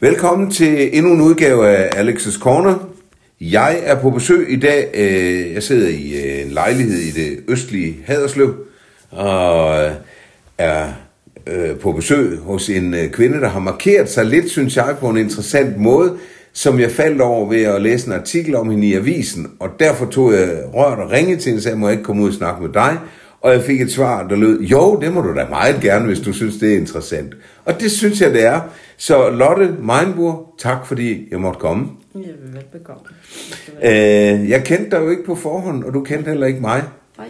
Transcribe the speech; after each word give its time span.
Velkommen 0.00 0.50
til 0.50 0.98
endnu 0.98 1.12
en 1.12 1.20
udgave 1.20 1.68
af 1.68 2.04
Alex's 2.04 2.40
Corner. 2.40 2.88
Jeg 3.40 3.78
er 3.82 4.00
på 4.00 4.10
besøg 4.10 4.52
i 4.52 4.56
dag. 4.56 4.90
Øh, 4.94 5.54
jeg 5.54 5.62
sidder 5.62 5.88
i 5.88 6.12
øh, 6.24 6.46
en 6.46 6.50
lejlighed 6.50 6.98
i 6.98 7.10
det 7.10 7.40
østlige 7.48 7.96
Haderslev 8.06 8.54
og 9.10 9.84
øh, 9.84 9.90
er 10.58 10.88
på 11.82 11.92
besøg 11.92 12.38
hos 12.38 12.70
en 12.70 12.94
kvinde, 13.12 13.40
der 13.40 13.48
har 13.48 13.60
markeret 13.60 14.08
sig 14.08 14.26
lidt, 14.26 14.50
synes 14.50 14.76
jeg, 14.76 14.96
på 15.00 15.08
en 15.08 15.16
interessant 15.16 15.76
måde, 15.76 16.16
som 16.52 16.80
jeg 16.80 16.90
faldt 16.90 17.20
over 17.20 17.48
ved 17.48 17.62
at 17.62 17.82
læse 17.82 18.06
en 18.06 18.12
artikel 18.12 18.54
om 18.54 18.70
hende 18.70 18.86
i 18.86 18.94
avisen, 18.94 19.46
og 19.58 19.68
derfor 19.80 20.06
tog 20.06 20.32
jeg 20.32 20.48
rørt 20.74 20.98
og 20.98 21.10
ringede 21.10 21.40
til 21.40 21.50
hende 21.50 21.58
og 21.58 21.62
sagde, 21.62 21.78
må 21.78 21.88
jeg 21.88 21.92
ikke 21.92 22.04
komme 22.04 22.22
ud 22.22 22.28
og 22.28 22.34
snakke 22.34 22.62
med 22.62 22.72
dig? 22.72 22.98
Og 23.40 23.52
jeg 23.52 23.62
fik 23.62 23.80
et 23.80 23.92
svar, 23.92 24.28
der 24.28 24.36
lød, 24.36 24.60
jo, 24.60 25.00
det 25.00 25.12
må 25.12 25.20
du 25.20 25.34
da 25.34 25.46
meget 25.48 25.80
gerne, 25.80 26.06
hvis 26.06 26.20
du 26.20 26.32
synes, 26.32 26.56
det 26.56 26.72
er 26.72 26.76
interessant. 26.76 27.34
Og 27.64 27.80
det 27.80 27.90
synes 27.90 28.20
jeg, 28.20 28.30
det 28.30 28.44
er. 28.44 28.60
Så 28.96 29.30
Lotte 29.30 29.76
Meinburg, 29.82 30.54
tak 30.58 30.86
fordi 30.86 31.28
jeg 31.30 31.40
måtte 31.40 31.60
komme. 31.60 31.88
Jeg 32.14 32.22
vil 32.22 32.54
velbekomme. 32.54 33.02
Øh, 33.82 34.50
jeg 34.50 34.64
kendte 34.64 34.90
dig 34.96 35.04
jo 35.04 35.10
ikke 35.10 35.24
på 35.24 35.34
forhånd, 35.34 35.84
og 35.84 35.94
du 35.94 36.04
kendte 36.04 36.28
heller 36.28 36.46
ikke 36.46 36.60
mig. 36.60 36.82
Nej. 37.18 37.26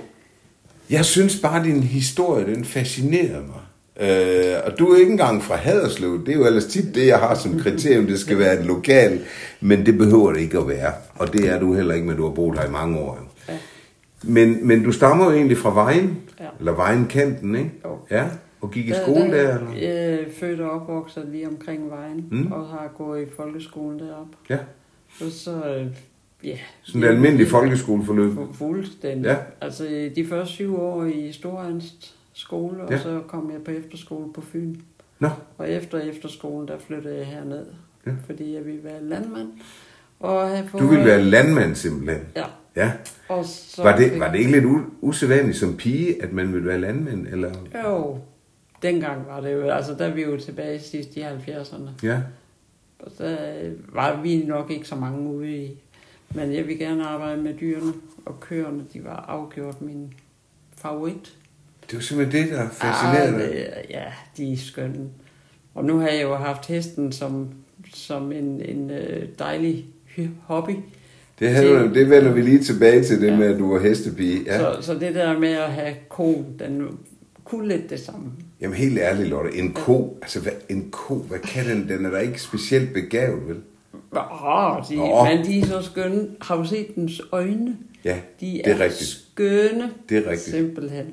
Jeg 0.91 1.05
synes 1.05 1.41
bare, 1.41 1.65
din 1.65 1.83
historie, 1.83 2.55
den 2.55 2.65
fascinerede 2.65 3.45
mig. 3.47 3.61
Øh, 4.01 4.57
og 4.67 4.79
du 4.79 4.87
er 4.93 4.99
ikke 4.99 5.13
engang 5.13 5.43
fra 5.43 5.57
Haderslev. 5.57 6.25
Det 6.27 6.33
er 6.33 6.37
jo 6.37 6.47
ellers 6.47 6.67
tit 6.67 6.95
det, 6.95 7.07
jeg 7.07 7.19
har 7.19 7.35
som 7.35 7.61
kriterium. 7.61 8.07
Det 8.07 8.21
skal 8.21 8.39
være 8.39 8.59
et 8.61 8.67
lokal, 8.67 9.21
men 9.61 9.87
det 9.87 9.99
behøver 9.99 10.33
det 10.33 10.41
ikke 10.41 10.59
at 10.59 10.69
være. 10.69 10.93
Og 11.15 11.33
det 11.33 11.49
er 11.49 11.61
du 11.61 11.75
heller 11.75 11.95
ikke, 11.95 12.07
men 12.07 12.17
du 12.17 12.25
har 12.25 12.35
boet 12.35 12.59
her 12.59 12.67
i 12.67 12.71
mange 12.71 12.99
år. 12.99 13.19
Jo. 13.21 13.38
Men, 14.25 14.67
men 14.67 14.85
du 14.85 14.93
stammer 14.93 15.25
jo 15.25 15.31
egentlig 15.31 15.57
fra 15.59 15.75
Vejen, 15.75 16.19
Ja. 16.41 16.49
eller 16.59 16.73
Vejenkanten, 16.73 17.55
ikke? 17.57 17.73
Jo. 17.85 17.99
Ja, 18.11 18.25
og 18.61 18.71
gik 18.71 18.89
i 18.89 18.93
skole 19.05 19.21
der, 19.31 19.59
eller? 19.59 19.73
Jeg 19.73 20.13
er 20.15 20.19
født 20.41 20.61
og 20.61 20.71
opvokset 20.71 21.29
lige 21.33 21.49
omkring 21.49 21.91
vejen, 21.91 22.25
Mm. 22.31 22.53
og 22.53 22.67
har 22.67 22.91
gået 22.97 23.23
i 23.23 23.27
folkeskolen 23.37 23.99
deroppe. 23.99 24.37
Ja, 24.51 24.59
Og 25.21 25.31
så, 25.31 25.51
øh, 25.69 25.87
ja... 26.45 26.59
sådan 26.83 27.03
et 27.03 27.09
almindeligt 27.09 27.51
folkeskoleforløb. 27.51 28.33
Fu- 28.39 28.55
Fuldstændig. 28.55 29.29
Ja. 29.29 29.37
Altså 29.61 30.11
de 30.17 30.27
første 30.27 30.53
syv 30.53 30.81
år 30.81 31.05
i 31.05 31.33
Storanst 31.33 32.15
skole, 32.33 32.83
og 32.83 32.91
Ja. 32.93 32.99
så 32.99 33.21
kom 33.29 33.51
jeg 33.53 33.63
på 33.65 33.71
efterskole 33.71 34.33
på 34.33 34.41
Fyn. 34.41 34.75
Nå, 35.19 35.29
Og 35.59 35.71
efter 35.71 35.99
efterskolen, 36.01 36.69
der 36.69 36.79
flyttede 36.87 37.17
jeg 37.17 37.27
herned, 37.27 37.67
Ja. 38.07 38.11
fordi 38.27 38.55
jeg 38.55 38.65
ville 38.67 38.85
være 38.85 39.03
landmand. 39.05 39.49
Og 40.21 40.49
have 40.49 40.69
fået, 40.69 40.83
du 40.83 40.87
ville 40.89 41.05
være 41.05 41.23
landmand 41.23 41.75
simpelthen. 41.75 42.21
Ja. 42.37 42.45
Ja. 42.79 42.93
Og 43.29 43.45
så 43.45 43.83
Var 43.83 43.97
det, 43.97 44.11
fik- 44.11 44.21
var 44.21 44.33
det 44.33 44.39
ikke 44.39 44.51
lidt 44.53 44.65
u- 44.65 44.91
usædvanligt 45.01 45.57
som 45.59 45.77
pige, 45.77 46.23
at 46.23 46.33
man 46.33 46.53
ville 46.53 46.69
være 46.69 46.81
landmand? 46.81 47.27
Eller? 47.27 47.53
Jo, 47.85 48.19
dengang 48.83 49.27
var 49.27 49.41
det 49.41 49.53
jo, 49.53 49.69
altså 49.69 49.95
der 49.95 50.05
er 50.07 50.15
vi 50.15 50.23
jo 50.23 50.37
tilbage 50.41 50.81
sidst 50.81 51.17
i 51.17 51.21
70'erne. 51.23 51.91
Ja, 52.03 52.21
Og 52.99 53.13
der 53.19 53.37
var 53.93 54.23
vi 54.23 54.45
nok 54.47 54.71
ikke 54.71 54.89
så 54.89 54.95
mange 54.95 55.31
ude 55.31 55.57
i. 55.57 55.79
Men 56.35 56.53
jeg 56.55 56.67
vil 56.67 56.79
gerne 56.79 57.05
arbejde 57.07 57.43
med 57.43 57.55
dyrene, 57.61 57.93
og 58.27 58.41
køerne, 58.41 58.85
de 58.93 59.05
var 59.05 59.17
afgjort 59.29 59.83
min 59.83 60.15
favorit. 60.77 61.35
det 61.91 61.95
var 61.97 62.01
simpelthen 62.01 62.43
det, 62.43 62.53
der 62.53 62.69
fascinerede 62.69 63.35
Ah, 63.35 63.41
dig. 63.41 63.51
det- 63.51 63.91
Ja, 63.91 64.05
de 64.37 64.53
er 64.53 64.57
skønne. 64.57 65.09
Og 65.75 65.85
nu 65.85 65.99
har 65.99 66.09
jeg 66.09 66.23
jo 66.23 66.35
haft 66.35 66.67
hesten 66.67 67.13
som, 67.13 67.49
som 67.95 68.33
en, 68.33 68.61
en 68.63 68.91
øh, 68.91 69.29
dejlig 69.39 69.87
hobby. 70.43 70.73
Det, 71.41 71.51
havde, 71.51 71.91
det 71.95 72.11
vender 72.11 72.33
vi 72.33 72.41
lige 72.41 72.59
tilbage 72.65 73.05
til, 73.05 73.21
det 73.21 73.27
ja. 73.27 73.33
Ja. 73.33 73.39
med, 73.39 73.47
at 73.47 73.59
du 73.59 73.73
var 73.73 73.81
hestepige. 73.81 74.43
Ja. 74.47 74.59
Så, 74.59 74.77
så 74.83 74.95
det 74.95 75.15
der 75.15 75.39
med 75.39 75.53
at 75.53 75.73
have 75.73 75.95
koen, 76.09 76.47
den 76.59 76.99
kunne 77.45 77.69
lidt 77.69 77.91
det 77.91 78.01
samme. 78.01 78.33
Jamen 78.61 78.77
helt 78.77 78.99
ærligt, 78.99 79.29
Lotte, 79.29 79.55
en 79.59 79.73
ko, 79.73 80.19
altså 80.23 80.41
hvad, 80.41 80.53
en 80.69 80.89
ko, 80.91 81.15
hvad 81.15 81.39
kan 81.39 81.65
den? 81.69 81.89
Den 81.89 82.07
er 82.07 82.11
da 82.11 82.19
ikke 82.19 82.43
specielt 82.43 82.93
begavet, 82.93 83.49
vel? 83.49 83.57
Åh, 84.13 84.77
de, 84.91 84.97
Nå. 84.97 85.25
men 85.25 85.45
de 85.47 85.61
er 85.61 85.67
så 85.67 85.83
skønne. 85.83 86.29
Har 86.41 86.57
du 86.57 86.65
set 86.65 86.95
dens 86.95 87.23
øjne? 87.33 87.77
Ja, 88.05 88.17
De 88.41 88.47
det 88.65 88.67
er, 88.71 88.75
er 88.75 88.81
rigtigt. 88.81 89.11
skønne. 89.33 89.91
Det 90.09 90.17
er 90.19 90.31
rigtigt. 90.31 90.57
Simpelthen. 90.57 91.07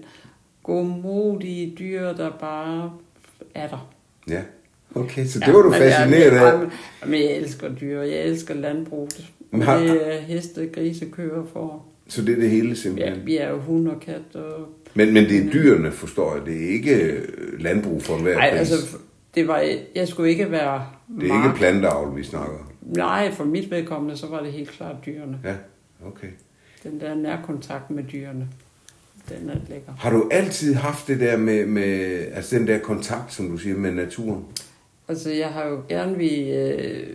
Godmodige 0.63 1.75
dyr, 1.79 2.13
der 2.13 2.31
bare 2.39 2.91
er 3.55 3.67
der. 3.67 3.89
Ja, 4.29 4.41
okay, 4.95 5.25
så 5.25 5.39
det 5.39 5.53
var 5.53 5.61
du 5.61 5.71
fascineret 5.71 6.31
af. 6.37 6.59
jeg, 6.59 6.69
men 7.05 7.19
jeg 7.21 7.31
elsker 7.31 7.69
dyr, 7.81 8.01
jeg 8.01 8.21
elsker 8.21 8.53
landbruget. 8.53 9.25
Har- 9.61 9.77
det 9.79 10.15
er 10.15 10.19
heste, 10.21 10.67
grise, 10.67 11.05
køer 11.05 11.43
for. 11.53 11.85
Så 12.07 12.21
det 12.21 12.31
er 12.35 12.39
det 12.39 12.49
hele 12.49 12.69
Ja, 12.69 12.75
simpelthen. 12.75 13.25
vi 13.25 13.37
er 13.37 13.49
jo 13.49 13.57
hund 13.59 13.87
og 13.87 13.99
kat. 13.99 14.35
Og... 14.35 14.67
Men, 14.93 15.13
men 15.13 15.23
det 15.23 15.45
er 15.47 15.51
dyrene, 15.51 15.91
forstår 15.91 16.35
jeg. 16.35 16.45
Det 16.45 16.63
er 16.65 16.69
ikke 16.69 16.95
øh, 16.95 17.21
landbrug 17.59 18.03
for 18.03 18.15
enhver 18.15 18.33
Nej, 18.35 18.49
pris. 18.49 18.59
altså, 18.59 18.97
det 19.35 19.47
var, 19.47 19.63
jeg 19.95 20.07
skulle 20.07 20.29
ikke 20.29 20.51
være 20.51 20.85
det 21.21 21.29
er 21.31 21.43
ikke 21.45 21.57
planteavl, 21.57 22.17
vi 22.17 22.23
snakker. 22.23 22.71
Nej, 22.81 23.31
for 23.31 23.43
mit 23.43 23.71
vedkommende, 23.71 24.17
så 24.17 24.27
var 24.27 24.43
det 24.43 24.51
helt 24.51 24.69
klart 24.71 24.95
dyrene. 25.05 25.39
Ja, 25.43 25.53
okay. 26.07 26.27
Den 26.83 26.99
der 26.99 27.15
nærkontakt 27.15 27.91
med 27.91 28.03
dyrene, 28.03 28.47
den 29.29 29.49
er 29.49 29.55
lækker. 29.69 29.91
Har 29.97 30.09
du 30.11 30.29
altid 30.31 30.73
haft 30.73 31.07
det 31.07 31.19
der 31.19 31.37
med, 31.37 31.65
med 31.65 31.83
altså 32.33 32.55
den 32.59 32.67
der 32.67 32.79
kontakt, 32.79 33.33
som 33.33 33.49
du 33.49 33.57
siger, 33.57 33.75
med 33.77 33.91
naturen? 33.91 34.43
Altså, 35.07 35.31
jeg 35.31 35.47
har 35.47 35.67
jo 35.67 35.79
gerne 35.89 36.17
vi, 36.17 36.51
øh, 36.51 36.77
vi- 36.79 37.05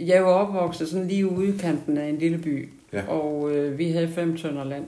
Jeg 0.00 0.16
er 0.16 0.20
jo 0.20 0.26
opvokset 0.28 0.88
sådan 0.88 1.06
lige 1.08 1.30
ude 1.30 1.48
i 1.54 1.58
kanten 1.58 1.98
af 1.98 2.08
en 2.08 2.18
lille 2.18 2.38
by, 2.38 2.68
Ja. 2.92 3.02
og 3.08 3.50
øh, 3.56 3.78
vi 3.78 3.90
havde 3.90 4.08
fem 4.08 4.36
tønder 4.36 4.64
land. 4.64 4.84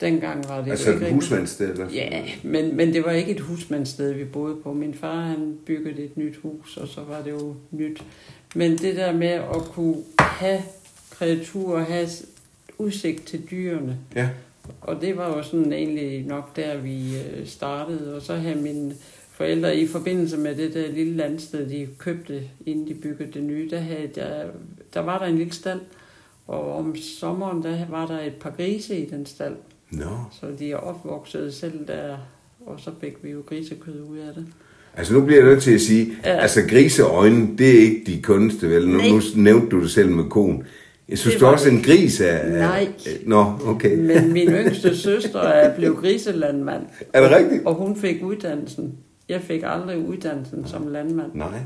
Dengang 0.00 0.48
var 0.48 0.62
det 0.62 0.70
altså 0.70 0.90
et 0.90 1.12
husmandssted? 1.12 1.70
Eller? 1.70 1.86
Ja, 1.94 2.22
men, 2.42 2.76
men 2.76 2.92
det 2.92 3.04
var 3.04 3.10
ikke 3.10 3.30
et 3.30 3.40
husmandssted, 3.40 4.12
vi 4.12 4.24
boede 4.24 4.56
på. 4.62 4.72
Min 4.72 4.94
far, 4.94 5.20
han 5.20 5.58
byggede 5.66 6.02
et 6.04 6.16
nyt 6.16 6.36
hus, 6.42 6.76
og 6.76 6.88
så 6.88 7.00
var 7.08 7.22
det 7.22 7.30
jo 7.30 7.54
nyt. 7.70 8.02
Men 8.54 8.78
det 8.78 8.96
der 8.96 9.12
med 9.12 9.28
at 9.28 9.62
kunne 9.72 9.96
have 10.18 10.60
kreaturer, 11.10 11.84
have 11.84 12.08
udsigt 12.78 13.26
til 13.26 13.42
dyrene, 13.50 13.98
Ja, 14.14 14.28
og 14.80 15.00
det 15.00 15.16
var 15.16 15.36
jo 15.36 15.42
sådan 15.42 15.72
egentlig 15.72 16.24
nok 16.26 16.56
der, 16.56 16.76
vi 16.78 17.16
øh, 17.16 17.46
startede. 17.46 18.16
Og 18.16 18.22
så 18.22 18.34
havde 18.34 18.56
mine 18.62 18.94
forældre 19.34 19.76
i 19.76 19.86
forbindelse 19.86 20.36
med 20.36 20.54
det 20.56 20.74
der 20.74 20.92
lille 20.92 21.16
landsted, 21.16 21.68
de 21.68 21.88
købte, 21.98 22.42
inden 22.66 22.88
de 22.88 22.94
byggede 22.94 23.30
det 23.34 23.42
nye, 23.42 23.68
der, 23.70 23.78
havde 23.78 24.08
der, 24.14 24.44
der 24.94 25.00
var 25.00 25.18
der 25.18 25.26
en 25.26 25.36
lille 25.36 25.52
stald. 25.52 25.80
Og 26.46 26.72
om 26.76 26.96
sommeren, 26.96 27.62
der 27.62 27.76
var 27.90 28.06
der 28.06 28.20
et 28.20 28.34
par 28.40 28.50
grise 28.50 28.96
i 28.98 29.10
den 29.10 29.26
stald. 29.26 29.54
nå. 29.90 30.04
Så 30.40 30.46
de 30.58 30.70
er 30.72 30.76
opvokset 30.76 31.54
selv 31.54 31.86
der, 31.86 32.16
og 32.66 32.80
så 32.80 32.90
fik 33.00 33.12
vi 33.22 33.30
jo 33.30 33.42
grisekød 33.48 34.00
ud 34.10 34.18
af 34.18 34.34
det. 34.34 34.46
Altså 34.96 35.14
nu 35.14 35.20
bliver 35.24 35.40
jeg 35.40 35.48
nødt 35.50 35.62
til 35.62 35.74
at 35.74 35.80
sige, 35.80 36.12
ja. 36.24 36.36
Altså 36.36 36.60
griseøjne, 36.68 37.48
det 37.58 37.68
er 37.76 37.80
ikke 37.80 38.02
de 38.06 38.22
kunstige, 38.22 38.70
vel? 38.70 38.88
Nu, 38.88 38.98
nu 38.98 39.20
nævnte 39.36 39.68
du 39.68 39.80
det 39.82 39.90
selv 39.90 40.10
med 40.10 40.24
konen. 40.24 40.62
Jeg 41.08 41.18
synes 41.18 41.34
Det 41.34 41.40
du 41.40 41.46
var 41.46 41.52
også, 41.52 41.68
en 41.70 41.82
gris 41.82 42.20
er- 42.20 42.48
Nej. 42.58 42.88
Nå, 43.26 43.44
okay. 43.66 43.96
Men 43.98 44.32
min 44.32 44.48
yngste 44.48 44.96
søster 44.96 45.40
er 45.40 45.76
blevet 45.76 45.96
griselandmand, 45.96 46.82
Er 47.12 47.20
det 47.20 47.36
rigtigt? 47.36 47.66
og 47.66 47.74
hun 47.74 47.96
fik 47.96 48.22
uddannelsen. 48.22 48.94
Jeg 49.28 49.40
fik 49.40 49.62
aldrig 49.66 49.98
uddannelsen 50.08 50.66
som 50.68 50.88
landmand. 50.92 51.30
Nej. 51.34 51.58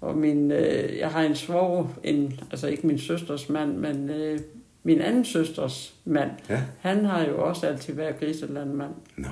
Og 0.00 0.18
min, 0.18 0.50
øh, 0.52 0.98
jeg 0.98 1.08
har 1.08 1.22
en 1.22 1.34
svog, 1.34 1.90
en, 2.04 2.40
altså 2.50 2.66
ikke 2.66 2.86
min 2.86 2.98
søsters 2.98 3.48
mand, 3.48 3.76
men 3.76 4.10
øh, 4.10 4.38
min 4.82 5.00
anden 5.00 5.24
søsters 5.24 5.94
mand. 6.04 6.30
Ja. 6.50 6.60
Han 6.80 7.04
har 7.04 7.24
jo 7.24 7.44
også 7.44 7.66
altid 7.66 7.94
været 7.94 8.20
griselandmand. 8.20 8.90
Nå. 9.16 9.28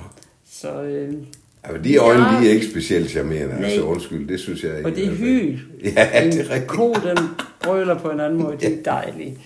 Så, 0.51 0.81
øh, 0.83 1.13
Altså, 1.63 1.83
de 1.83 1.97
øjne, 1.97 2.23
Ja. 2.23 2.41
de 2.41 2.47
er 2.47 2.53
ikke 2.53 2.65
specielt 2.65 3.09
charmerende. 3.09 3.55
Nej. 3.55 3.63
Altså 3.63 3.81
undskyld, 3.81 4.27
det 4.27 4.39
synes 4.39 4.63
jeg 4.63 4.77
ikke. 4.77 4.89
og 4.89 4.95
det 4.95 5.05
er 5.07 5.11
hyl. 5.11 5.59
Ja, 5.83 5.89
det 6.23 6.39
er 6.39 6.49
rigtigt. 6.49 6.67
ko, 6.67 6.93
den 6.93 7.17
brøler 7.63 7.97
på 7.99 8.09
en 8.09 8.19
anden 8.19 8.39
måde. 8.43 8.57
Det 8.59 8.73
er 8.79 8.83
dejligt. 8.83 9.45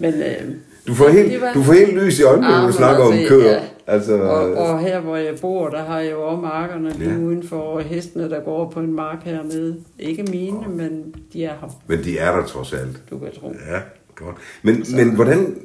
Men, 0.00 0.14
øh, 0.14 0.54
Du 0.86 0.94
får 0.94 1.08
helt, 1.08 1.40
var- 1.40 1.52
du 1.54 1.62
får 1.62 1.72
helt 1.72 1.94
lys 2.04 2.18
i 2.18 2.22
øjnene, 2.22 2.48
når 2.48 2.54
Ah, 2.54 2.60
du 2.60 2.66
men 2.66 2.72
snakker 2.72 3.04
om 3.04 3.12
køer. 3.28 3.52
ja. 3.52 3.60
Altså, 3.86 4.14
Og, 4.22 4.52
og 4.54 4.80
her, 4.80 5.00
hvor 5.00 5.16
jeg 5.16 5.34
bor, 5.40 5.68
der 5.68 5.82
har 5.84 5.98
jeg 6.00 6.12
jo 6.12 6.22
også 6.28 6.40
markerne 6.40 6.90
lige 6.92 7.10
Ja. 7.10 7.18
udenfor, 7.18 7.60
og 7.60 7.82
hestene, 7.82 8.30
der 8.30 8.40
går 8.40 8.70
på 8.70 8.80
en 8.80 8.92
mark 8.94 9.24
hernede. 9.24 9.76
Ikke 9.98 10.22
mine, 10.22 10.68
men 10.68 11.14
de 11.32 11.44
er 11.44 11.48
her, 11.60 11.80
men 11.86 12.04
de 12.04 12.18
er 12.18 12.36
der 12.36 12.46
trods 12.46 12.72
alt. 12.72 13.02
du 13.10 13.18
kan 13.18 13.28
tro. 13.40 13.48
Ja, 13.70 13.80
godt. 14.14 14.36
Men, 14.62 14.84
men 14.96 15.14
hvordan... 15.14 15.56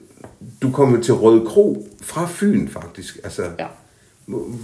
Du 0.61 0.71
kom 0.71 1.01
til 1.01 1.13
Røde 1.13 1.45
Kro 1.45 1.85
fra 2.01 2.25
Fyn, 2.29 2.67
faktisk. 2.67 3.19
Altså, 3.23 3.41
Ja. 3.59 3.67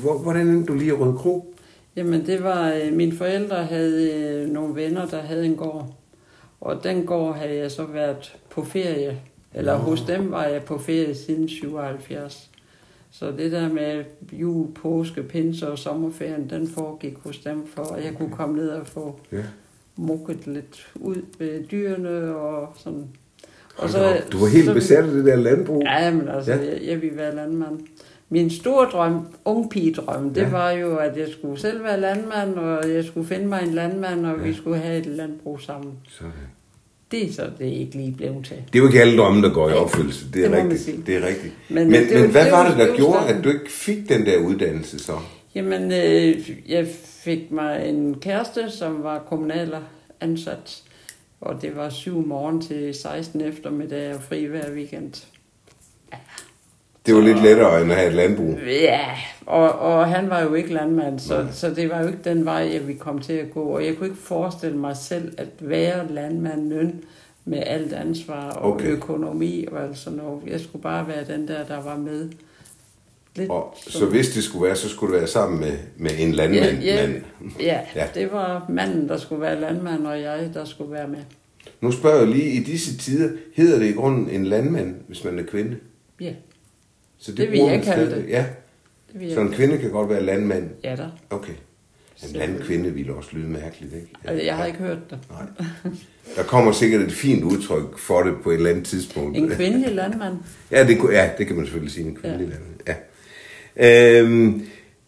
hvor, 0.02 0.18
hvordan 0.18 0.48
endte 0.48 0.74
du 0.74 0.78
lige 0.78 0.88
i 0.88 0.92
Røde 0.92 1.18
Kro? 1.18 1.54
Jamen, 1.96 2.26
det 2.26 2.44
var, 2.44 2.74
øh, 2.86 2.94
mine 2.94 3.18
forældre 3.18 3.56
havde 3.64 4.14
øh, 4.14 4.50
nogle 4.50 4.76
venner, 4.76 5.06
der 5.06 5.22
havde 5.22 5.46
en 5.46 5.56
gård. 5.56 5.96
Og 6.62 6.84
den 6.84 7.06
gård 7.06 7.36
havde 7.36 7.56
jeg 7.58 7.72
så 7.72 7.86
været 7.86 8.36
på 8.50 8.64
ferie. 8.64 9.20
Eller 9.54 9.74
Nå. 9.78 9.84
hos 9.84 10.02
dem 10.02 10.32
var 10.32 10.44
jeg 10.46 10.64
på 10.64 10.78
ferie 10.78 11.16
siden 11.16 11.50
77. 11.50 12.50
Så 13.20 13.32
det 13.32 13.52
der 13.52 13.70
med 13.74 14.04
jul, 14.34 14.68
påske, 14.74 15.24
pinse 15.24 15.72
og 15.72 15.78
sommerferien, 15.80 16.50
den 16.50 16.68
foregik 16.68 17.18
hos 17.24 17.38
dem, 17.38 17.68
for 17.68 17.84
at 17.84 18.06
jeg 18.06 18.14
kunne 18.18 18.30
komme 18.32 18.56
ned 18.56 18.70
og 18.70 18.88
få 18.88 19.20
Ja. 19.32 19.44
mukket 19.96 20.48
lidt 20.48 20.88
ud 20.96 21.16
ved 21.40 21.64
dyrene 21.72 22.36
og 22.36 22.74
sådan. 22.78 23.04
Og 23.78 23.90
så, 23.90 24.18
du 24.32 24.38
var 24.38 24.48
helt 24.48 24.66
så- 24.66 24.74
besat 24.74 25.04
af 25.04 25.12
det 25.12 25.26
der 25.26 25.36
landbrug. 25.36 25.82
Ja, 25.86 26.12
men 26.14 26.28
altså, 26.28 26.52
Ja. 26.52 26.58
jeg, 26.58 26.82
jeg 26.88 27.02
vil 27.02 27.12
være 27.18 27.36
landmand. 27.36 27.80
min 28.30 28.50
store 28.50 28.86
drøm, 28.86 29.28
ung 29.46 29.70
pigedrøm, 29.70 30.34
det 30.34 30.42
Ja. 30.42 30.50
var 30.50 30.72
jo, 30.72 30.96
at 30.98 31.18
jeg 31.18 31.28
skulle 31.28 31.60
selv 31.60 31.84
være 31.84 32.00
landmand, 32.00 32.56
og 32.56 32.90
jeg 32.90 33.04
skulle 33.04 33.28
finde 33.28 33.46
mig 33.48 33.64
en 33.64 33.74
landmand, 33.74 34.26
og 34.26 34.38
Ja. 34.38 34.44
vi 34.44 34.54
skulle 34.54 34.78
have 34.78 34.98
et 35.00 35.06
landbrug 35.06 35.62
sammen. 35.62 35.94
Sådan. 36.10 36.32
Det 37.16 37.30
er 37.30 37.34
så 37.34 37.50
det 37.60 37.66
ikke 37.66 37.96
lige 37.98 38.12
blevet 38.12 38.46
til. 38.46 38.56
Det 38.56 38.76
er 38.76 38.80
jo 38.80 38.88
ikke 38.88 39.02
alle 39.02 39.18
drømme, 39.18 39.42
der 39.42 39.54
går 39.54 39.70
i 39.70 39.74
opfyldelse. 39.74 40.26
Det 40.34 40.46
er 40.46 40.50
det 40.50 40.72
rigtigt. 40.72 41.08
Det 41.08 41.16
er 41.16 41.28
rigtigt. 41.28 41.54
Men 41.70 41.92
Men, 41.92 42.02
det 42.02 42.12
men, 42.12 42.22
men 42.22 42.32
hvad 42.32 42.44
det 42.46 42.52
var 42.52 42.68
det, 42.70 42.78
det 42.78 42.82
er 42.82 42.86
der 42.86 42.92
jo 42.92 42.98
gjorde, 42.98 43.28
at 43.28 43.44
du 43.44 43.50
ikke 43.50 43.72
fik 43.72 44.10
den 44.10 44.26
der 44.26 44.38
uddannelse 44.38 45.00
så? 45.00 45.20
Jamen, 45.56 45.92
øh, 45.92 46.50
jeg 46.68 46.88
fik 47.24 47.52
mig 47.52 47.90
en 47.90 48.16
kæreste, 48.20 48.70
som 48.70 49.04
var 49.04 49.20
kommunaler 49.30 49.82
ansat, 50.22 50.84
og 51.42 51.62
det 51.62 51.76
var 51.76 51.90
7 51.90 52.28
morgen 52.28 52.62
til 52.62 52.94
16 52.94 53.42
eftermiddag 53.42 54.16
og 54.16 54.22
fri 54.22 54.44
hver 54.44 54.72
weekend. 54.74 55.14
Det 57.06 57.16
var 57.16 57.22
lidt 57.22 57.42
lettere 57.44 57.82
end 57.82 57.92
at 57.92 57.98
have 57.98 58.10
et 58.10 58.16
landbrug. 58.16 58.60
Ja, 58.68 59.00
og, 59.46 59.72
og 59.80 60.08
han 60.08 60.30
var 60.30 60.42
jo 60.44 60.54
ikke 60.54 60.74
landmand, 60.74 61.20
så, 61.20 61.42
Nej. 61.44 61.52
så 61.52 61.70
det 61.70 61.90
var 61.90 62.02
jo 62.02 62.08
ikke 62.08 62.20
den 62.24 62.46
vej, 62.46 62.70
jeg 62.74 62.88
ville 62.88 63.00
komme 63.00 63.22
til 63.22 63.34
at 63.34 63.52
gå. 63.54 63.62
Og 63.64 63.86
jeg 63.86 63.96
kunne 63.98 64.08
ikke 64.08 64.22
forestille 64.22 64.78
mig 64.78 64.98
selv 64.98 65.34
at 65.38 65.48
være 65.60 66.14
landmanden 66.14 67.04
med 67.46 67.64
alt 67.66 67.94
ansvar 67.94 68.50
og 68.52 68.72
Okay. 68.74 68.88
økonomi 68.88 69.66
og 69.72 69.84
alt 69.84 69.98
sådan 69.98 70.18
noget. 70.18 70.42
Jeg 70.48 70.60
skulle 70.60 70.84
bare 70.84 71.08
være 71.08 71.24
den 71.38 71.48
der, 71.48 71.64
der 71.66 71.84
var 71.84 71.98
med. 71.98 72.30
Lidt 73.36 73.50
Og, 73.50 73.76
som- 73.84 73.92
så 73.92 74.06
hvis 74.06 74.30
det 74.30 74.44
skulle 74.44 74.66
være, 74.68 74.76
så 74.76 74.90
skulle 74.90 75.14
det 75.14 75.20
være 75.22 75.30
sammen 75.30 75.60
med, 75.60 75.74
med 75.98 76.12
en 76.20 76.32
landmand. 76.32 76.78
Ja, 76.84 76.96
ja, 77.06 77.10
Ja. 77.60 77.80
ja, 77.96 78.08
det 78.16 78.32
var 78.32 78.66
manden, 78.70 79.10
der 79.10 79.18
skulle 79.18 79.42
være 79.42 79.62
landmand, 79.62 80.08
og 80.08 80.22
jeg, 80.22 80.50
der 80.54 80.66
skulle 80.66 80.92
være 80.92 81.08
med. 81.08 81.20
Nu 81.82 81.92
spørger 81.92 82.18
jeg 82.20 82.28
lige, 82.28 82.50
i 82.50 82.60
disse 82.64 82.98
tider, 82.98 83.30
hedder 83.56 83.80
det 83.80 83.86
i 83.86 83.92
grunden 83.92 84.30
en 84.30 84.46
landmand, 84.46 84.96
hvis 85.08 85.24
man 85.24 85.40
er 85.40 85.44
kvinde? 85.44 85.76
Ja, 86.22 86.34
Så 87.18 87.32
Det 87.32 87.52
vil 87.52 87.58
bruger 87.58 87.72
jeg 87.74 87.84
kalde 87.84 88.06
stadig- 88.10 88.24
det. 88.24 88.30
Ja, 88.32 88.46
det 89.14 89.22
vil 89.22 89.34
så 89.34 89.40
en 89.42 89.48
jeg. 89.48 89.56
kvinde 89.56 89.78
kan 89.78 89.90
godt 89.92 90.10
være 90.10 90.24
landmand. 90.24 90.70
Ja 90.84 90.96
da. 90.96 91.06
Okay. 91.30 91.54
En 92.34 92.38
mand-kvinde 92.40 92.90
ville 92.94 93.14
også 93.14 93.30
lyde 93.34 93.48
mærkeligt, 93.48 93.94
ikke? 93.94 94.08
Altså, 94.24 94.46
jeg 94.46 94.56
har 94.56 94.66
ikke 94.66 94.80
hørt 94.80 95.10
det. 95.10 95.18
Nej. 95.30 95.66
Der 96.36 96.44
kommer 96.44 96.72
sikkert 96.72 97.02
et 97.02 97.12
fint 97.12 97.44
udtryk 97.44 97.98
for 97.98 98.24
det 98.24 98.34
på 98.44 98.52
et 98.52 98.56
eller 98.56 98.70
andet 98.70 98.86
tidspunkt. 98.86 99.38
En 99.38 99.50
kvindelig 99.50 99.92
landmand. 99.96 100.34
Ja, 100.72 100.88
det, 100.88 100.98
ja, 101.12 101.30
det 101.38 101.48
kan 101.48 101.56
man 101.56 101.66
selvfølgelig 101.66 101.94
sige, 101.94 102.08
en 102.08 102.16
kvindelig 102.16 102.50
ja. 102.88 102.94
ja. 103.78 104.20
Øhm, 104.22 104.62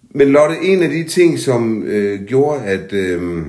men 0.10 0.28
Lotte, 0.30 0.56
en 0.64 0.84
af 0.84 0.90
de 0.90 1.04
ting, 1.04 1.40
som 1.40 1.84
øh, 1.84 2.24
gjorde, 2.24 2.64
at, 2.64 2.94
øh, 2.94 3.46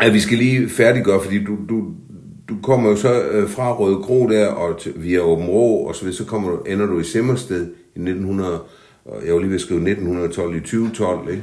at 0.00 0.14
vi 0.14 0.20
skal 0.20 0.38
lige 0.38 0.68
færdiggøre, 0.68 1.22
fordi 1.22 1.44
du, 1.44 1.58
du, 1.68 1.94
du 2.48 2.56
kommer 2.62 2.90
jo 2.90 2.96
så 2.96 3.22
øh, 3.22 3.50
fra 3.50 3.72
Røde 3.76 4.02
Kro 4.02 4.28
der, 4.28 4.46
og 4.46 4.80
til, 4.80 4.92
via 4.96 5.18
Åben 5.20 5.46
Rå, 5.46 5.76
og 5.88 5.94
så, 5.94 6.02
videre, 6.02 6.16
så 6.16 6.24
kommer 6.24 6.50
du, 6.50 6.62
ender 6.62 6.86
du 6.86 6.98
i 7.00 7.04
Simmersted 7.04 7.60
i 7.94 7.98
1900, 7.98 8.60
og 9.04 9.26
jeg 9.26 9.34
var 9.34 9.38
lige 9.40 9.48
ved 9.48 9.56
at 9.56 9.60
skrive 9.60 9.80
1912 9.80 10.56
i 10.56 10.60
2012, 10.60 11.30
ikke? 11.30 11.42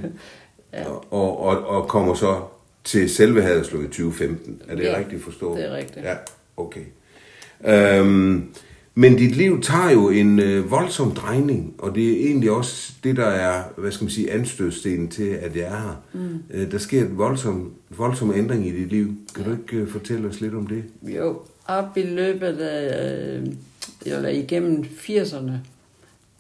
Ja. 0.74 0.84
Og, 1.12 1.44
og, 1.44 1.68
og 1.68 1.88
kommer 1.88 2.14
så 2.14 2.36
til 2.84 3.10
selve 3.10 3.42
Haderslev 3.42 3.82
i 3.84 3.88
2015. 3.88 4.62
Er 4.68 4.76
det 4.76 4.84
Ja, 4.84 4.98
rigtigt 4.98 5.24
forstået? 5.24 5.58
det 5.58 5.66
er 5.72 5.76
rigtigt. 5.78 6.06
Ja, 6.06 6.16
okay. 6.58 6.82
Øhm, 7.66 8.44
men 8.96 9.16
dit 9.16 9.36
liv 9.36 9.62
tager 9.62 9.92
jo 9.92 10.10
en 10.10 10.40
øh, 10.40 10.72
voldsom 10.72 11.12
drejning, 11.12 11.76
og 11.78 11.96
det 11.96 12.12
er 12.12 12.26
egentlig 12.28 12.52
også 12.52 12.94
det, 13.04 13.16
der 13.16 13.26
er, 13.26 13.64
hvad 13.78 13.92
skal 13.92 14.06
man 14.06 14.12
sige, 14.12 14.32
anstødstenen 14.32 15.08
til, 15.08 15.30
at 15.30 15.56
jeg 15.56 15.64
er 15.64 15.70
her. 15.70 16.04
Mm. 16.14 16.44
Øh, 16.50 16.72
der 16.72 16.78
sker 16.78 17.02
en 17.02 17.18
voldsom, 17.18 17.74
voldsom 17.90 18.34
ændring 18.36 18.68
i 18.68 18.72
dit 18.72 18.90
liv. 18.90 19.16
Kan 19.36 19.44
du 19.44 19.52
ikke 19.52 19.78
øh, 19.78 19.88
fortælle 19.88 20.28
os 20.28 20.42
lidt 20.42 20.54
om 20.54 20.68
det? 20.68 20.84
Jo, 21.04 21.40
op 21.68 21.98
i 21.98 22.02
løbet 22.02 22.58
af, 22.58 23.40
øh, 23.40 23.48
eller 24.06 24.30
igennem 24.30 24.84
80'erne, 24.84 25.52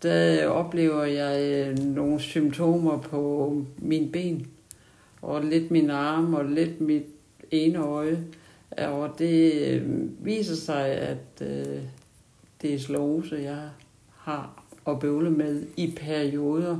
der 0.03 0.47
oplever 0.47 1.03
jeg 1.03 1.67
øh, 1.69 1.79
nogle 1.79 2.19
symptomer 2.19 2.97
på 2.97 3.65
mine 3.77 4.07
ben, 4.07 4.45
og 5.21 5.43
lidt 5.43 5.71
min 5.71 5.89
arm, 5.89 6.33
og 6.33 6.45
lidt 6.45 6.81
mit 6.81 7.05
ene 7.51 7.79
øje. 7.79 8.23
Og 8.77 9.09
det 9.19 9.53
øh, 9.53 9.81
viser 10.25 10.55
sig, 10.55 10.85
at 10.85 11.41
øh, 11.41 11.79
det 12.63 12.73
er 12.73 12.79
slåse, 12.79 13.35
jeg 13.35 13.69
har 14.09 14.63
at 14.87 14.99
bøvle 14.99 15.31
med 15.31 15.63
i 15.77 15.93
perioder. 15.97 16.79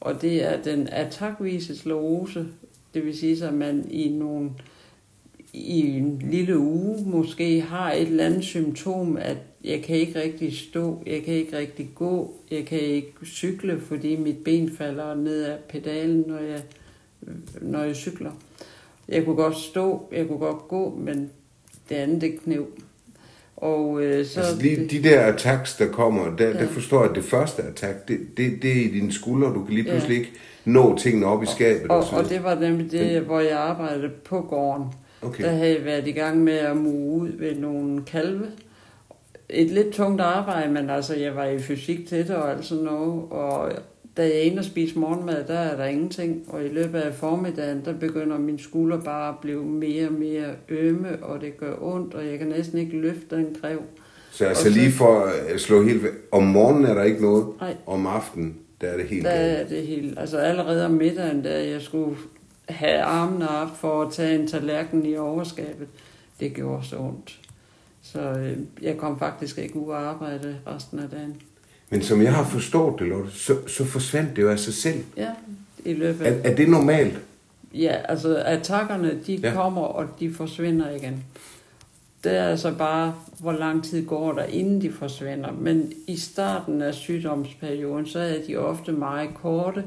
Og 0.00 0.22
det 0.22 0.44
er 0.44 0.62
den 0.62 0.88
attackvise 0.88 1.76
slåse, 1.76 2.46
det 2.94 3.04
vil 3.04 3.18
sige, 3.18 3.46
at 3.46 3.54
man 3.54 3.90
i 3.90 4.08
nogle 4.08 4.50
i 5.52 5.80
en 5.80 6.22
lille 6.30 6.58
uge 6.58 7.04
måske 7.06 7.60
har 7.60 7.92
et 7.92 8.02
eller 8.02 8.26
andet 8.26 8.44
symptom, 8.44 9.16
at 9.16 9.36
jeg 9.64 9.82
kan 9.82 9.96
ikke 9.96 10.20
rigtig 10.20 10.56
stå, 10.56 11.02
jeg 11.06 11.22
kan 11.22 11.34
ikke 11.34 11.56
rigtig 11.58 11.90
gå, 11.94 12.34
jeg 12.50 12.66
kan 12.66 12.80
ikke 12.80 13.12
cykle, 13.24 13.80
fordi 13.80 14.16
mit 14.16 14.44
ben 14.44 14.70
falder 14.70 15.14
ned 15.14 15.42
af 15.42 15.58
pedalen, 15.68 16.24
når 16.26 16.38
jeg, 16.38 16.62
når 17.60 17.82
jeg 17.82 17.96
cykler. 17.96 18.32
Jeg 19.08 19.24
kunne 19.24 19.36
godt 19.36 19.56
stå, 19.56 20.08
jeg 20.12 20.28
kunne 20.28 20.38
godt 20.38 20.68
gå, 20.68 20.94
men 20.94 21.30
det 21.88 21.94
andet 21.94 22.20
det 22.20 22.40
knev. 22.40 22.66
Og 23.62 24.02
øh, 24.02 24.26
så... 24.26 24.40
Altså 24.40 24.62
lige 24.62 24.86
de 24.90 25.02
der 25.02 25.20
attacks, 25.20 25.76
der 25.76 25.86
kommer, 25.86 26.36
der, 26.36 26.46
ja. 26.46 26.52
der 26.52 26.58
Ja. 26.60 26.64
forstår 26.66 27.00
jeg, 27.02 27.10
at 27.10 27.16
det 27.16 27.24
første 27.24 27.62
attack, 27.62 28.08
det, 28.08 28.18
det, 28.36 28.62
det 28.62 28.70
er 28.70 28.84
i 28.84 28.88
dine 28.88 29.12
skuldre. 29.12 29.48
Du 29.48 29.64
kan 29.64 29.74
lige 29.74 29.84
Ja. 29.84 29.90
pludselig 29.90 30.16
ikke 30.18 30.32
nå 30.64 30.96
tingene 30.98 31.26
op 31.26 31.42
i 31.42 31.46
skabet. 31.46 31.90
og, 31.90 31.96
og 31.98 32.04
videre. 32.10 32.28
det 32.28 32.44
var 32.44 32.54
nemlig 32.54 32.90
det, 32.92 33.20
hvor 33.20 33.40
jeg 33.40 33.58
arbejdede 33.58 34.08
på 34.24 34.40
gården. 34.40 34.84
Okay. 35.22 35.44
Der 35.44 35.50
havde 35.50 35.76
jeg 35.76 35.84
været 35.84 36.08
i 36.08 36.12
gang 36.12 36.38
med 36.44 36.52
at 36.58 36.76
muge 36.76 37.20
ud 37.22 37.28
ved 37.38 37.54
nogle 37.56 38.02
kalve. 38.04 38.46
Et 39.50 39.70
lidt 39.70 39.90
tungt 39.94 40.20
arbejde, 40.20 40.72
men 40.72 40.90
altså, 40.90 41.14
jeg 41.16 41.36
var 41.36 41.44
i 41.46 41.58
fysik 41.58 42.08
til 42.08 42.18
det 42.28 42.36
og 42.36 42.50
alt 42.50 42.64
sådan 42.64 42.84
noget. 42.84 43.22
Og 43.30 43.72
da 44.16 44.22
jeg 44.22 44.32
er 44.36 44.40
inde 44.42 44.58
og 44.58 44.64
spise 44.64 44.98
morgenmad, 44.98 45.44
der 45.44 45.58
er 45.58 45.76
der 45.76 45.84
ingenting. 45.84 46.44
Og 46.48 46.64
i 46.64 46.68
løbet 46.68 46.98
af 47.00 47.14
formiddagen, 47.14 47.82
der 47.84 47.92
begynder 47.98 48.38
min 48.38 48.58
skulder 48.58 49.00
bare 49.00 49.28
at 49.28 49.34
blive 49.42 49.64
mere 49.64 50.06
og 50.06 50.12
mere 50.12 50.50
ømme, 50.68 51.08
og 51.24 51.40
det 51.40 51.56
gør 51.56 51.74
ondt, 51.80 52.14
og 52.14 52.26
jeg 52.26 52.38
kan 52.38 52.46
næsten 52.48 52.78
ikke 52.78 52.96
løfte 53.00 53.36
en 53.36 53.56
grev. 53.60 53.82
Så 54.30 54.44
altså 54.44 54.62
så- 54.64 54.70
lige 54.70 54.92
for 54.92 55.30
at 55.54 55.60
slå 55.60 55.82
helt. 55.82 56.02
Om 56.32 56.42
morgenen 56.42 56.84
er 56.84 56.94
der 56.94 57.02
ikke 57.02 57.22
noget. 57.22 57.46
Nej. 57.60 57.76
Om 57.86 58.06
aftenen, 58.06 58.56
der 58.80 58.86
er 58.88 58.96
det 58.96 59.06
helt 59.06 59.24
Der 59.24 59.30
galt. 59.30 59.58
er 59.60 59.68
det 59.76 59.86
helt, 59.86 60.18
altså 60.18 60.36
allerede 60.38 60.84
om 60.86 60.90
middagen, 60.90 61.42
da 61.42 61.68
jeg 61.68 61.82
skulle 61.82 62.16
have 62.68 63.00
armene 63.02 63.48
op 63.50 63.76
for 63.80 64.02
at 64.02 64.12
tage 64.12 64.34
en 64.40 64.48
tallerken 64.48 65.06
i 65.06 65.16
overskabet, 65.16 65.88
det 66.40 66.54
gjorde 66.54 66.84
så 66.86 66.96
ondt. 66.98 67.38
Så 68.02 68.20
øh, 68.20 68.56
jeg 68.82 68.96
kom 68.96 69.18
faktisk 69.18 69.58
ikke 69.58 69.76
ud 69.76 69.88
og 69.90 70.00
arbejde 70.02 70.56
resten 70.66 70.98
af 70.98 71.08
dagen. 71.10 71.36
Men 71.92 72.02
som 72.02 72.22
jeg 72.22 72.34
har 72.34 72.44
forstået 72.44 72.98
det, 72.98 73.06
Lotte, 73.08 73.30
så, 73.30 73.56
så 73.68 73.84
forsvandt 73.84 74.36
det 74.36 74.42
jo 74.42 74.50
af 74.50 74.58
sig 74.58 74.74
selv. 74.74 75.04
Ja, 75.16 75.28
i 75.84 75.92
løbet 75.94 76.26
Er, 76.26 76.30
af... 76.32 76.40
er 76.50 76.54
det 76.54 76.68
normalt? 76.68 77.18
Ja, 77.74 77.96
altså 78.08 78.36
attackerne, 78.36 79.18
de 79.26 79.34
Ja. 79.34 79.52
kommer, 79.54 79.82
og 79.82 80.06
de 80.20 80.34
forsvinder 80.34 80.90
igen. 80.90 81.24
Det 82.24 82.32
er 82.36 82.44
altså 82.44 82.74
bare, 82.78 83.14
hvor 83.40 83.52
lang 83.52 83.84
tid 83.84 84.06
går 84.06 84.32
der, 84.32 84.44
inden 84.44 84.82
de 84.82 84.92
forsvinder. 84.92 85.52
Men 85.52 85.92
i 86.06 86.16
starten 86.16 86.82
af 86.82 86.94
sygdomsperioden, 86.94 88.06
så 88.06 88.18
er 88.18 88.34
de 88.46 88.56
ofte 88.56 88.92
meget 88.92 89.30
korte, 89.42 89.84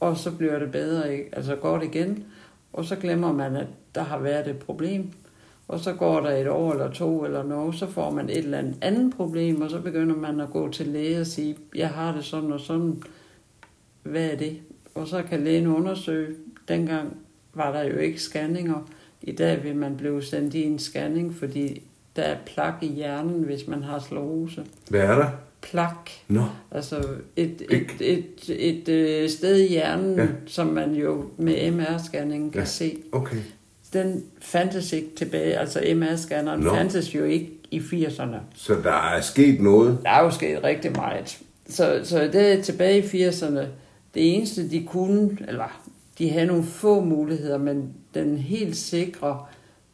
og 0.00 0.16
så 0.16 0.30
bliver 0.30 0.58
det 0.58 0.72
bedre, 0.72 1.04
altså 1.32 1.56
godt 1.56 1.82
igen. 1.84 2.24
Og 2.72 2.84
så 2.84 2.96
glemmer 2.96 3.32
man, 3.32 3.56
at 3.56 3.66
der 3.94 4.02
har 4.02 4.18
været 4.18 4.48
et 4.48 4.58
problem. 4.58 5.10
Og 5.70 5.80
så 5.80 5.92
går 5.92 6.20
der 6.20 6.30
et 6.30 6.48
år 6.48 6.72
eller 6.72 6.90
to 6.90 7.24
eller 7.24 7.42
noget, 7.42 7.74
så 7.74 7.86
får 7.86 8.10
man 8.10 8.30
et 8.30 8.36
eller 8.38 8.58
andet 8.58 8.74
andet 8.80 9.14
problem, 9.16 9.60
og 9.60 9.70
så 9.70 9.80
begynder 9.80 10.16
man 10.16 10.40
at 10.40 10.50
gå 10.50 10.68
til 10.70 10.86
læge 10.86 11.20
og 11.20 11.26
sige, 11.26 11.56
jeg 11.74 11.88
har 11.88 12.14
det 12.14 12.24
sådan 12.24 12.52
og 12.52 12.60
sådan. 12.60 13.02
Hvad 14.02 14.30
er 14.30 14.36
det? 14.36 14.56
Og 14.94 15.08
så 15.08 15.22
kan 15.22 15.40
lægen 15.44 15.66
undersøge. 15.66 16.28
Dengang 16.68 17.16
var 17.54 17.72
der 17.72 17.82
jo 17.82 17.96
ikke 17.98 18.22
scanninger. 18.22 18.90
I 19.22 19.32
dag 19.32 19.64
vil 19.64 19.76
man 19.76 19.96
blive 19.96 20.22
sendt 20.22 20.54
i 20.54 20.62
en 20.62 20.78
scanning, 20.78 21.34
fordi 21.34 21.82
der 22.16 22.22
er 22.22 22.36
plak 22.46 22.74
i 22.82 22.86
hjernen, 22.88 23.42
hvis 23.42 23.66
man 23.68 23.82
har 23.82 23.98
sklerose. 23.98 24.64
Hvad 24.90 25.00
er 25.00 25.14
der? 25.18 25.28
Plak. 25.62 26.10
Nå, 26.28 26.42
Altså 26.70 27.04
et, 27.36 27.62
et, 27.70 27.86
et, 28.00 28.46
et, 28.48 28.88
et 28.88 28.88
øh, 28.88 29.28
sted 29.28 29.56
i 29.60 29.68
hjernen, 29.68 30.16
Ja. 30.16 30.26
som 30.46 30.66
man 30.66 30.94
jo 30.94 31.24
med 31.36 31.54
MR-scanningen 31.72 32.50
kan 32.50 32.60
ja. 32.60 32.64
se. 32.64 32.98
okay. 33.12 33.36
Den 33.92 34.24
fandtes 34.40 34.92
ikke 34.92 35.08
tilbage. 35.16 35.58
Altså 35.58 35.80
MR-scanneren 35.80 36.60
no. 36.60 36.74
fandtes 36.74 37.14
jo 37.14 37.24
ikke 37.24 37.50
i 37.70 37.78
80'erne. 37.78 38.36
Så 38.54 38.74
der 38.74 39.12
er 39.14 39.20
sket 39.20 39.60
noget. 39.60 39.98
Der 40.02 40.10
er 40.10 40.24
jo 40.24 40.30
sket 40.30 40.64
rigtig 40.64 40.92
meget. 40.92 41.38
Så, 41.68 42.00
så 42.04 42.20
det 42.20 42.52
er 42.52 42.62
tilbage 42.62 42.98
i 42.98 43.28
80'erne. 43.28 43.60
Det 44.14 44.34
eneste, 44.36 44.70
de 44.70 44.86
kunne, 44.86 45.38
eller 45.48 45.82
de 46.18 46.30
havde 46.30 46.46
nogle 46.46 46.64
få 46.64 47.00
muligheder, 47.00 47.58
men 47.58 47.94
den 48.14 48.36
helt 48.38 48.76
sikre 48.76 49.44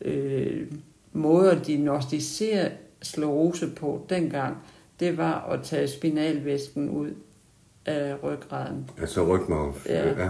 øh, 0.00 0.66
måde 1.12 1.50
at 1.50 1.66
diagnostisere 1.66 2.68
sklerose 3.02 3.68
på 3.68 4.06
dengang, 4.08 4.56
det 5.00 5.16
var 5.16 5.48
at 5.50 5.62
tage 5.62 5.88
spinalvæsken 5.88 6.90
ud 6.90 7.10
af 7.86 8.14
ryggraden. 8.22 8.90
Altså 9.00 9.26
rygmarv. 9.26 9.74
Ja. 9.86 10.08
ja. 10.08 10.28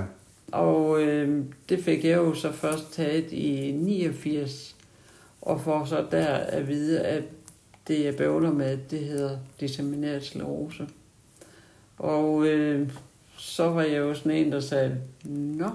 Og 0.52 1.02
øh, 1.02 1.44
det 1.68 1.84
fik 1.84 2.04
jeg 2.04 2.16
jo 2.16 2.34
så 2.34 2.52
først 2.52 2.92
taget 2.92 3.32
i 3.32 3.72
89, 3.72 4.76
og 5.42 5.60
får 5.60 5.84
så 5.84 6.04
der 6.10 6.26
at 6.26 6.68
vide, 6.68 7.00
at 7.00 7.22
det 7.88 8.04
jeg 8.04 8.16
bøvler 8.16 8.52
med, 8.52 8.78
det 8.90 8.98
hedder 8.98 9.38
dissemineret 9.60 10.24
sklerose. 10.24 10.86
Og 11.98 12.46
øh, 12.46 12.88
så 13.36 13.68
var 13.70 13.82
jeg 13.82 13.98
jo 13.98 14.14
sådan 14.14 14.32
en, 14.32 14.52
der 14.52 14.60
sagde, 14.60 14.96
nå. 15.24 15.68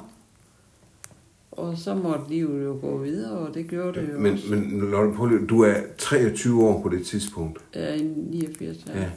Og 1.52 1.78
så 1.78 1.96
måtte 1.96 2.30
livet 2.30 2.64
jo 2.66 2.78
gå 2.82 2.98
videre, 2.98 3.32
og 3.32 3.54
det 3.54 3.68
gjorde 3.68 4.02
det 4.02 4.10
jo 4.14 4.20
Men, 4.20 4.34
også. 4.34 4.48
men 4.50 4.80
Lotte 4.92 5.14
Polly, 5.14 5.38
du 5.50 5.62
er 5.62 5.76
23 5.98 6.64
år 6.68 6.82
på 6.82 6.90
det 6.90 7.06
tidspunkt. 7.06 7.60
I 7.76 8.02
89, 8.16 8.86
ja. 8.88 9.00
Ja. 9.00 9.10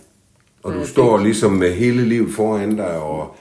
Og 0.63 0.73
Ja, 0.73 0.79
du 0.79 0.87
står 0.87 1.19
ligesom 1.19 1.53
med 1.53 1.73
hele 1.75 2.05
livet 2.05 2.33
foran 2.35 2.77
dig, 2.77 2.99
og 2.99 3.37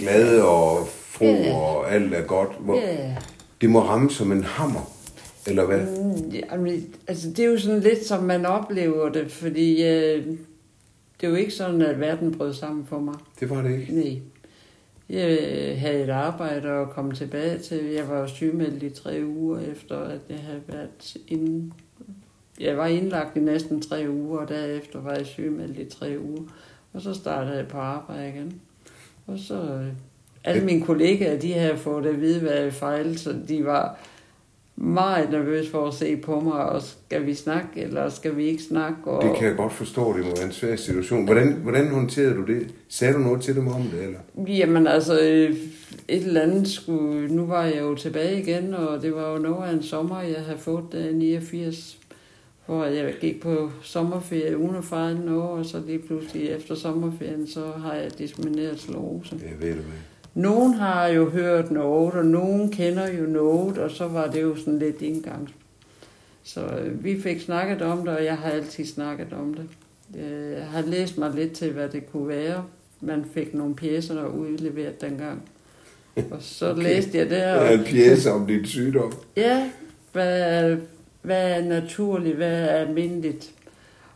øh, 0.00 0.06
glad 0.08 0.40
og 0.40 0.86
fro, 0.88 1.24
Ja. 1.24 1.54
og 1.54 1.92
alt 1.94 2.14
er 2.14 2.22
godt. 2.22 2.50
Hvor, 2.60 2.76
Ja. 2.76 3.16
Det 3.60 3.70
må 3.70 3.80
ramme 3.80 4.10
som 4.10 4.32
en 4.32 4.44
hammer, 4.44 4.90
eller 5.46 5.66
hvad? 5.66 5.80
Mm, 5.80 6.30
Jamen, 6.30 6.94
altså, 7.06 7.28
det 7.30 7.38
er 7.38 7.48
jo 7.50 7.58
sådan 7.58 7.80
lidt, 7.80 8.04
som 8.06 8.22
man 8.24 8.46
oplever 8.46 9.08
det, 9.08 9.30
fordi 9.30 9.82
øh, 9.86 10.26
det 11.20 11.26
er 11.26 11.28
jo 11.28 11.34
ikke 11.34 11.50
sådan, 11.52 11.82
at 11.82 12.00
verden 12.00 12.38
brød 12.38 12.54
sammen 12.54 12.86
for 12.86 12.98
mig. 12.98 13.14
Det 13.40 13.50
var 13.50 13.62
det 13.62 13.80
ikke. 13.80 13.94
Nej. 13.94 14.18
Jeg 15.08 15.76
havde 15.80 16.02
et 16.04 16.10
arbejde 16.10 16.68
og 16.72 16.90
kom 16.90 17.10
tilbage 17.10 17.58
til. 17.58 17.84
Jeg 17.84 18.08
var 18.08 18.26
sygemeldt 18.26 18.82
i 18.82 18.90
tre 18.90 19.22
uger 19.26 19.60
efter, 19.60 19.98
at 19.98 20.20
jeg 20.28 20.38
havde 20.38 20.60
været 20.66 21.16
inde. 21.28 21.72
Jeg 22.60 22.76
var 22.76 22.86
indlagt 22.86 23.36
i 23.36 23.40
næsten 23.40 23.82
tre 23.82 24.06
uger, 24.10 24.38
og 24.40 24.48
derefter 24.48 25.00
var 25.00 25.14
jeg 25.14 25.26
sygemeldt 25.26 25.78
i 25.78 25.84
tre 25.98 26.16
uger. 26.20 26.42
Og 26.92 27.00
så 27.02 27.14
startede 27.14 27.56
jeg 27.56 27.68
på 27.68 27.78
arbejde 27.78 28.28
igen. 28.28 28.60
Og 29.32 29.38
så... 29.38 29.54
øh, 29.54 29.86
Alle 30.44 30.64
mine 30.64 30.82
kollegaer, 30.82 31.38
de 31.38 31.52
havde 31.52 31.76
fået 31.76 32.06
at 32.06 32.20
vide, 32.20 32.40
hvad 32.40 32.52
jeg 32.52 32.72
fejlede, 32.72 33.18
så 33.18 33.34
de 33.48 33.64
var 33.64 33.98
meget 34.76 35.30
nervøse 35.30 35.70
for 35.70 35.86
at 35.88 35.94
se 35.94 36.16
på 36.16 36.40
mig, 36.40 36.52
og 36.64 36.82
skal 36.82 37.26
vi 37.26 37.34
snakke, 37.34 37.80
eller 37.82 38.08
skal 38.08 38.36
vi 38.36 38.44
ikke 38.44 38.62
snakke? 38.62 38.96
Og... 39.04 39.22
Det 39.22 39.36
kan 39.38 39.48
jeg 39.48 39.56
godt 39.56 39.72
forstå, 39.72 40.16
det 40.16 40.24
må 40.24 40.30
være 40.36 40.46
en 40.46 40.52
svær 40.52 40.76
situation. 40.76 41.24
Hvordan, 41.24 41.52
hvordan 41.52 41.88
håndterede 41.88 42.34
du 42.34 42.42
det? 42.46 42.74
Sagde 42.88 43.14
du 43.14 43.18
noget 43.18 43.40
til 43.42 43.56
dem 43.56 43.68
om 43.68 43.82
det, 43.82 44.02
eller? 44.04 44.18
Jamen 44.56 44.86
altså, 44.86 45.20
øh, 45.20 45.50
et 46.08 46.22
eller 46.26 46.40
andet 46.40 46.68
skulle... 46.68 47.28
Nu 47.28 47.46
var 47.46 47.64
jeg 47.64 47.80
jo 47.80 47.94
tilbage 47.94 48.40
igen, 48.42 48.74
og 48.74 49.02
det 49.02 49.14
var 49.14 49.32
jo 49.32 49.38
noget 49.38 49.68
af 49.68 49.72
en 49.72 49.82
sommer, 49.82 50.20
jeg 50.20 50.40
havde 50.46 50.58
fået 50.58 50.84
der 50.92 51.08
i 51.08 51.12
89, 51.14 51.98
hvor 52.70 52.84
jeg 52.84 53.14
gik 53.20 53.42
på 53.42 53.70
sommerferie 53.82 54.58
uden 54.58 54.76
at 54.76 54.84
fejre 54.84 55.14
noget, 55.14 55.50
og 55.50 55.64
så 55.64 55.82
lige 55.86 55.98
pludselig 55.98 56.48
efter 56.48 56.74
sommerferien, 56.74 57.46
så 57.46 57.66
har 57.82 57.94
jeg 57.94 58.18
dismineret 58.18 58.80
sklerose. 58.80 59.36
Ja, 59.42 59.66
ved 59.66 59.74
du 59.74 59.82
hvad? 59.82 59.98
Nogen 60.34 60.74
har 60.74 61.06
jo 61.06 61.30
hørt 61.30 61.70
noget, 61.70 62.14
og 62.14 62.24
nogen 62.26 62.72
kender 62.72 63.12
jo 63.12 63.22
noget, 63.22 63.78
og 63.78 63.90
så 63.90 64.08
var 64.08 64.30
det 64.30 64.42
jo 64.42 64.56
sådan 64.56 64.78
lidt 64.78 65.02
indgangs. 65.02 65.52
Så 66.42 66.60
øh, 66.60 67.04
vi 67.04 67.20
fik 67.20 67.40
snakket 67.40 67.82
om 67.82 67.98
det, 67.98 68.08
og 68.08 68.24
jeg 68.24 68.36
har 68.36 68.50
altid 68.50 68.84
snakket 68.84 69.32
om 69.32 69.54
det. 69.54 69.66
Øh, 70.20 70.52
Jeg 70.52 70.66
har 70.66 70.82
læst 70.82 71.18
mig 71.18 71.30
lidt 71.34 71.52
til, 71.52 71.72
hvad 71.72 71.88
det 71.88 72.12
kunne 72.12 72.28
være. 72.28 72.64
Man 73.00 73.24
fik 73.34 73.54
nogle 73.54 73.74
pjæser, 73.74 74.14
der 74.14 74.26
udleveret 74.26 75.00
dengang. 75.00 75.42
Og 76.16 76.38
så 76.40 76.70
okay. 76.70 76.82
læste 76.82 77.18
jeg 77.18 77.30
der. 77.30 77.48
Jeg 77.48 77.66
havde 77.66 77.78
en 77.78 77.84
pjæse 77.84 78.30
om 78.30 78.46
din 78.46 78.64
sygdom. 78.64 79.12
Ja, 79.36 79.70
hvad 80.12 80.76
hvad 81.22 81.50
er 81.50 81.64
naturligt, 81.64 82.36
hvad 82.36 82.62
er 82.62 82.66
almindeligt. 82.66 83.54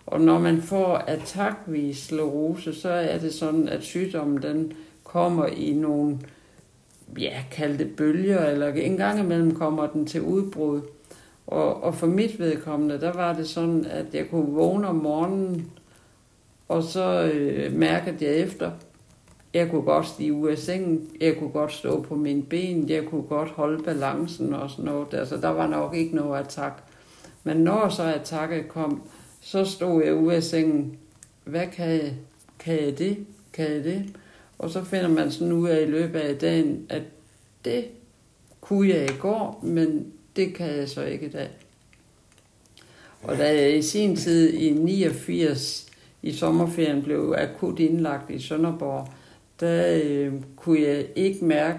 Og 0.07 0.21
når 0.21 0.39
man 0.39 0.63
får 0.63 0.97
attackvis 0.97 1.99
sklerose, 1.99 2.75
så 2.75 2.89
er 2.89 3.19
det 3.19 3.35
sådan, 3.35 3.69
at 3.69 3.83
sygdommen 3.83 4.43
den 4.43 4.73
kommer 5.05 5.47
i 5.47 5.73
nogle, 5.73 6.19
ja, 7.19 7.45
kaldte 7.51 7.85
bølger, 7.85 8.47
eller 8.47 8.69
en 8.69 8.97
gang 8.97 9.21
imellem 9.21 9.55
kommer 9.55 9.87
den 9.87 10.07
til 10.07 10.23
udbrud. 10.23 10.81
Og, 11.47 11.83
og 11.83 11.95
for 11.95 12.07
mit 12.07 12.39
vedkommende, 12.39 13.01
der 13.01 13.13
var 13.13 13.33
det 13.33 13.49
sådan, 13.49 13.85
at 13.85 14.07
jeg 14.15 14.31
kunne 14.31 14.53
vågne 14.55 14.89
om 14.89 14.97
morgenen, 14.97 15.71
og 16.69 16.83
så 16.83 17.31
øh, 17.35 17.73
mærkede 17.73 18.25
jeg 18.25 18.37
efter, 18.37 18.71
jeg 19.55 19.71
kunne 19.71 19.83
godt 19.83 20.07
stige 20.07 20.33
ud 20.33 20.49
af 20.49 20.59
sengen, 20.59 21.09
jeg 21.21 21.37
kunne 21.39 21.51
godt 21.51 21.73
stå 21.73 22.03
på 22.03 22.15
mine 22.15 22.43
ben, 22.43 22.89
jeg 22.89 23.05
kunne 23.05 23.23
godt 23.23 23.49
holde 23.49 23.83
balancen 23.83 24.55
og 24.55 24.71
sådan 24.71 24.85
noget. 24.85 25.15
Altså, 25.15 25.37
der 25.37 25.49
var 25.49 25.67
nok 25.67 25.95
ikke 25.95 26.17
noget 26.17 26.41
attack. 26.41 26.75
Men 27.45 27.57
når 27.57 27.89
så 27.89 28.03
attacket 28.03 28.69
kom, 28.69 29.03
så 29.41 29.65
stod 29.65 30.05
jeg 30.05 30.15
ude 30.15 30.37
af 30.37 30.43
sengen. 30.43 30.99
Hvad 31.45 31.67
kan 31.67 31.89
jeg? 31.89 32.13
Kan 32.59 32.85
jeg 32.85 32.99
det? 32.99 33.27
Kan 33.53 33.71
jeg 33.71 33.85
det? 33.85 34.17
Og 34.59 34.71
så 34.71 34.85
finder 34.85 35.09
man 35.09 35.31
sådan 35.31 35.53
ud 35.53 35.69
af 35.69 35.83
i 35.83 35.91
løbet 35.91 36.21
af 36.21 36.39
dagen, 36.39 36.87
at 36.89 37.03
det 37.65 37.85
kunne 38.61 38.89
jeg 38.89 39.11
i 39.11 39.17
går, 39.19 39.61
men 39.63 40.13
det 40.37 40.55
kan 40.55 40.77
jeg 40.77 40.89
så 40.89 41.05
ikke 41.05 41.27
i 41.27 41.31
dag. 41.31 41.49
Og 43.23 43.39
da 43.39 43.55
jeg 43.55 43.77
i 43.77 43.83
sin 43.83 44.17
tid 44.17 44.55
i 44.55 44.71
89 44.71 45.91
i 46.23 46.33
sommerferien 46.33 47.03
blev 47.03 47.35
akut 47.39 47.79
indlagt 47.79 48.31
i 48.31 48.39
Sønderborg, 48.39 49.09
der 49.61 50.01
øh, 50.05 50.33
kunne 50.57 50.81
jeg 50.81 51.07
ikke 51.17 51.45
mærke 51.45 51.79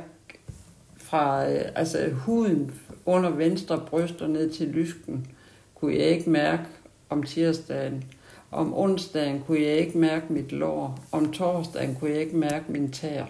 fra 0.98 1.52
øh, 1.52 1.62
altså 1.76 2.10
huden 2.10 2.72
under 3.06 3.30
venstre 3.30 3.86
bryst 3.90 4.22
og 4.22 4.30
ned 4.30 4.50
til 4.50 4.68
lysken, 4.68 5.28
kunne 5.76 5.96
jeg 5.96 6.06
ikke 6.06 6.30
mærke 6.30 6.64
om 7.10 7.24
tirsdagen. 7.24 8.04
Om 8.52 8.74
onsdagen 8.74 9.44
kunne 9.48 9.62
jeg 9.62 9.78
ikke 9.78 9.98
mærke 9.98 10.26
mit 10.30 10.52
lår. 10.52 11.00
Om 11.12 11.32
torsdagen 11.32 11.96
kunne 11.96 12.12
jeg 12.12 12.20
ikke 12.20 12.38
mærke 12.38 12.66
min 12.72 12.92
tær 12.92 13.26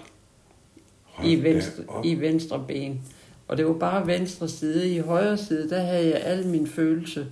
Hold 1.04 1.30
i 1.30 1.44
venstre, 1.44 1.84
i 2.04 2.16
venstre 2.16 2.64
ben. 2.68 3.02
Og 3.48 3.58
det 3.58 3.66
var 3.66 3.74
bare 3.74 4.08
venstre 4.08 4.50
side. 4.50 4.90
I 4.90 5.00
højre 5.00 5.38
side, 5.38 5.70
der 5.70 5.80
havde 5.82 6.08
jeg 6.08 6.22
al 6.24 6.48
min 6.48 6.68
følelse. 6.68 7.26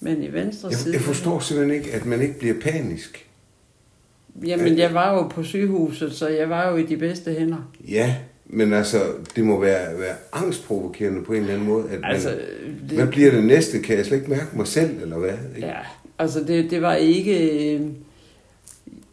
Men 0.00 0.22
i 0.22 0.32
venstre 0.32 0.68
Jeg, 0.68 0.78
side... 0.78 0.94
jeg 0.94 1.02
forstår 1.02 1.40
simpelthen 1.40 1.78
ikke, 1.78 1.92
at 1.92 2.06
man 2.06 2.22
ikke 2.22 2.38
bliver 2.38 2.54
panisk. 2.60 3.26
Jamen, 4.46 4.78
jeg 4.78 4.94
var 4.94 5.14
jo 5.14 5.28
på 5.28 5.42
sygehuset, 5.42 6.12
så 6.12 6.28
jeg 6.28 6.50
var 6.50 6.70
jo 6.70 6.76
i 6.76 6.86
de 6.86 6.96
bedste 6.96 7.32
hænder. 7.32 7.72
Ja, 7.88 8.16
men 8.52 8.72
altså, 8.72 8.98
det 9.36 9.44
må 9.44 9.60
være, 9.60 9.98
være 10.00 10.14
angstprovokerende 10.32 11.24
på 11.24 11.32
en 11.32 11.40
eller 11.40 11.52
anden 11.54 11.68
måde. 11.68 11.84
At 11.84 12.00
man, 12.00 12.10
Altså, 12.10 12.28
det... 12.88 12.98
Hvad 12.98 13.06
bliver 13.06 13.30
det 13.30 13.44
næste? 13.44 13.78
Kan 13.82 13.96
jeg 13.96 14.06
slet 14.06 14.16
ikke 14.18 14.30
mærke 14.30 14.56
mig 14.56 14.66
selv, 14.66 15.02
eller 15.02 15.18
hvad? 15.18 15.34
Ikke? 15.56 15.66
Ja, 15.68 15.76
altså 16.18 16.40
det, 16.44 16.70
det 16.70 16.82
var 16.82 16.94
ikke... 16.94 17.74
øh, 17.74 17.80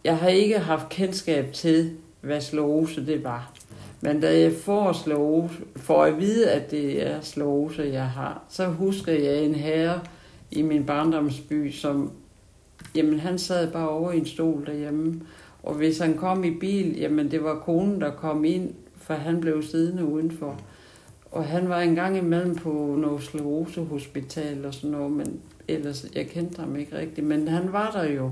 Jeg 0.04 0.18
har 0.18 0.30
ikke 0.30 0.60
haft 0.60 0.90
kendskab 0.90 1.54
til, 1.54 1.92
hvad 2.22 2.42
slåse 2.42 3.06
det 3.06 3.24
var. 3.24 3.54
Men 4.02 4.22
da 4.22 4.40
jeg 4.40 4.52
får 4.54 4.94
slåse, 5.04 5.54
får 5.76 6.04
at 6.04 6.20
vide, 6.20 6.52
at 6.52 6.72
det 6.72 7.08
er 7.08 7.22
slåse, 7.22 7.90
jeg 7.94 8.06
har, 8.10 8.44
så 8.50 8.66
husker 8.66 9.12
jeg 9.12 9.44
en 9.44 9.56
herre 9.56 10.00
i 10.52 10.62
min 10.62 10.84
barndomsby, 10.86 11.72
som, 11.72 12.12
jamen 12.96 13.20
han 13.20 13.40
sad 13.40 13.72
bare 13.72 13.90
over 13.90 14.12
i 14.12 14.18
en 14.18 14.26
stol 14.26 14.66
derhjemme. 14.66 15.22
Og 15.64 15.74
hvis 15.74 15.98
han 15.98 16.18
kom 16.18 16.44
i 16.44 16.52
bil, 16.60 16.98
jamen 17.00 17.32
det 17.32 17.44
var 17.44 17.56
konen, 17.60 18.02
der 18.02 18.12
kom 18.12 18.46
ind, 18.46 18.70
for 19.08 19.14
han 19.14 19.40
blev 19.42 19.64
siddende 19.64 20.06
udenfor. 20.06 20.60
Og 21.32 21.46
han 21.46 21.70
var 21.70 21.80
en 21.82 21.96
gang 21.96 22.18
imellem 22.18 22.56
på 22.56 22.96
noget 22.98 23.24
sklerosehospital 23.24 24.66
og 24.66 24.74
sådan 24.74 24.90
noget, 24.90 25.12
men 25.12 25.40
ellers, 25.68 26.06
jeg 26.16 26.28
kendte 26.28 26.60
ham 26.60 26.76
ikke 26.76 26.98
rigtigt, 26.98 27.28
men 27.28 27.48
han 27.48 27.74
var 27.74 27.92
der 27.92 28.12
jo. 28.14 28.32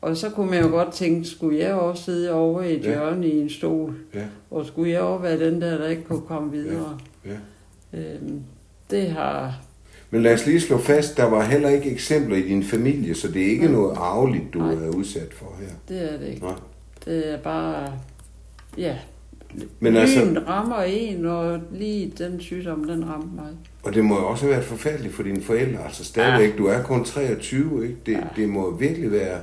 Og 0.00 0.16
så 0.16 0.30
kunne 0.30 0.50
man 0.50 0.62
jo 0.62 0.68
godt 0.68 0.92
tænke, 0.92 1.24
skulle 1.28 1.58
jeg 1.58 1.74
også 1.74 2.02
sidde 2.04 2.32
over 2.32 2.62
i 2.62 2.72
et 2.76 2.84
Ja. 2.84 2.88
hjørne 2.90 3.26
i 3.28 3.40
en 3.40 3.50
stol, 3.50 3.94
Ja, 4.14 4.24
og 4.50 4.66
skulle 4.66 4.90
jeg 4.92 5.00
også 5.00 5.22
være 5.22 5.38
den 5.50 5.60
der, 5.60 5.78
der 5.78 5.88
ikke 5.88 6.02
kunne 6.04 6.20
komme 6.20 6.50
videre. 6.52 6.98
ja. 7.26 7.98
Øhm, 7.98 8.40
det 8.90 9.10
har... 9.10 9.60
Men 10.10 10.22
lad 10.22 10.34
os 10.34 10.46
lige 10.46 10.60
slå 10.60 10.78
fast, 10.78 11.16
der 11.16 11.24
var 11.24 11.44
heller 11.44 11.68
ikke 11.68 11.90
eksempler 11.90 12.36
i 12.36 12.42
din 12.42 12.62
familie, 12.64 13.14
så 13.14 13.28
det 13.28 13.42
er 13.42 13.46
ikke 13.50 13.68
noget 13.68 13.96
arveligt, 13.96 14.54
du 14.54 14.58
Nej. 14.58 14.74
er 14.74 14.88
udsat 14.88 15.34
for 15.34 15.56
her. 15.60 15.68
Det 15.88 16.12
er 16.12 16.18
det 16.18 16.26
ikke. 16.28 16.42
Nej. 16.42 16.54
Det 17.04 17.32
er 17.32 17.38
bare... 17.38 17.92
Ja. 18.78 18.96
Men 19.80 19.92
Lyn 19.92 19.98
altså, 20.00 20.40
rammer 20.48 20.76
en, 20.82 21.26
og 21.26 21.60
lige 21.72 22.12
den 22.18 22.40
sygdom, 22.40 22.84
den 22.84 23.08
ramte 23.08 23.28
mig. 23.34 23.48
og 23.82 23.94
det 23.94 24.04
må 24.04 24.14
jo 24.20 24.26
også 24.28 24.44
have 24.44 24.52
været 24.52 24.64
forfærdeligt 24.64 25.14
for 25.14 25.22
dine 25.22 25.42
forældre, 25.42 25.84
altså 25.84 26.04
stadigvæk, 26.04 26.58
du 26.58 26.66
er 26.66 26.82
kun 26.82 27.04
23, 27.04 27.82
ikke? 27.86 27.96
Det, 28.06 28.12
Ja. 28.12 28.20
det 28.36 28.48
må 28.48 28.76
virkelig 28.76 29.12
være 29.12 29.38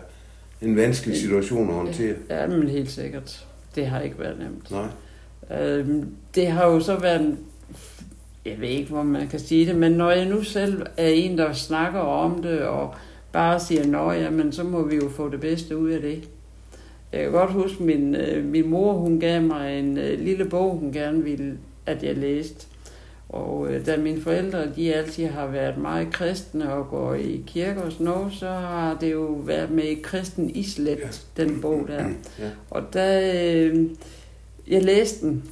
en 0.62 0.76
vanskelig 0.76 1.18
situation 1.18 1.70
at 1.70 1.76
håndtere. 1.76 2.16
Ja, 2.30 2.48
men 2.48 2.68
helt 2.70 2.92
sikkert. 2.92 3.46
Det 3.76 3.88
har 3.88 4.00
ikke 4.00 4.20
været 4.20 4.40
nemt. 4.40 4.72
Nej. 4.72 4.88
Øhm, 5.62 6.06
det 6.36 6.48
har 6.48 6.66
jo 6.68 6.80
så 6.80 7.00
været, 7.00 7.22
en- 7.22 7.40
jeg 8.46 8.56
ved 8.62 8.68
ikke, 8.70 8.90
hvor 8.90 9.04
man 9.04 9.28
kan 9.28 9.40
sige 9.40 9.66
det, 9.66 9.76
men 9.76 9.92
når 9.92 10.12
jeg 10.12 10.26
nu 10.26 10.44
selv 10.44 10.82
er 10.98 11.08
en, 11.08 11.38
der 11.38 11.54
snakker 11.54 12.00
om 12.00 12.42
det, 12.44 12.60
og 12.62 12.96
bare 13.32 13.60
siger, 13.60 13.86
nå 13.88 14.12
ja, 14.12 14.30
men 14.30 14.52
så 14.52 14.64
må 14.64 14.88
vi 14.88 14.96
jo 14.96 15.10
få 15.10 15.30
det 15.30 15.40
bedste 15.42 15.78
ud 15.78 15.90
af 15.90 16.02
det. 16.02 16.30
Jeg 17.14 17.24
kan 17.24 17.32
godt 17.32 17.52
huske, 17.52 17.84
min, 17.84 18.16
øh, 18.16 18.46
min 18.46 18.70
mor, 18.70 18.94
hun 18.94 19.20
gav 19.20 19.42
mig 19.42 19.80
en 19.80 19.98
øh, 19.98 20.20
lille 20.20 20.46
bog, 20.46 20.78
hun 20.78 20.92
gerne 20.92 21.24
ville, 21.24 21.58
at 21.86 22.04
jeg 22.04 22.18
læste. 22.18 22.68
Og 23.30 23.74
øh, 23.74 23.86
da 23.86 23.98
mine 23.98 24.22
forældre, 24.22 24.72
de 24.76 24.94
altid 24.94 25.26
har 25.26 25.48
været 25.48 25.78
meget 25.78 26.14
kristne 26.14 26.74
og 26.74 26.88
går 26.90 27.14
i 27.14 27.44
kirke 27.48 27.82
og 27.82 27.92
sådan 27.92 28.06
noget, 28.06 28.34
så 28.34 28.48
har 28.48 28.98
det 29.02 29.12
jo 29.12 29.26
været 29.26 29.72
med 29.72 30.02
kristen 30.04 30.50
islet, 30.50 31.28
den 31.38 31.62
bog 31.62 31.88
der. 31.88 32.04
Ja. 32.40 32.50
Og 32.70 32.94
da 32.94 33.34
øh, 33.46 33.90
jeg 34.68 34.84
læste 34.84 35.26
den, 35.26 35.44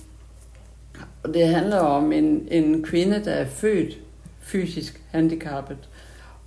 og 1.24 1.34
det 1.34 1.48
handler 1.48 1.78
om 1.78 2.12
en, 2.12 2.48
en 2.52 2.84
kvinde, 2.84 3.22
der 3.26 3.32
er 3.32 3.46
født 3.46 4.00
fysisk 4.42 5.02
handicappet. 5.12 5.78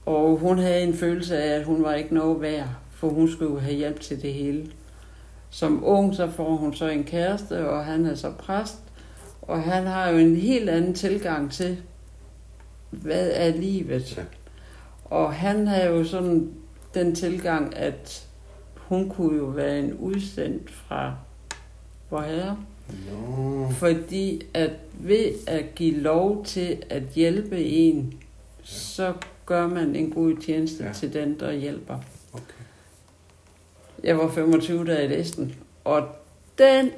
Og 0.06 0.36
hun 0.36 0.58
havde 0.58 0.82
en 0.82 0.94
følelse 0.94 1.38
af, 1.38 1.58
at 1.58 1.64
hun 1.64 1.82
var 1.82 1.94
ikke 1.94 2.14
noget 2.14 2.40
værd, 2.40 2.68
for 2.94 3.08
hun 3.08 3.30
skulle 3.30 3.60
have 3.60 3.76
hjælp 3.76 4.00
til 4.00 4.22
det 4.22 4.32
hele. 4.32 4.66
Som 5.52 5.84
ung, 5.84 6.14
så 6.14 6.30
får 6.30 6.56
hun 6.56 6.74
så 6.74 6.88
en 6.88 7.04
kæreste, 7.04 7.68
og 7.70 7.84
han 7.84 8.06
er 8.06 8.14
så 8.14 8.30
præst. 8.38 8.78
Og 9.42 9.62
han 9.62 9.86
har 9.86 10.08
jo 10.10 10.18
en 10.18 10.36
helt 10.36 10.68
anden 10.70 10.94
tilgang 10.94 11.50
til, 11.50 11.78
hvad 12.90 13.30
er 13.34 13.56
livet. 13.56 14.16
Ja. 14.16 14.22
Og 15.04 15.34
han 15.34 15.66
har 15.66 15.82
jo 15.82 16.04
sådan 16.04 16.52
den 16.94 17.14
tilgang, 17.14 17.76
at 17.76 18.28
hun 18.76 19.10
kunne 19.10 19.36
jo 19.36 19.44
være 19.44 19.78
en 19.78 19.92
udsendt 19.94 20.70
fra 20.70 21.14
vor 22.10 22.20
herre. 22.20 22.56
Nå. 23.10 23.70
Fordi 23.70 24.42
at 24.54 24.70
ved 24.94 25.32
at 25.46 25.74
give 25.74 26.00
lov 26.00 26.44
til 26.44 26.82
at 26.90 27.02
hjælpe 27.02 27.64
en, 27.64 28.14
så 28.62 29.12
gør 29.46 29.66
man 29.66 29.96
en 29.96 30.10
god 30.10 30.36
tjeneste 30.36 30.82
Ja. 30.82 30.88
ja. 30.88 30.94
til 30.94 31.12
den, 31.12 31.40
der 31.40 31.52
hjælper. 31.52 31.98
Okay. 32.32 32.62
Jeg 34.04 34.18
var 34.18 34.28
25, 34.28 34.84
da 34.86 35.00
jeg 35.00 35.08
læste 35.08 35.36
den, 35.42 35.54
og 35.84 36.02
den 36.58 36.90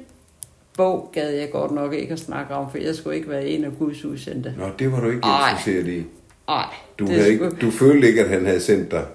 bog 0.77 1.09
gad 1.13 1.29
jeg 1.31 1.51
godt 1.51 1.71
nok 1.71 1.93
ikke 1.93 2.13
at 2.13 2.19
snakke 2.19 2.53
om, 2.53 2.71
for 2.71 2.77
jeg 2.77 2.95
skulle 2.95 3.15
ikke 3.17 3.29
være 3.29 3.45
en 3.47 3.63
af 3.65 3.71
Guds 3.79 4.05
udsendte. 4.05 4.53
Nå, 4.57 4.65
det 4.79 4.91
var 4.91 4.99
du 5.01 5.09
ikke 5.09 5.21
Ej. 5.23 5.49
interesseret 5.49 5.87
i. 5.87 6.03
Ej, 6.49 6.65
Du, 6.99 7.05
havde 7.07 7.29
ikke, 7.31 7.45
skulle- 7.45 7.61
du 7.61 7.71
følte 7.71 8.07
ikke, 8.07 8.21
at 8.23 8.29
han 8.29 8.45
havde 8.45 8.59
sendt 8.59 8.91
dig. 8.91 9.05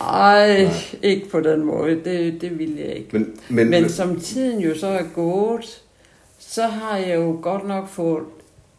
Ej, 0.00 0.62
Nej. 0.62 0.72
ikke 1.02 1.28
på 1.30 1.40
den 1.40 1.64
måde. 1.64 2.00
Det, 2.04 2.40
det 2.40 2.58
ville 2.58 2.74
jeg 2.80 2.94
ikke. 2.96 3.08
Men, 3.12 3.34
men, 3.48 3.70
Men 3.70 3.88
som 3.88 4.20
tiden 4.20 4.60
jo 4.60 4.78
så 4.78 4.86
er 4.86 5.02
gået, 5.14 5.82
så 6.38 6.62
har 6.62 6.96
jeg 6.96 7.16
jo 7.16 7.38
godt 7.42 7.68
nok 7.68 7.88
fået 7.88 8.22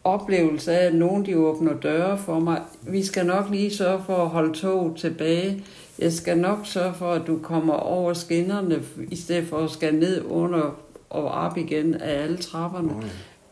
oplevelse 0.04 0.72
af, 0.72 0.86
at 0.86 0.94
nogen 0.94 1.26
de 1.26 1.36
åbner 1.38 1.72
døre 1.74 2.18
for 2.18 2.40
mig. 2.40 2.60
Vi 2.82 3.04
skal 3.04 3.26
nok 3.26 3.46
lige 3.50 3.70
sørge 3.76 4.02
for 4.06 4.16
at 4.16 4.28
holde 4.28 4.54
toget 4.54 4.96
tilbage. 4.96 5.64
Jeg 5.98 6.12
skal 6.12 6.38
nok 6.38 6.58
sørge 6.64 6.94
for, 6.94 7.12
at 7.12 7.26
du 7.26 7.38
kommer 7.38 7.74
over 7.74 8.12
skinnerne, 8.12 8.82
i 9.10 9.16
stedet 9.16 9.46
for 9.48 9.58
at 9.58 9.70
skal 9.70 9.94
ned 9.94 10.24
under 10.24 10.80
og 11.10 11.24
op 11.24 11.56
igen 11.56 11.94
af 11.94 12.22
alle 12.22 12.36
trapperne. 12.36 12.92
Ja. 13.02 13.08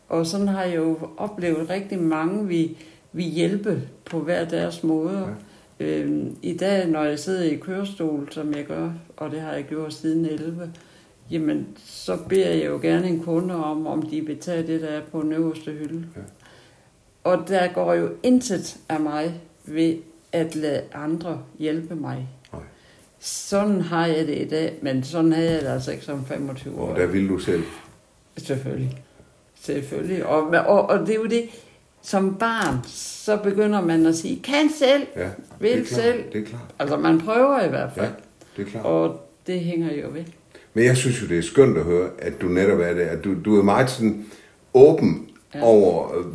Og 0.09 0.25
sådan 0.25 0.47
har 0.47 0.63
jeg 0.63 0.75
jo 0.75 0.97
oplevet 1.17 1.69
rigtig 1.69 1.99
mange, 1.99 2.47
vi, 2.47 2.77
vi 3.11 3.23
hjælpe 3.23 3.81
på 4.05 4.19
hver 4.19 4.45
deres 4.45 4.83
måder. 4.83 5.29
Ja. 5.79 5.85
Øhm, 5.85 6.35
I 6.41 6.57
dag, 6.57 6.87
når 6.87 7.03
jeg 7.03 7.19
sidder 7.19 7.43
i 7.43 7.55
kørestol, 7.55 8.31
som 8.31 8.53
jeg 8.53 8.65
gør, 8.65 8.91
og 9.17 9.31
det 9.31 9.41
har 9.41 9.53
jeg 9.53 9.63
gjort 9.63 9.93
siden 9.93 10.25
11, 10.25 10.71
jamen, 11.31 11.67
så 11.85 12.17
beder 12.29 12.49
jeg 12.49 12.65
jo 12.65 12.79
gerne 12.81 13.07
en 13.07 13.23
kunde 13.23 13.55
om, 13.65 13.87
om 13.87 14.01
de 14.01 14.21
vil 14.21 14.39
tage 14.39 14.67
det, 14.67 14.81
der 14.81 14.87
er 14.87 15.01
på 15.11 15.21
den 15.21 15.31
øverste 15.31 15.71
hylde. 15.71 16.05
Ja. 16.15 16.21
Og 17.23 17.47
der 17.47 17.73
går 17.73 17.93
jo 17.93 18.09
intet 18.23 18.77
af 18.89 18.99
mig 18.99 19.41
ved 19.65 19.95
at 20.31 20.55
lade 20.55 20.81
andre 20.93 21.41
hjælpe 21.59 21.95
mig. 21.95 22.27
Sådan 23.19 23.81
har 23.81 24.05
jeg 24.07 24.27
det 24.27 24.37
i 24.37 24.47
dag, 24.47 24.73
men 24.81 25.03
sådan 25.03 25.33
havde 25.33 25.51
jeg 25.51 25.61
det 25.61 25.67
altså 25.67 25.91
ikke 25.91 26.05
som 26.05 26.25
25 26.25 26.79
år. 26.81 26.89
Og 26.89 26.99
der 26.99 27.05
ville 27.05 27.29
du 27.29 27.39
selv. 27.39 27.63
Selvfølgelig. 28.37 29.01
Selvfølgelig. 29.61 30.25
Og, 30.25 30.41
og, 30.47 30.89
og 30.89 30.99
det 30.99 31.09
er 31.09 31.15
jo 31.15 31.25
det, 31.25 31.43
som 32.01 32.35
barn, 32.35 32.75
så 32.87 33.37
begynder 33.37 33.81
man 33.81 34.05
at 34.05 34.15
sige, 34.15 34.39
kan 34.43 34.69
selv. 34.79 35.07
Ja, 35.15 35.29
Vil 35.59 35.71
det 35.77 35.87
klart. 35.87 36.01
selv. 36.01 36.23
Det 36.33 36.41
er 36.41 36.45
klart. 36.45 36.61
Altså 36.79 36.97
man 36.97 37.21
prøver 37.21 37.63
i 37.65 37.69
hvert 37.69 37.89
fald. 37.95 38.05
Ja, 38.05 38.11
det 38.57 38.67
er 38.67 38.71
klart. 38.71 38.85
Og 38.85 39.29
det 39.47 39.59
hænger 39.59 39.93
jo 39.93 40.07
ved. 40.11 40.23
Men 40.73 40.85
jeg 40.85 40.97
synes 40.97 41.21
jo, 41.21 41.27
det 41.27 41.37
er 41.37 41.41
skønt 41.41 41.77
at 41.77 41.83
høre, 41.83 42.09
at 42.19 42.41
du 42.41 42.47
netop 42.47 42.79
er 42.79 42.93
det. 42.93 43.01
At 43.01 43.23
du, 43.23 43.35
du 43.45 43.59
er 43.59 43.63
meget 43.63 43.89
sådan 43.89 44.25
åben 44.73 45.29
ja. 45.55 45.59
Over 45.63 46.17
øh, 46.17 46.25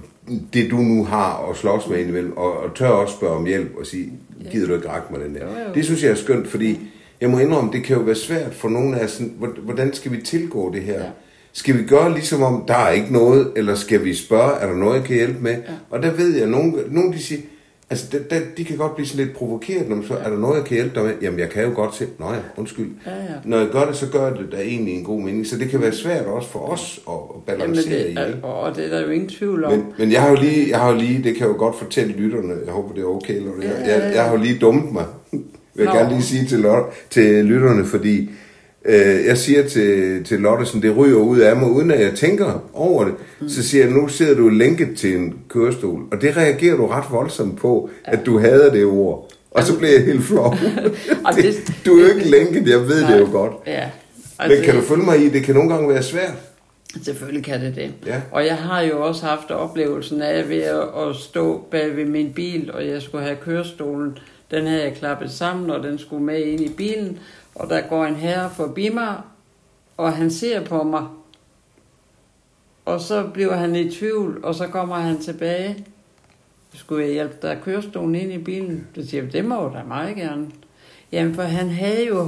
det, 0.55 0.71
du 0.71 0.77
nu 0.77 1.05
har 1.05 1.49
at 1.51 1.57
slås 1.57 1.89
med 1.89 1.99
indimellem, 1.99 2.37
og, 2.37 2.53
og 2.57 2.75
tør 2.75 2.89
også 2.89 3.15
spørge 3.17 3.37
om 3.37 3.47
hjælp 3.47 3.77
og 3.81 3.87
sige, 3.87 4.13
gider 4.51 4.67
du 4.67 4.75
ikke 4.75 4.89
række 4.89 5.07
mig 5.11 5.21
den 5.21 5.35
der? 5.35 5.41
Jo, 5.41 5.51
jo. 5.69 5.75
Det 5.75 5.85
synes 5.85 6.03
jeg 6.03 6.11
er 6.11 6.15
skønt, 6.15 6.49
fordi 6.49 6.81
jeg 7.21 7.31
må 7.31 7.39
indrømme, 7.39 7.73
det 7.73 7.85
kan 7.85 7.97
jo 7.97 8.03
være 8.03 8.15
svært 8.15 8.55
for 8.55 8.69
nogle 8.69 9.01
af 9.01 9.09
sådan, 9.11 9.35
hvor- 9.39 9.57
hvordan 9.63 9.95
skal 9.95 10.13
vi 10.13 10.21
tilgå 10.21 10.73
det 10.73 10.83
her? 10.83 11.01
Ja. 11.01 11.07
Skal 11.53 11.79
vi 11.79 11.83
gøre 11.83 12.13
ligesom 12.15 12.43
om, 12.43 12.65
der 12.69 12.75
er 12.75 12.91
ikke 12.91 13.13
noget, 13.13 13.53
eller 13.57 13.75
skal 13.75 14.05
vi 14.05 14.15
spørge, 14.15 14.53
er 14.61 14.67
der 14.67 14.75
noget, 14.77 14.95
jeg 14.97 15.05
kan 15.05 15.17
hjælpe 15.17 15.41
med? 15.43 15.53
Ja. 15.53 15.59
Og 15.91 16.03
der 16.03 16.11
ved 16.13 16.37
jeg, 16.37 16.47
nogen, 16.47 16.77
nogen 16.91 17.13
de 17.13 17.19
siger, 17.19 17.41
altså 17.93 18.07
de, 18.13 18.19
de, 18.31 18.43
de 18.57 18.65
kan 18.65 18.77
godt 18.77 18.95
blive 18.95 19.07
sådan 19.07 19.27
lidt 19.27 19.37
provokeret, 19.37 19.89
når 19.89 19.97
man 19.97 20.05
så, 20.05 20.15
er 20.15 20.31
der 20.31 20.39
noget, 20.39 20.57
jeg 20.57 20.65
kan 20.65 20.75
hjælpe 20.75 20.95
dig 20.95 21.05
med? 21.05 21.13
Jamen, 21.23 21.39
jeg 21.41 21.51
kan 21.51 21.65
jo 21.65 21.71
godt 21.75 21.95
se, 21.95 22.07
nå 22.19 22.27
ja, 22.27 22.39
undskyld. 22.57 22.91
Ja, 23.07 23.11
ja. 23.17 23.35
Når 23.45 23.59
jeg 23.59 23.69
gør 23.73 23.85
det, 23.85 23.97
så 23.97 24.07
gør 24.13 24.27
jeg 24.27 24.37
det 24.39 24.49
der 24.53 24.59
egentlig 24.59 24.95
en 24.95 25.05
god 25.05 25.21
mening. 25.21 25.47
Så 25.47 25.59
det 25.59 25.69
kan 25.71 25.81
være 25.81 25.93
svært 25.93 26.27
også 26.27 26.49
for 26.49 26.59
os 26.59 27.01
at 27.09 27.13
at 27.15 27.59
Jamen, 27.59 27.75
balancere 27.75 27.99
det, 27.99 28.11
i 28.11 28.15
det. 28.15 28.37
og, 28.43 28.77
det 28.77 28.85
er 28.85 28.89
der 28.91 29.01
jo 29.07 29.11
ingen 29.11 29.29
tvivl 29.29 29.65
om. 29.65 29.73
Men, 29.73 29.85
men 29.99 30.13
jeg 30.13 30.23
har 30.23 30.29
jo 30.31 30.37
lige, 30.37 30.71
jeg 30.71 30.79
har 30.79 30.93
jo 30.93 30.99
lige, 30.99 31.17
det 31.17 31.35
kan 31.37 31.41
jeg 31.47 31.49
jo 31.55 31.59
godt 31.59 31.77
fortælle 31.79 32.13
lytterne, 32.13 32.55
jeg 32.65 32.73
håber 32.73 32.95
det 32.95 33.03
er 33.03 33.07
okay, 33.07 33.37
eller 33.37 33.51
jeg, 33.63 33.71
Ja, 33.71 33.81
ja, 33.81 33.95
jeg, 33.95 34.11
ja. 34.11 34.17
jeg 34.17 34.25
har 34.25 34.33
jo 34.33 34.43
lige 34.43 34.59
dummet 34.59 34.93
mig, 34.93 35.05
vil 35.75 35.85
jeg 35.85 35.93
gerne 35.95 36.09
lige 36.09 36.23
sige 36.23 36.47
til, 36.47 36.67
til 37.11 37.45
lytterne, 37.45 37.85
fordi 37.85 38.31
øh, 38.85 39.25
jeg 39.27 39.39
siger 39.39 39.69
til, 39.69 40.25
til 40.25 40.41
Lotte, 40.41 40.67
sådan, 40.67 40.83
det 40.83 40.97
ryger 40.97 41.17
ud 41.19 41.39
af 41.39 41.57
mig, 41.57 41.71
uden 41.71 41.91
at 41.91 42.01
jeg 42.01 42.13
tænker 42.15 42.65
over 42.73 43.05
det, 43.05 43.15
mm. 43.41 43.49
så 43.49 43.63
siger 43.69 43.85
jeg, 43.85 43.93
nu 43.95 44.09
sidder 44.09 44.35
du 44.35 44.49
lænket 44.49 44.97
til 44.97 45.17
en 45.17 45.35
kørestol, 45.49 46.03
og 46.13 46.21
det 46.23 46.37
reagerer 46.37 46.77
du 46.77 46.87
ret 46.87 47.05
voldsomt 47.11 47.59
på, 47.59 47.91
at 48.05 48.27
du 48.27 48.39
hader 48.39 48.73
det 48.73 48.85
ord. 48.85 49.29
Og 49.51 49.63
så 49.63 49.79
bliver 49.79 49.93
jeg 49.93 50.05
helt 50.05 50.25
flov. 50.25 50.55
Og 51.27 51.35
det, 51.37 51.45
det- 51.45 51.75
du 51.87 51.95
er 51.99 52.01
jo 52.09 52.15
ikke 52.15 52.31
lænket, 52.31 52.69
jeg 52.69 52.81
ved 52.89 53.01
det 53.13 53.21
jo 53.21 53.29
godt. 53.33 53.53
Ja. 53.67 53.85
Men 54.49 54.63
kan 54.65 54.75
du 54.75 54.81
følge 54.81 55.03
mig 55.05 55.19
i, 55.25 55.29
det 55.29 55.43
kan 55.43 55.55
nogle 55.55 55.75
gange 55.75 55.89
være 55.89 56.03
svært. 56.03 56.33
Selvfølgelig 57.05 57.45
kan 57.45 57.61
det 57.61 57.77
det. 57.77 57.91
Ja. 58.07 58.21
Og 58.31 58.47
jeg 58.47 58.57
har 58.57 58.81
jo 58.81 59.07
også 59.07 59.27
haft 59.27 59.51
oplevelsen 59.51 60.23
af 60.23 60.49
ved 60.49 60.63
at 60.63 61.17
stå 61.21 61.65
bag 61.71 61.97
ved 61.97 62.05
min 62.05 62.33
bil, 62.35 62.71
og 62.75 62.87
jeg 62.87 63.03
skulle 63.03 63.25
have 63.25 63.37
kørestolen. 63.45 64.19
Den 64.51 64.67
havde 64.67 64.83
jeg 64.83 64.95
klappet 64.95 65.31
sammen, 65.31 65.71
og 65.71 65.83
den 65.83 65.99
skulle 65.99 66.25
med 66.25 66.39
ind 66.45 66.61
i 66.61 66.69
bilen. 66.77 67.19
Og 67.55 67.71
der 67.71 67.81
går 67.81 68.05
en 68.05 68.15
herre 68.17 68.51
forbi 68.51 68.89
mig, 68.89 69.17
og 69.97 70.13
han 70.13 70.31
ser 70.31 70.65
på 70.65 70.83
mig. 70.83 71.07
Og 72.85 73.01
så 73.01 73.27
bliver 73.35 73.55
han 73.57 73.77
i 73.77 73.91
tvivl, 73.91 74.45
og 74.45 74.55
så 74.55 74.67
kommer 74.69 74.97
han 74.97 75.19
tilbage. 75.19 75.87
Skulle 76.75 77.05
jeg 77.05 77.13
hjælpe 77.13 77.37
dig 77.43 77.59
kørestolen 77.65 78.15
ind 78.15 78.33
i 78.33 78.39
bilen? 78.39 78.87
Så 78.95 79.07
siger 79.07 79.23
jeg, 79.23 79.33
det 79.33 79.45
må 79.45 79.69
du 79.69 79.75
da 79.75 79.83
meget 79.85 80.17
gerne. 80.17 80.51
Jamen, 81.13 81.35
for 81.35 81.43
han 81.43 81.69
havde 81.69 82.07
jo 82.07 82.25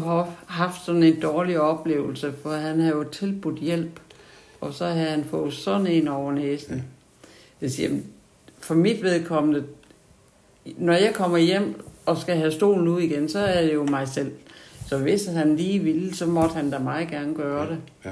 haft- 0.47 0.85
sådan 0.85 1.03
en 1.03 1.21
dårlig 1.21 1.61
oplevelse, 1.61 2.33
for 2.43 2.51
han 2.51 2.81
havde 2.81 2.97
jo 2.97 3.05
tilbudt 3.05 3.59
hjælp. 3.59 4.01
Og 4.61 4.75
så 4.75 4.87
havde 4.87 5.11
han 5.11 5.25
fået 5.25 5.53
sådan 5.55 5.87
en 5.87 6.09
over 6.09 6.33
næsen. 6.33 6.85
Det 7.61 7.73
siger, 7.73 7.91
for 8.59 8.75
mit 8.75 9.03
vedkommende, 9.03 9.65
når 10.77 10.93
jeg 10.93 11.15
kommer 11.15 11.39
hjem 11.39 11.83
og 12.07 12.19
skal 12.19 12.37
have 12.37 12.53
stolen 12.53 12.89
ud 12.89 13.01
igen, 13.01 13.29
så 13.29 13.39
er 13.39 13.63
det 13.63 13.75
jo 13.75 13.85
mig 13.85 14.09
selv. 14.09 14.33
Så 14.87 14.99
hvis 14.99 15.27
han 15.27 15.57
lige 15.57 15.79
ville, 15.79 16.15
så 16.15 16.27
måtte 16.27 16.55
han 16.55 16.71
da 16.71 16.79
meget 16.79 17.09
gerne 17.09 17.35
gøre 17.35 17.71
det. 17.71 17.79
Ja. 18.05 18.11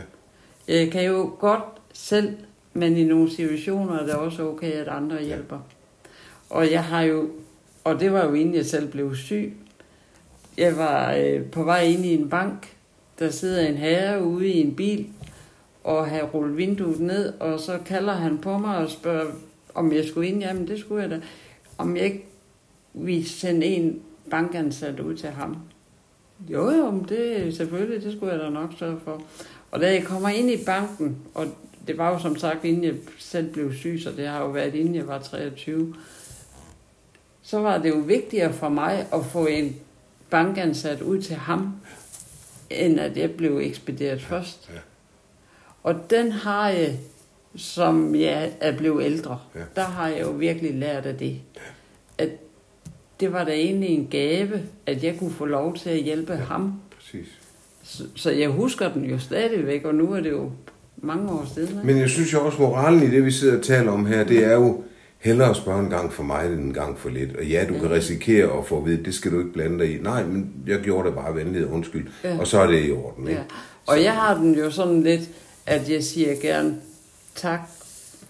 Jeg 0.68 0.90
kan 0.90 1.04
jo 1.04 1.36
godt 1.38 1.64
selv, 1.92 2.36
men 2.72 2.96
i 2.96 3.04
nogle 3.04 3.30
situationer 3.30 3.98
er 3.98 4.06
det 4.06 4.14
også 4.14 4.48
okay, 4.48 4.72
at 4.72 4.88
andre 4.88 5.22
hjælper. 5.22 5.58
Og 6.50 6.70
jeg 6.70 6.84
har 6.84 7.02
jo, 7.02 7.30
og 7.84 8.00
det 8.00 8.12
var 8.12 8.24
jo 8.24 8.34
inden 8.34 8.54
jeg 8.54 8.66
selv 8.66 8.90
blev 8.90 9.14
syg, 9.14 9.56
jeg 10.58 10.76
var 10.76 11.14
øh, 11.14 11.44
på 11.44 11.64
vej 11.64 11.82
ind 11.82 12.04
i 12.04 12.14
en 12.14 12.28
bank, 12.28 12.76
der 13.18 13.30
sidder 13.30 13.66
en 13.68 13.76
herre 13.76 14.24
ude 14.24 14.48
i 14.48 14.60
en 14.60 14.74
bil, 14.74 15.06
og 15.84 16.06
har 16.06 16.22
rullet 16.22 16.56
vinduet 16.56 17.00
ned, 17.00 17.32
og 17.40 17.60
så 17.60 17.78
kalder 17.86 18.12
han 18.12 18.38
på 18.38 18.58
mig 18.58 18.76
og 18.76 18.90
spørger, 18.90 19.32
om 19.74 19.92
jeg 19.92 20.04
skulle 20.04 20.28
ind. 20.28 20.40
Jamen, 20.40 20.68
det 20.68 20.78
skulle 20.78 21.02
jeg 21.02 21.10
da. 21.10 21.20
Om 21.78 21.96
jeg 21.96 22.04
ikke 22.04 22.26
ville 22.94 23.28
sende 23.28 23.66
en 23.66 24.00
bankansat 24.30 25.00
ud 25.00 25.16
til 25.16 25.28
ham. 25.28 25.56
Jo, 26.48 26.70
jo, 26.70 26.90
men 26.90 27.06
det 27.08 27.56
selvfølgelig, 27.56 28.02
det 28.02 28.12
skulle 28.16 28.32
jeg 28.32 28.40
da 28.42 28.50
nok 28.50 28.70
sørge 28.78 29.00
for. 29.04 29.22
Og 29.70 29.80
da 29.80 29.92
jeg 29.92 30.04
kommer 30.04 30.28
ind 30.28 30.50
i 30.50 30.64
banken, 30.66 31.18
og 31.34 31.46
det 31.86 31.98
var 31.98 32.10
jo 32.12 32.18
som 32.18 32.36
sagt, 32.36 32.64
inden 32.64 32.84
jeg 32.84 32.94
selv 33.18 33.52
blev 33.52 33.74
syg, 33.74 34.00
så 34.02 34.10
det 34.16 34.28
har 34.28 34.40
jo 34.40 34.48
været, 34.50 34.74
inden 34.74 34.94
jeg 34.94 35.08
var 35.08 35.18
23, 35.18 35.94
så 37.42 37.58
var 37.58 37.78
det 37.78 37.88
jo 37.90 37.96
vigtigere 37.96 38.52
for 38.52 38.68
mig 38.68 39.06
at 39.12 39.24
få 39.24 39.46
en 39.46 39.76
bankansat 40.30 41.00
ud 41.02 41.22
til 41.22 41.36
ham, 41.36 41.74
end 42.70 43.00
at 43.00 43.16
jeg 43.16 43.30
blev 43.30 43.58
ekspederet 43.62 44.22
først. 44.22 44.70
Ja. 44.74 44.78
Og 45.82 46.10
den 46.10 46.32
har 46.32 46.68
jeg, 46.68 46.98
som 47.56 48.14
jeg 48.14 48.52
er 48.60 48.76
blevet 48.76 49.04
ældre, 49.04 49.38
Ja. 49.54 49.60
der 49.76 49.84
har 49.84 50.08
jeg 50.08 50.20
jo 50.22 50.30
virkelig 50.30 50.74
lært 50.74 51.06
af 51.06 51.18
det. 51.18 51.40
At 52.18 52.28
det 53.22 53.32
var 53.32 53.44
da 53.44 53.52
egentlig 53.52 53.88
en 53.88 54.08
gave, 54.10 54.62
at 54.86 55.04
jeg 55.04 55.14
kunne 55.18 55.30
få 55.30 55.44
lov 55.44 55.76
til 55.76 55.90
at 55.90 55.98
hjælpe 55.98 56.32
ja. 56.32 56.38
ham. 56.38 56.72
Præcis. 56.96 57.26
Så, 57.82 58.04
så 58.14 58.30
jeg 58.30 58.48
husker 58.48 58.92
den 58.92 59.04
jo 59.04 59.18
stadigvæk, 59.18 59.84
og 59.84 59.94
nu 59.94 60.12
er 60.12 60.20
det 60.20 60.30
jo 60.30 60.50
mange 60.96 61.30
år 61.30 61.48
siden. 61.54 61.80
Men 61.84 61.98
jeg 61.98 62.10
synes 62.10 62.32
jo 62.32 62.46
også, 62.46 62.62
moralen 62.62 63.02
i 63.02 63.10
det, 63.10 63.24
vi 63.24 63.30
sidder 63.30 63.56
og 63.56 63.62
taler 63.62 63.92
om 63.92 64.06
her, 64.06 64.24
det 64.24 64.44
er 64.44 64.52
jo 64.52 64.84
hellere 65.18 65.50
at 65.50 65.56
spørge 65.56 65.80
en 65.80 65.90
gang 65.90 66.12
for 66.12 66.22
mig, 66.22 66.46
end 66.46 66.60
en 66.60 66.72
gang 66.72 66.98
for 66.98 67.08
lidt. 67.08 67.36
Og 67.36 67.44
ja, 67.44 67.64
du 67.68 67.74
kan 67.74 67.90
risikere 67.90 68.58
at 68.58 68.66
få 68.66 68.78
at 68.78 68.86
vide, 68.86 69.04
det 69.04 69.14
skal 69.14 69.32
du 69.32 69.38
ikke 69.38 69.52
blande 69.52 69.78
dig 69.78 69.94
i. 69.94 70.02
Nej, 70.02 70.24
men 70.24 70.52
jeg 70.66 70.80
gjorde 70.80 71.08
det 71.08 71.16
bare 71.16 71.34
venligt, 71.34 71.64
undskyld. 71.64 72.06
Ja. 72.24 72.38
Og 72.38 72.46
så 72.46 72.58
er 72.58 72.66
det 72.66 72.88
i 72.88 72.92
orden, 72.92 73.28
ikke? 73.28 73.40
Ja. 73.40 73.46
Og 73.86 74.02
jeg 74.02 74.12
har 74.12 74.34
den 74.34 74.54
jo 74.54 74.70
sådan 74.70 75.02
lidt, 75.02 75.30
at 75.66 75.90
jeg 75.90 76.04
siger 76.04 76.34
gerne 76.42 76.76
tak 77.34 77.60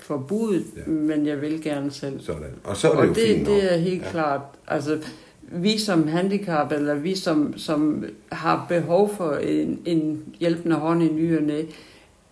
for 0.03 0.17
budet, 0.17 0.65
Ja. 0.77 0.91
men 0.91 1.27
jeg 1.27 1.41
vil 1.41 1.63
gerne 1.63 1.91
selv. 1.91 2.21
Sådan. 2.21 2.43
Og 2.65 2.77
så 2.77 2.89
er 2.91 2.93
det 2.93 3.01
og 3.01 3.07
jo 3.07 3.15
det, 3.15 3.23
fint 3.37 3.47
det 3.47 3.73
er 3.73 3.77
helt 3.77 4.03
Ja. 4.03 4.11
klart. 4.11 4.41
Altså, 4.69 4.99
vi 5.53 5.79
som 5.79 6.09
handicap, 6.09 6.73
eller 6.73 6.95
vi 6.95 7.15
som, 7.17 7.55
som 7.59 8.05
har 8.33 8.67
behov 8.69 9.15
for 9.17 9.33
en, 9.33 9.79
en 9.85 10.23
hjælpende 10.41 10.77
hånd 10.77 11.03
i 11.03 11.09
ny 11.13 11.37
og 11.37 11.43
næ, 11.43 11.63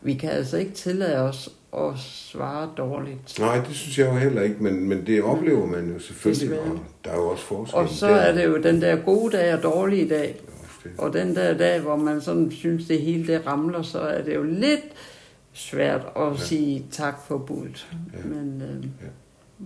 vi 0.03 0.15
kan 0.15 0.31
altså 0.31 0.57
ikke 0.57 0.73
tillade 0.73 1.17
os 1.19 1.49
at 1.77 1.99
svare 1.99 2.69
dårligt. 2.77 3.39
Nej, 3.39 3.57
det 3.69 3.75
synes 3.77 3.99
jeg 3.99 4.07
jo 4.07 4.13
heller 4.15 4.43
ikke, 4.43 4.57
men, 4.63 4.89
men 4.89 5.07
det 5.07 5.23
oplever 5.23 5.67
man 5.67 5.93
jo 5.93 5.99
selvfølgelig, 5.99 6.61
og 6.61 6.79
der 7.05 7.11
er 7.11 7.17
jo 7.17 7.29
også 7.29 7.45
forskel. 7.45 7.79
Og 7.79 7.89
så 7.89 8.07
er 8.07 8.33
det 8.35 8.45
jo 8.45 8.57
den 8.63 8.83
der 8.83 8.97
gode 8.97 9.37
dag 9.37 9.55
og 9.55 9.63
dårlige 9.63 10.09
dag. 10.09 10.41
Og 10.99 11.13
den 11.13 11.35
der 11.37 11.55
dag, 11.57 11.81
hvor 11.81 11.97
man 11.97 12.21
sådan 12.21 12.51
synes, 12.51 12.87
det 12.87 13.01
hele 13.01 13.27
det 13.27 13.47
ramler, 13.47 13.83
så 13.83 13.99
er 13.99 14.23
det 14.23 14.35
jo 14.35 14.43
lidt 14.43 14.81
svært 15.61 16.07
at 16.17 16.33
ja. 16.33 16.45
sige 16.45 16.85
tak 16.91 17.15
for 17.29 17.39
budet. 17.39 17.89
Ja. 18.13 18.29
Men, 18.29 18.63
øh, 18.63 18.85
ja. 18.85 19.07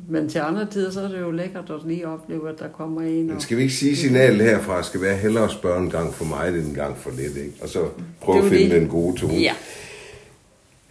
men 0.08 0.28
til 0.28 0.38
andre 0.38 0.66
tider, 0.66 0.90
så 0.90 1.00
er 1.00 1.08
det 1.08 1.20
jo 1.20 1.30
lækkert 1.30 1.70
at 1.70 1.80
lige 1.86 2.08
opleve, 2.08 2.48
at 2.48 2.58
der 2.58 2.68
kommer 2.68 3.00
en. 3.00 3.26
Men 3.26 3.40
skal 3.40 3.56
vi 3.56 3.62
ikke 3.62 3.74
sige 3.74 3.96
signalet 3.96 4.46
herfra, 4.46 4.82
skal 4.82 5.00
være 5.00 5.16
hellere 5.16 5.50
spørge 5.50 5.82
en 5.82 5.90
gang 5.90 6.14
for 6.14 6.24
mig, 6.24 6.48
end 6.48 6.56
en 6.56 6.74
gang 6.74 6.96
for 6.96 7.10
lidt, 7.10 7.36
ikke? 7.36 7.52
Og 7.62 7.68
så 7.68 7.88
prøve 8.20 8.38
at 8.38 8.44
finde 8.44 8.74
det. 8.74 8.80
den 8.80 8.88
gode 8.88 9.16
tone. 9.16 9.34
Ja. 9.34 9.52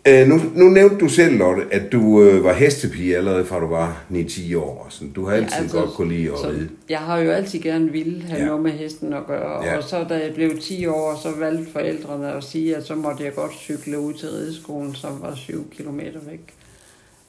Øh, 0.07 0.27
nu, 0.27 0.41
nu 0.55 0.69
nævnte 0.69 0.97
du 0.97 1.07
selv, 1.07 1.37
Lotte, 1.37 1.63
at 1.71 1.91
du 1.91 2.23
øh, 2.23 2.43
var 2.43 2.53
hestepige 2.53 3.17
allerede 3.17 3.45
fra 3.45 3.59
du 3.59 3.67
var 3.67 4.03
9-10 4.11 4.57
år. 4.57 4.87
Så 4.89 5.03
du 5.15 5.25
har 5.25 5.35
altid 5.35 5.51
ja, 5.51 5.61
altså, 5.61 5.77
godt 5.77 5.89
kunne 5.89 6.13
lide 6.13 6.29
at 6.31 6.45
ride. 6.47 6.69
Jeg 6.89 6.99
har 6.99 7.17
jo 7.17 7.31
altid 7.31 7.59
gerne 7.59 7.91
ville 7.91 8.23
have 8.23 8.39
ja. 8.39 8.45
noget 8.45 8.63
med 8.63 8.71
hesten 8.71 9.13
at 9.13 9.27
gøre. 9.27 9.65
Ja. 9.65 9.77
Og 9.77 9.83
så 9.83 10.05
da 10.09 10.13
jeg 10.13 10.33
blev 10.35 10.59
10 10.59 10.85
år, 10.85 11.19
så 11.23 11.29
valgte 11.39 11.71
forældrene 11.71 12.33
at 12.33 12.43
sige, 12.43 12.75
at 12.75 12.85
så 12.85 12.95
måtte 12.95 13.23
jeg 13.23 13.35
godt 13.35 13.53
cykle 13.53 13.99
ud 13.99 14.13
til 14.13 14.29
rideskolen, 14.29 14.95
som 14.95 15.21
var 15.21 15.35
7 15.35 15.69
km 15.77 15.99
væk. 15.99 16.53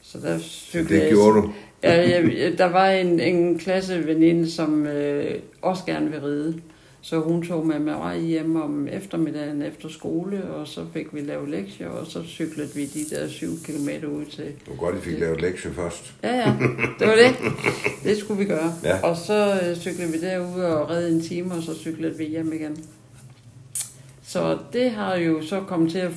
Så 0.02 0.18
der 0.22 0.38
cyklede 0.38 1.00
det 1.00 1.08
gjorde 1.08 1.37
du? 1.37 1.52
ja, 1.82 2.10
jeg, 2.10 2.52
der 2.58 2.70
var 2.70 2.88
en, 2.88 3.20
en 3.20 3.58
klasseveninde, 3.58 4.50
som 4.50 4.87
øh, 4.87 5.34
også 5.62 5.82
gerne 5.87 6.10
ville 6.10 6.26
ride. 6.26 6.60
Så 7.05 7.21
hun 7.21 7.43
tog 7.43 7.67
med 7.67 7.79
mig 7.79 8.21
hjem 8.21 8.57
om 8.57 8.88
eftermiddagen 8.88 9.62
efter 9.62 9.88
skole, 9.88 10.45
og 10.45 10.67
så 10.67 10.81
fik 10.93 11.14
vi 11.14 11.21
lavet 11.21 11.49
lektier, 11.49 11.88
og 11.88 12.07
så 12.07 12.23
cyklede 12.27 12.69
vi 12.75 12.87
de 12.87 13.17
der 13.17 13.29
syv 13.29 13.51
kilometer 13.64 14.09
ud 14.09 14.25
til... 14.25 14.45
Det 14.45 14.69
var 14.69 14.77
godt, 14.77 14.97
I 14.97 15.01
fik 15.01 15.19
lavet 15.19 15.40
lektier 15.40 15.73
først. 15.73 16.14
Ja, 16.23 16.37
ja, 16.37 16.53
det 16.99 17.09
var 17.09 17.14
det. 17.14 17.37
Det 18.05 18.17
skulle 18.17 18.38
vi 18.38 18.45
gøre. 18.45 18.73
Ja. 18.85 19.03
Og 19.03 19.17
så 19.17 19.61
øh, 19.62 19.77
cyklede 19.77 20.12
vi 20.12 20.21
derud 20.21 20.61
og 20.61 20.90
redde 20.90 21.11
en 21.11 21.23
time, 21.23 21.55
og 21.55 21.62
så 21.62 21.75
cyklede 21.75 22.19
vi 22.19 22.25
hjem 22.25 22.53
igen. 22.53 22.85
Så 24.27 24.59
det 24.73 24.90
har 24.90 25.17
jo 25.17 25.43
så 25.43 25.61
kommet 25.61 25.90
til 25.90 25.99
at 25.99 26.12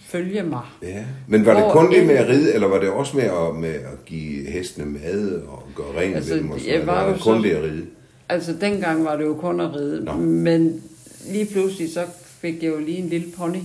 følge 0.00 0.42
mig. 0.42 0.62
Ja, 0.82 1.04
men 1.28 1.46
var 1.46 1.62
det 1.62 1.72
kun 1.72 1.92
det 1.92 2.06
med 2.06 2.14
at 2.14 2.28
ride, 2.28 2.54
eller 2.54 2.68
var 2.68 2.80
det 2.80 2.88
også 2.88 3.16
med 3.16 3.24
at, 3.24 3.56
med 3.56 3.74
at 3.74 4.04
give 4.06 4.50
hestene 4.50 4.86
mad 4.86 5.42
og 5.48 5.62
gøre 5.74 6.00
rent 6.00 6.16
altså, 6.16 6.34
ved 6.34 6.42
dem? 6.42 6.50
Og 6.50 6.60
sådan, 6.60 6.74
jeg 6.74 6.86
var, 6.86 7.04
var 7.04 7.12
det 7.12 7.22
kun 7.22 7.42
så, 7.42 7.48
det 7.48 7.54
at 7.54 7.62
ride? 7.62 7.86
Altså, 8.28 8.52
dengang 8.60 9.04
var 9.04 9.16
det 9.16 9.24
jo 9.24 9.34
kun 9.34 9.60
at 9.60 9.74
ride. 9.74 10.04
Nå. 10.04 10.12
Men 10.12 10.82
lige 11.26 11.46
pludselig, 11.46 11.92
så 11.92 12.06
fik 12.24 12.62
jeg 12.62 12.72
jo 12.72 12.78
lige 12.78 12.98
en 12.98 13.08
lille 13.08 13.32
pony. 13.36 13.60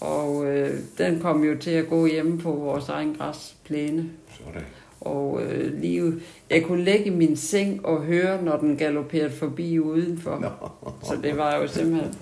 Og 0.00 0.46
øh, 0.46 0.80
den 0.98 1.20
kom 1.20 1.44
jo 1.44 1.58
til 1.58 1.70
at 1.70 1.88
gå 1.88 2.06
hjemme 2.06 2.38
på 2.38 2.52
vores 2.52 2.88
egen 2.88 3.14
græsplæne. 3.14 4.10
Sådan. 4.38 4.62
Og 5.04 5.40
øh, 5.42 5.80
lige, 5.80 6.12
jeg 6.50 6.62
kunne 6.62 6.84
lægge 6.84 7.10
min 7.10 7.36
seng 7.36 7.86
og 7.86 8.02
høre, 8.02 8.42
når 8.44 8.56
den 8.56 8.76
galopperede 8.76 9.30
forbi 9.30 9.78
udenfor. 9.78 10.38
Nå. 10.40 10.68
Så 11.02 11.16
det 11.22 11.36
var 11.36 11.56
jo 11.56 11.68
simpelthen, 11.68 12.14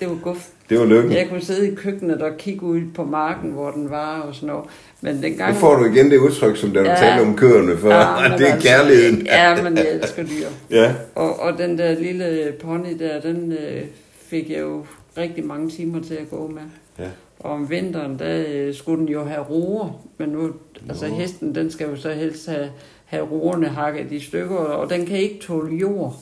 det 0.00 0.08
var 0.08 0.18
guf. 0.22 0.48
Det 0.68 0.78
var 0.78 0.84
lykken. 0.84 1.12
Jeg 1.12 1.28
kunne 1.28 1.40
sidde 1.40 1.72
i 1.72 1.74
køkkenet 1.74 2.22
og 2.22 2.36
kigge 2.38 2.62
ud 2.62 2.80
på 2.94 3.04
marken, 3.04 3.50
hvor 3.50 3.70
den 3.70 3.90
var 3.90 4.20
og 4.20 4.34
sådan 4.34 4.46
noget. 4.46 4.64
Men 5.00 5.22
dengang... 5.22 5.52
Nu 5.52 5.58
får 5.58 5.76
du 5.76 5.84
igen 5.84 6.10
det 6.10 6.18
udtryk, 6.18 6.56
som 6.56 6.70
da 6.70 6.80
du 6.80 6.88
ja, 6.88 6.94
talte 6.96 7.22
om 7.22 7.36
køerne, 7.36 7.76
for 7.76 7.90
ja, 7.90 7.98
det 8.38 8.48
er 8.48 8.52
altså, 8.52 8.68
kærligheden. 8.68 9.26
Ja, 9.26 9.62
men 9.62 9.76
jeg 9.76 9.86
elsker 9.92 10.22
dyr. 10.22 10.46
ja. 10.70 10.94
Og, 11.14 11.40
og 11.40 11.58
den 11.58 11.78
der 11.78 11.94
lille 11.98 12.52
pony 12.60 12.98
der, 12.98 13.20
den 13.20 13.52
øh, 13.52 13.82
fik 14.26 14.50
jeg 14.50 14.60
jo 14.60 14.84
rigtig 15.18 15.44
mange 15.44 15.70
timer 15.70 16.02
til 16.02 16.14
at 16.14 16.30
gå 16.30 16.48
med. 16.48 16.62
Ja. 16.98 17.10
Og 17.46 17.52
om 17.52 17.70
vinteren, 17.70 18.18
der 18.18 18.44
øh, 18.48 18.74
skulle 18.74 19.00
den 19.00 19.08
jo 19.08 19.24
have 19.24 19.42
roer, 19.42 20.04
men 20.18 20.28
nu, 20.28 20.52
altså 20.88 21.06
hesten, 21.06 21.54
den 21.54 21.70
skal 21.70 21.88
jo 21.88 21.96
så 21.96 22.10
helst 22.10 22.48
have, 22.48 22.70
have 23.04 23.24
roerne 23.24 23.68
hakket 23.68 24.12
i 24.12 24.20
stykker, 24.20 24.56
og 24.56 24.90
den 24.90 25.06
kan 25.06 25.18
ikke 25.18 25.38
tåle 25.40 25.76
jord. 25.76 26.16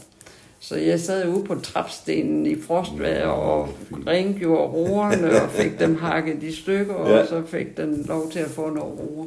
Så 0.61 0.77
jeg 0.77 1.01
sad 1.01 1.29
ude 1.29 1.45
på 1.45 1.55
trapstenen 1.55 2.47
i 2.47 2.61
frostvejr 2.61 3.27
og 3.27 3.69
rengjorde 4.07 4.73
roerne 4.73 5.43
og 5.43 5.51
fik 5.51 5.79
dem 5.79 5.97
hakket 6.05 6.43
i 6.43 6.53
stykker, 6.53 7.11
ja. 7.11 7.21
og 7.21 7.29
så 7.29 7.43
fik 7.47 7.77
den 7.77 8.05
lov 8.09 8.31
til 8.31 8.39
at 8.39 8.51
få 8.51 8.71
noget 8.71 8.99
roer. 8.99 9.27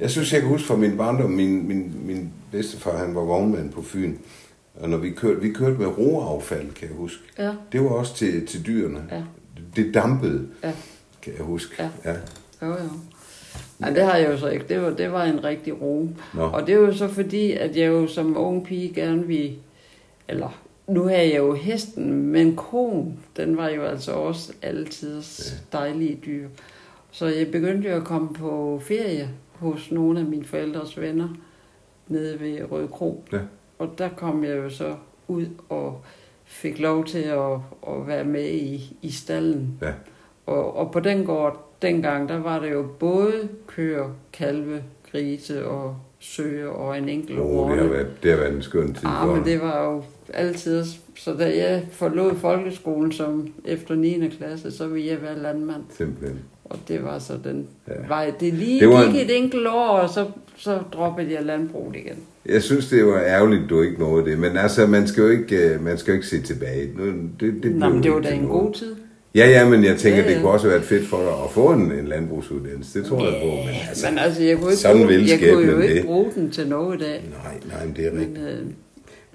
Jeg 0.00 0.10
synes, 0.10 0.32
jeg 0.32 0.40
kan 0.40 0.50
huske 0.50 0.66
fra 0.66 0.76
min 0.76 0.96
barndom, 0.96 1.30
min, 1.30 1.68
min, 1.68 1.92
min 2.04 2.32
bedstefar, 2.52 2.96
han 2.96 3.14
var 3.14 3.22
vognmand 3.22 3.72
på 3.72 3.82
Fyn. 3.82 4.14
Og 4.80 4.90
når 4.90 4.96
vi 4.96 5.10
kørte, 5.10 5.40
vi 5.40 5.52
kørte 5.52 5.78
med 5.78 5.86
roaffald, 5.86 6.72
kan 6.72 6.88
jeg 6.88 6.96
huske. 6.96 7.22
Ja. 7.38 7.52
Det 7.72 7.80
var 7.80 7.88
også 7.88 8.14
til, 8.14 8.46
til 8.46 8.66
dyrene. 8.66 9.02
Ja. 9.10 9.22
Det 9.76 9.94
dampede, 9.94 10.46
ja. 10.64 10.72
Kan 11.22 11.32
jeg 11.36 11.42
huske. 11.42 11.74
Ja. 11.78 11.90
ja. 12.04 12.16
Jo, 12.62 12.68
jo. 12.68 12.90
Nej, 13.78 13.90
det 13.90 14.04
har 14.04 14.16
jeg 14.16 14.30
jo 14.30 14.38
så 14.38 14.48
ikke. 14.48 14.64
Det 14.68 14.82
var, 14.82 14.90
det 14.90 15.12
var 15.12 15.24
en 15.24 15.44
rigtig 15.44 15.82
ro. 15.82 16.08
Nå. 16.34 16.42
Og 16.42 16.66
det 16.66 16.80
var 16.80 16.86
jo 16.86 16.92
så 16.92 17.08
fordi, 17.08 17.52
at 17.52 17.76
jeg 17.76 17.86
jo 17.86 18.06
som 18.06 18.36
ung 18.36 18.66
pige 18.66 18.94
gerne 18.94 19.26
ville 19.26 19.56
eller 20.30 20.62
nu 20.86 21.02
har 21.02 21.10
jeg 21.10 21.36
jo 21.36 21.54
hesten, 21.54 22.22
men 22.22 22.56
konen, 22.56 23.18
den 23.36 23.56
var 23.56 23.68
jo 23.68 23.84
altså 23.84 24.12
også 24.12 24.52
altid 24.62 25.22
dejlige 25.72 26.20
dyr. 26.26 26.48
Så 27.10 27.26
jeg 27.26 27.50
begyndte 27.50 27.88
jo 27.88 27.96
at 27.96 28.04
komme 28.04 28.34
på 28.34 28.80
ferie 28.84 29.30
hos 29.52 29.90
nogle 29.90 30.20
af 30.20 30.26
mine 30.26 30.44
forældres 30.44 31.00
venner 31.00 31.28
nede 32.08 32.40
ved 32.40 32.72
Røde 32.72 32.88
Kro. 32.88 33.24
Ja. 33.32 33.38
Og 33.78 33.94
der 33.98 34.08
kom 34.08 34.44
jeg 34.44 34.56
jo 34.56 34.70
så 34.70 34.96
ud 35.28 35.46
og 35.68 36.02
fik 36.44 36.78
lov 36.78 37.04
til 37.04 37.22
at, 37.22 37.52
at 37.88 38.06
være 38.06 38.24
med 38.24 38.48
i, 38.50 38.96
i 39.02 39.10
stallen. 39.10 39.78
Ja. 39.82 39.92
Og, 40.50 40.76
og 40.76 40.92
på 40.92 41.00
den 41.00 41.24
gård, 41.24 41.74
dengang, 41.82 42.28
der 42.28 42.38
var 42.38 42.58
det 42.58 42.72
jo 42.72 42.86
både 42.98 43.48
køer, 43.66 44.10
kalve, 44.32 44.82
grise 45.12 45.66
og 45.66 45.96
søge 46.18 46.68
og 46.68 46.98
en 46.98 47.08
enkelt 47.08 47.38
oh, 47.40 47.70
det, 47.70 47.78
har 47.78 47.86
været, 47.86 48.06
det 48.22 48.30
har 48.30 48.38
været 48.38 48.54
en 48.54 48.62
skøn 48.62 48.94
tid. 48.94 49.08
Ah, 49.08 49.28
men 49.28 49.44
det 49.44 49.60
var 49.60 49.84
jo 49.84 50.02
altid. 50.34 50.84
Så 51.16 51.34
da 51.34 51.44
jeg 51.44 51.86
forlod 51.92 52.34
folkeskolen 52.36 53.12
som 53.12 53.48
efter 53.64 53.94
9. 53.94 54.28
klasse, 54.38 54.70
så 54.70 54.86
ville 54.86 55.08
jeg 55.08 55.22
være 55.22 55.38
landmand. 55.38 55.82
Simpelthen. 55.96 56.38
Og 56.64 56.78
det 56.88 57.04
var 57.04 57.18
så 57.18 57.32
den 57.44 57.66
ja. 57.88 57.92
vej. 58.08 58.32
Det 58.40 58.54
lige 58.54 58.80
det 58.80 58.88
var 58.88 59.06
gik 59.06 59.14
en... 59.14 59.30
et 59.30 59.36
enkelt 59.36 59.66
år, 59.66 59.88
og 59.88 60.08
så, 60.08 60.26
så 60.56 60.78
droppede 60.92 61.32
jeg 61.32 61.44
landbruget 61.44 61.96
igen. 61.96 62.16
Jeg 62.46 62.62
synes, 62.62 62.88
det 62.88 63.06
var 63.06 63.20
ærgerligt, 63.20 63.70
du 63.70 63.82
ikke 63.82 64.00
nåede 64.00 64.30
det. 64.30 64.38
Men 64.38 64.56
altså, 64.56 64.86
man 64.86 65.06
skal 65.06 65.22
jo 65.22 65.28
ikke, 65.28 65.74
øh, 65.74 65.84
man 65.84 65.98
skal 65.98 66.12
jo 66.12 66.16
ikke 66.16 66.26
se 66.26 66.42
tilbage. 66.42 66.86
Det, 66.86 67.30
det, 67.40 67.62
det 67.62 67.74
Nå, 67.74 67.88
men 67.88 68.02
det 68.02 68.12
var 68.12 68.20
da 68.20 68.34
en 68.34 68.46
god 68.46 68.72
tid. 68.72 68.96
Ja, 69.34 69.48
ja, 69.48 69.68
men 69.68 69.84
jeg 69.84 69.96
tænker, 69.96 70.26
det 70.26 70.36
kunne 70.40 70.50
også 70.50 70.68
være 70.68 70.82
fedt 70.82 71.08
for 71.08 71.16
dig 71.16 71.44
at 71.44 71.50
få 71.50 71.72
en, 71.72 71.92
en 71.92 72.08
landbrugsuddannelse. 72.08 72.98
Det 72.98 73.08
tror 73.08 73.24
ja, 73.24 73.32
jeg 73.32 73.42
på. 73.42 73.46
Men 73.46 73.74
altså, 73.88 74.06
men 74.08 74.18
altså 74.18 74.42
jeg 74.42 74.58
kunne, 74.58 74.70
ikke 74.70 74.82
sådan 74.82 74.96
bruge, 74.96 75.26
jeg 75.28 75.54
kunne 75.54 75.70
jo 75.72 75.80
ikke 75.80 75.94
det. 75.94 76.04
bruge 76.04 76.30
den 76.34 76.50
til 76.50 76.68
noget 76.68 77.00
i 77.00 77.04
dag. 77.04 77.24
Nej, 77.44 77.54
nej, 77.68 77.86
men 77.86 77.96
det 77.96 78.06
er 78.06 78.10
rigtigt. 78.10 78.40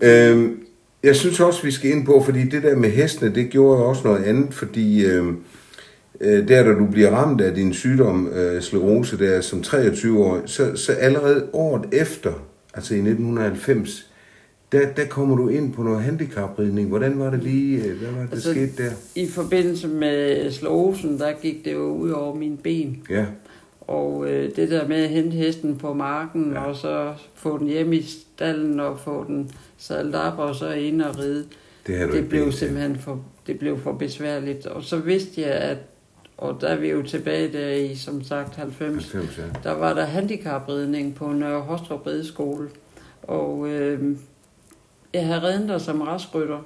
Men, 0.02 0.10
øh, 0.10 0.32
øhm, 0.32 0.60
jeg 1.04 1.16
synes 1.16 1.40
også, 1.40 1.64
vi 1.64 1.72
skal 1.72 1.92
ind 1.92 2.06
på, 2.06 2.24
fordi 2.26 2.50
det 2.50 2.64
der 2.64 2.76
med 2.76 2.90
hestene, 2.90 3.36
det 3.36 3.50
gjorde 3.50 3.86
også 3.86 4.02
noget 4.06 4.24
andet, 4.24 4.54
fordi 4.54 5.06
øh, 5.06 5.26
øh, 6.22 6.48
der, 6.48 6.64
da 6.64 6.70
du 6.70 6.86
bliver 6.86 7.10
ramt 7.10 7.42
af 7.42 7.56
din 7.56 7.74
sygdom, 7.74 8.28
øh, 8.28 8.62
sklerose, 8.62 9.18
der 9.18 9.42
som 9.42 9.62
23 9.62 10.26
år, 10.26 10.42
så, 10.46 10.76
så 10.76 10.92
allerede 10.92 11.46
året 11.54 11.86
efter, 11.92 12.32
altså 12.74 12.94
i 12.94 12.98
1990, 12.98 14.05
der, 14.76 14.94
der 14.94 15.06
kommer 15.06 15.36
du 15.36 15.48
ind 15.48 15.74
på 15.74 15.84
noget 15.84 16.02
handicapridning. 16.02 16.90
Hvordan 16.90 17.20
var 17.20 17.30
det 17.30 17.44
lige, 17.44 17.84
øh, 17.84 17.98
hvad 17.98 18.12
var 18.12 18.22
det, 18.22 18.32
altså, 18.32 18.52
skete 18.52 18.84
der? 18.84 18.92
I 19.16 19.28
forbindelse 19.28 19.88
med 19.88 20.52
slåsen, 20.52 21.20
der 21.20 21.32
gik 21.42 21.66
det 21.66 21.74
jo 21.74 21.96
ud 21.96 22.10
over 22.10 22.36
mine 22.36 22.58
ben. 22.58 23.04
Ja. 23.10 23.26
Og 23.82 24.32
øh, 24.32 24.56
det 24.56 24.70
der 24.70 24.88
med 24.88 25.04
at 25.04 25.10
hente 25.10 25.38
hesten 25.38 25.78
på 25.78 25.94
marken, 25.94 26.52
ja. 26.52 26.64
og 26.64 26.76
så 26.76 27.14
få 27.36 27.58
den 27.58 27.68
hjem 27.68 27.94
i 27.94 28.02
stallen, 28.02 28.80
og 28.80 29.00
få 29.00 29.26
den 29.28 29.52
sadlet 29.78 30.16
op, 30.16 30.40
og 30.40 30.56
så 30.56 30.72
ind 30.72 31.02
og 31.02 31.20
ride, 31.20 31.46
det, 31.88 32.14
det 32.14 32.30
blev 32.30 32.52
simpelthen 32.52 32.96
for, 32.96 33.24
det 33.48 33.60
blev 33.60 33.80
for 33.80 33.94
besværligt. 33.94 34.66
Og 34.66 34.84
så 34.84 34.98
vidste 34.98 35.42
jeg, 35.42 35.52
at 35.52 35.78
og 36.38 36.58
der 36.62 36.68
er 36.68 36.76
vi 36.76 36.90
jo 36.90 37.02
tilbage 37.02 37.54
der 37.54 37.70
i, 37.70 37.96
som 37.96 38.24
sagt, 38.24 38.56
90, 38.56 39.12
90 39.12 39.38
ja. 39.38 39.70
der 39.70 39.72
var 39.72 39.94
der 39.94 40.06
handicapridning 40.06 41.16
på 41.16 41.28
Nørre 41.28 41.62
Hostrup 41.62 42.08
Rideskole. 42.08 42.70
Og 43.24 43.70
øh, 43.70 44.18
jeg 45.16 45.26
havde 45.26 45.42
reddet 45.42 45.82
som 45.82 46.02
raskrytter. 46.02 46.60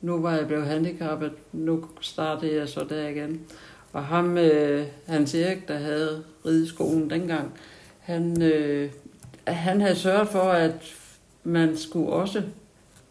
Nu 0.00 0.20
var 0.20 0.36
jeg 0.36 0.46
blevet 0.46 0.66
handicappet. 0.66 1.32
Nu 1.52 1.84
startede 2.00 2.54
jeg 2.54 2.68
så 2.68 2.86
der 2.88 3.08
igen. 3.08 3.40
Og 3.92 4.04
ham, 4.04 4.38
øh, 4.38 4.86
Hans 5.06 5.34
Erik, 5.34 5.68
der 5.68 5.78
havde 5.78 6.24
rideskolen 6.46 7.10
dengang, 7.10 7.52
han, 8.00 8.42
øh, 8.42 8.90
han 9.46 9.80
havde 9.80 9.96
sørget 9.96 10.28
for, 10.28 10.40
at 10.40 10.94
man 11.44 11.76
skulle 11.76 12.08
også 12.08 12.42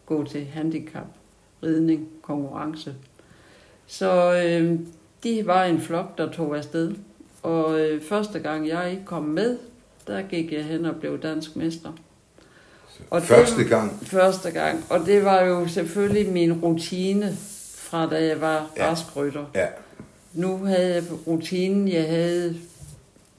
gå 0.06 0.24
til 0.24 0.44
handicap, 0.44 1.06
ridning, 1.62 2.08
konkurrence. 2.22 2.94
Så 3.86 4.42
øh, 4.46 4.78
de 5.22 5.46
var 5.46 5.64
en 5.64 5.80
flok, 5.80 6.18
der 6.18 6.32
tog 6.32 6.56
afsted. 6.56 6.94
Og 7.42 7.80
øh, 7.80 8.02
første 8.02 8.38
gang 8.38 8.68
jeg 8.68 8.90
ikke 8.90 9.04
kom 9.04 9.22
med, 9.22 9.58
der 10.06 10.22
gik 10.22 10.52
jeg 10.52 10.64
hen 10.64 10.84
og 10.84 10.96
blev 10.96 11.22
dansk 11.22 11.56
mester. 11.56 11.92
Og 13.10 13.22
Første 13.22 13.60
det, 13.60 13.68
gang? 13.68 13.98
Første 14.02 14.50
gang. 14.50 14.84
Og 14.90 15.00
det 15.06 15.24
var 15.24 15.42
jo 15.44 15.68
selvfølgelig 15.68 16.32
min 16.32 16.52
rutine 16.52 17.36
fra 17.78 18.10
da 18.10 18.24
jeg 18.26 18.40
var 18.40 18.70
Ja. 18.76 18.84
ja. 18.84 18.90
raskrytter. 18.90 19.44
Ja. 19.54 19.66
Nu 20.34 20.56
havde 20.64 20.94
jeg 20.94 21.02
rutinen, 21.26 21.88
jeg 21.88 22.04
havde, 22.04 22.56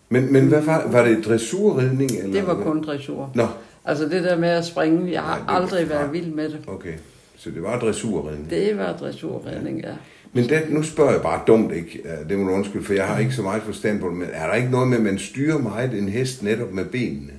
Men, 0.09 0.33
men 0.33 0.47
hvad 0.47 0.61
var, 0.61 0.87
var 0.87 1.03
det 1.05 1.25
dressurridning? 1.25 2.11
Eller 2.11 2.31
det 2.33 2.47
var 2.47 2.53
hvad? 2.53 2.63
kun 2.65 2.83
dressur. 2.83 3.31
Nå, 3.35 3.47
Altså 3.87 4.05
det 4.05 4.23
der 4.23 4.37
med 4.37 4.49
at 4.49 4.65
springe, 4.65 5.11
jeg 5.11 5.21
har 5.21 5.43
Nej, 5.47 5.55
aldrig 5.57 5.89
været 5.89 6.01
nej. 6.01 6.11
vild 6.11 6.33
med 6.33 6.49
det. 6.49 6.59
okay. 6.67 6.93
Så 7.37 7.49
det 7.49 7.63
var 7.63 7.79
dressurridning. 7.79 8.49
Det 8.49 8.77
var 8.77 8.93
dressurredning, 8.97 9.81
ja. 9.81 9.93
Men 10.33 10.49
det, 10.49 10.63
nu 10.69 10.83
spørger 10.83 11.11
jeg 11.11 11.21
bare 11.21 11.41
dumt, 11.47 11.71
ikke? 11.73 12.01
Ja, 12.05 12.15
Det 12.29 12.39
må 12.39 12.47
du 12.49 12.55
undskylde, 12.55 12.85
for 12.85 12.93
jeg 12.93 13.05
har 13.07 13.19
ikke 13.19 13.33
så 13.33 13.41
meget 13.41 13.63
forstand 13.63 13.99
på 13.99 14.07
det. 14.07 14.15
Men 14.17 14.27
er 14.33 14.47
der 14.47 14.53
ikke 14.53 14.71
noget 14.71 14.87
med, 14.87 14.97
at 14.97 15.03
man 15.03 15.19
styrer 15.19 15.57
meget 15.57 15.93
en 15.93 16.09
hest 16.09 16.43
netop 16.43 16.71
med 16.73 16.85
benene? 16.85 17.31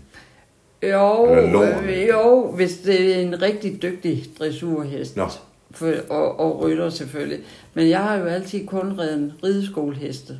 Jo, 0.82 1.34
øh, 1.34 2.08
jo, 2.08 2.50
hvis 2.56 2.78
det 2.78 3.16
er 3.16 3.20
en 3.20 3.42
rigtig 3.42 3.82
dygtig 3.82 4.24
dressurhest. 4.38 5.16
Nå. 5.16 5.26
For, 5.70 5.92
og, 6.08 6.40
og 6.40 6.60
rytter 6.60 6.90
selvfølgelig. 6.90 7.38
Men 7.74 7.88
jeg 7.88 7.98
har 7.98 8.16
jo 8.16 8.24
altid 8.24 8.66
kun 8.66 8.98
reddet 8.98 9.34
rideskoleheste. 9.44 10.38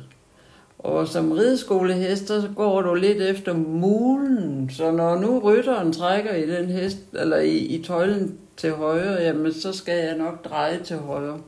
Og 0.79 1.07
som 1.07 1.31
rideskolehest, 1.31 2.27
så 2.27 2.49
går 2.55 2.81
du 2.81 2.93
lidt 2.93 3.21
efter 3.21 3.53
mulen. 3.53 4.69
Så 4.73 4.91
når 4.91 5.19
nu 5.19 5.39
rytteren 5.39 5.93
trækker 5.93 6.35
i 6.35 6.49
den 6.49 6.65
hest, 6.65 6.97
eller 7.13 7.37
i, 7.37 7.57
i 7.57 7.83
tøjlen 7.83 8.37
til 8.57 8.71
højre, 8.71 9.21
jamen 9.21 9.53
så 9.53 9.73
skal 9.73 10.05
jeg 10.05 10.17
nok 10.17 10.45
dreje 10.45 10.79
til 10.83 10.97
højre. 10.97 11.39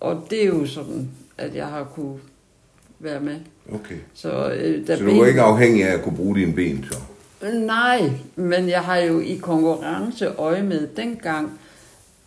Og 0.00 0.26
det 0.30 0.42
er 0.42 0.46
jo 0.46 0.66
sådan, 0.66 1.10
at 1.38 1.54
jeg 1.54 1.66
har 1.66 1.84
kunne 1.84 2.18
være 2.98 3.20
med. 3.20 3.36
Okay. 3.72 3.96
Så, 4.14 4.52
øh, 4.52 4.86
da 4.86 4.96
Så 4.96 5.04
du 5.04 5.18
var 5.18 5.26
ikke 5.26 5.42
afhængig 5.42 5.84
af 5.84 5.94
at 5.94 6.02
kunne 6.02 6.16
bruge 6.16 6.36
dine 6.36 6.52
ben, 6.52 6.86
så? 6.90 6.98
Nej, 7.42 8.10
men 8.36 8.68
jeg 8.68 8.80
har 8.80 8.96
jo 8.96 9.20
i 9.20 9.36
konkurrence 9.36 10.26
øje 10.28 10.62
med 10.62 10.86
dengang, 10.96 11.60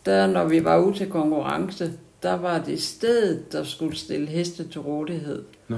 der 0.05 0.27
når 0.27 0.45
vi 0.45 0.63
var 0.63 0.77
ude 0.77 0.97
til 0.97 1.09
konkurrence, 1.09 1.93
der 2.23 2.33
var 2.33 2.59
det 2.59 2.81
stedet, 2.81 3.51
der 3.51 3.63
skulle 3.63 3.95
stille 3.97 4.27
heste 4.27 4.67
til 4.67 4.81
rådighed. 4.81 5.43
Nå. 5.67 5.77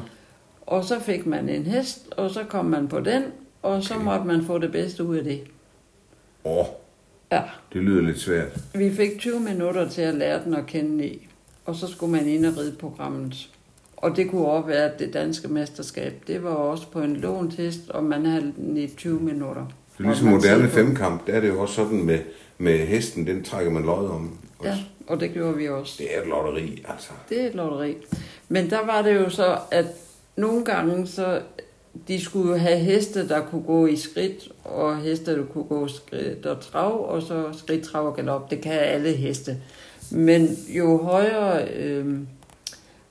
Og 0.61 0.83
så 0.83 0.99
fik 0.99 1.25
man 1.25 1.49
en 1.49 1.63
hest, 1.65 2.07
og 2.17 2.29
så 2.31 2.43
kom 2.43 2.65
man 2.65 2.87
på 2.87 2.99
den, 2.99 3.23
og 3.61 3.83
så 3.83 3.93
Okay. 3.93 4.03
måtte 4.05 4.25
man 4.27 4.45
få 4.45 4.57
det 4.57 4.71
bedste 4.71 5.03
ud 5.03 5.17
af 5.17 5.23
det. 5.23 5.41
Åh, 6.45 6.65
Ja, 7.31 7.41
det 7.73 7.81
lyder 7.83 8.01
lidt 8.01 8.19
svært. 8.19 8.47
vi 8.75 8.93
fik 8.95 9.19
20 9.19 9.39
minutter 9.39 9.89
til 9.89 10.01
at 10.01 10.15
lære 10.15 10.43
den 10.43 10.53
at 10.53 10.65
kende 10.65 11.07
i, 11.07 11.27
og 11.65 11.75
så 11.75 11.87
skulle 11.87 12.11
man 12.11 12.27
ind 12.27 12.45
og 12.45 12.57
ride 12.57 12.75
programmet. 12.79 13.49
Og 13.97 14.15
det 14.15 14.29
kunne 14.29 14.45
også 14.45 14.67
være 14.67 14.91
at 14.91 14.99
det 14.99 15.13
danske 15.13 15.47
mesterskab. 15.47 16.13
Det 16.27 16.43
var 16.43 16.49
også 16.49 16.87
på 16.91 16.99
en 16.99 17.15
lånt 17.15 17.53
hest, 17.53 17.89
og 17.89 18.03
man 18.03 18.25
havde 18.25 18.53
den 18.57 18.77
i 18.77 18.87
20 18.87 19.19
minutter. 19.19 19.65
Det 19.97 20.03
er 20.03 20.09
ligesom 20.09 20.27
moderne 20.27 20.69
femkamp, 20.69 21.27
der 21.27 21.33
er 21.33 21.39
det 21.39 21.47
jo 21.47 21.61
også 21.61 21.75
sådan 21.75 22.03
med, 22.03 22.19
med 22.57 22.79
hesten, 22.79 23.27
den 23.27 23.43
trækker 23.43 23.71
man 23.71 23.83
lod 23.83 24.09
om. 24.09 24.37
Ja, 24.63 24.77
og 25.07 25.19
det 25.19 25.33
gjorde 25.33 25.57
vi 25.57 25.69
også. 25.69 25.95
Det 25.97 26.17
er 26.17 26.21
et 26.21 26.27
lotteri, 26.27 26.85
altså. 26.87 27.09
Det 27.29 27.41
er 27.41 27.47
et 27.47 27.55
lotteri. 27.55 27.95
Men 28.49 28.69
der 28.69 28.85
var 28.85 29.01
det 29.01 29.15
jo 29.15 29.29
så, 29.29 29.57
at 29.71 29.85
nogle 30.35 30.65
gange 30.65 31.07
så, 31.07 31.41
de 32.07 32.21
skulle 32.21 32.51
jo 32.51 32.57
have 32.57 32.79
heste, 32.79 33.27
der 33.27 33.41
kunne 33.41 33.63
gå 33.63 33.85
i 33.87 33.95
skridt, 33.95 34.51
og 34.63 34.97
heste, 34.97 35.37
der 35.37 35.45
kunne 35.45 35.63
gå 35.63 35.87
skridt 35.87 36.45
og 36.45 36.61
trav, 36.61 37.09
og 37.09 37.21
så 37.21 37.43
skridt, 37.53 37.83
trav 37.83 38.07
og 38.07 38.15
galop. 38.15 38.51
Det 38.51 38.61
kan 38.61 38.71
alle 38.73 39.11
heste. 39.11 39.57
Men 40.11 40.49
jo 40.69 40.97
højere, 41.03 41.67
øh, 41.67 42.19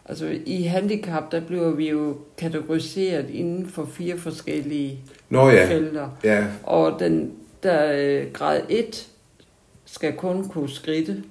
altså 0.08 0.36
i 0.46 0.62
handicap, 0.62 1.32
der 1.32 1.40
bliver 1.40 1.70
vi 1.70 1.90
jo 1.90 2.16
kategoriseret 2.38 3.30
inden 3.30 3.68
for 3.68 3.84
fire 3.92 4.18
forskellige 4.18 4.98
Nå 5.28 5.48
ja, 5.50 5.68
felter. 5.68 6.08
ja, 6.24 6.46
Og 6.62 6.96
den 7.00 7.32
der 7.62 7.92
øh, 7.96 8.32
grad 8.32 8.60
1 8.68 9.08
skal 9.84 10.12
kun 10.12 10.48
kunne 10.48 10.70
skridte, 10.70 11.22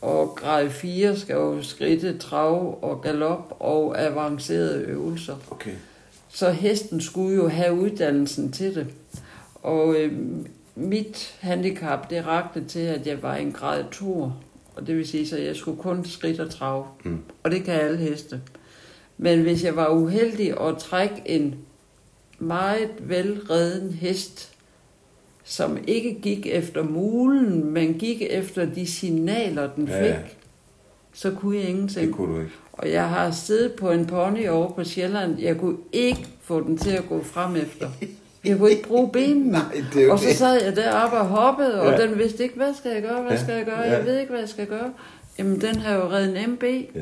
og 0.00 0.34
grad 0.36 0.70
4 0.70 1.16
skal 1.16 1.34
jo 1.34 1.62
skridte, 1.62 2.18
trav 2.18 2.78
og 2.82 3.02
galop 3.02 3.56
og 3.58 4.02
avancerede 4.02 4.84
øvelser. 4.84 5.36
okay. 5.50 5.72
Så 6.28 6.50
hesten 6.50 7.00
skulle 7.00 7.36
jo 7.36 7.48
have 7.48 7.74
uddannelsen 7.74 8.52
til 8.52 8.74
det. 8.74 8.86
Og 9.54 9.94
øh, 9.98 10.12
mit 10.74 11.36
handicap, 11.40 12.10
det 12.10 12.26
rakte 12.26 12.64
til, 12.64 12.80
at 12.80 13.06
jeg 13.06 13.22
var 13.22 13.34
en 13.34 13.52
grad 13.52 13.84
2. 13.92 14.30
Og 14.80 14.86
det 14.86 14.96
vil 14.96 15.08
sige, 15.08 15.26
så 15.28 15.36
jeg 15.38 15.56
skulle 15.56 15.78
kun 15.82 16.04
skridt 16.04 16.40
og 16.40 16.50
trav. 16.50 16.86
Mm. 17.04 17.18
Og 17.42 17.50
det 17.50 17.64
kan 17.64 17.74
alle 17.74 17.98
heste. 17.98 18.40
Men 19.18 19.42
hvis 19.42 19.64
jeg 19.64 19.76
var 19.76 19.88
uheldig 19.88 20.60
at 20.60 20.78
trække 20.78 21.22
en 21.26 21.54
meget 22.38 22.90
velreden 23.00 23.92
hest, 23.92 24.52
som 25.44 25.78
ikke 25.86 26.18
gik 26.22 26.46
efter 26.46 26.82
mulen, 26.82 27.64
men 27.70 27.94
gik 27.94 28.22
efter 28.30 28.64
de 28.64 28.86
signaler, 28.86 29.70
den 29.76 29.86
fik, 29.86 29.94
Ja, 29.96 30.06
ja. 30.06 30.18
så 31.12 31.30
kunne 31.30 31.56
jeg 31.56 31.68
ingenting. 31.68 32.06
Det 32.06 32.14
kunne 32.14 32.34
du 32.34 32.40
ikke. 32.40 32.52
Og 32.72 32.90
jeg 32.90 33.08
har 33.08 33.30
siddet 33.30 33.72
på 33.72 33.90
en 33.90 34.06
pony 34.06 34.48
over 34.48 34.70
på 34.72 34.84
Sjælland. 34.84 35.38
Jeg 35.40 35.56
kunne 35.56 35.76
ikke 35.92 36.26
få 36.42 36.60
den 36.60 36.78
til 36.78 36.90
at 36.90 37.08
gå 37.08 37.22
frem 37.22 37.56
efter. 37.56 37.90
Jeg 38.44 38.58
kunne 38.58 38.70
ikke 38.70 38.82
bruge 38.88 39.10
benene. 39.12 39.50
Nej, 39.58 39.82
det 39.94 40.04
er 40.08 40.12
og 40.12 40.18
så 40.18 40.34
sad 40.36 40.62
jeg 40.64 40.76
deroppe 40.76 41.16
og 41.16 41.26
hoppede, 41.26 41.80
og 41.82 41.92
Ja. 41.92 42.06
den 42.06 42.18
vidste 42.18 42.42
ikke, 42.42 42.56
hvad 42.56 42.74
skal 42.74 42.90
jeg 42.92 43.02
gøre, 43.02 43.22
hvad 43.22 43.32
Ja, 43.32 43.42
skal 43.42 43.54
jeg 43.56 43.64
gøre, 43.64 43.78
ja. 43.80 43.96
jeg 43.96 44.06
ved 44.06 44.18
ikke, 44.18 44.30
hvad 44.30 44.40
jeg 44.40 44.48
skal 44.48 44.66
gøre. 44.66 44.92
Jamen, 45.38 45.60
den 45.60 45.76
har 45.76 45.94
jo 45.96 46.08
reddet 46.10 46.38
en 46.44 46.50
MB 46.50 46.62
Ja. 46.62 47.00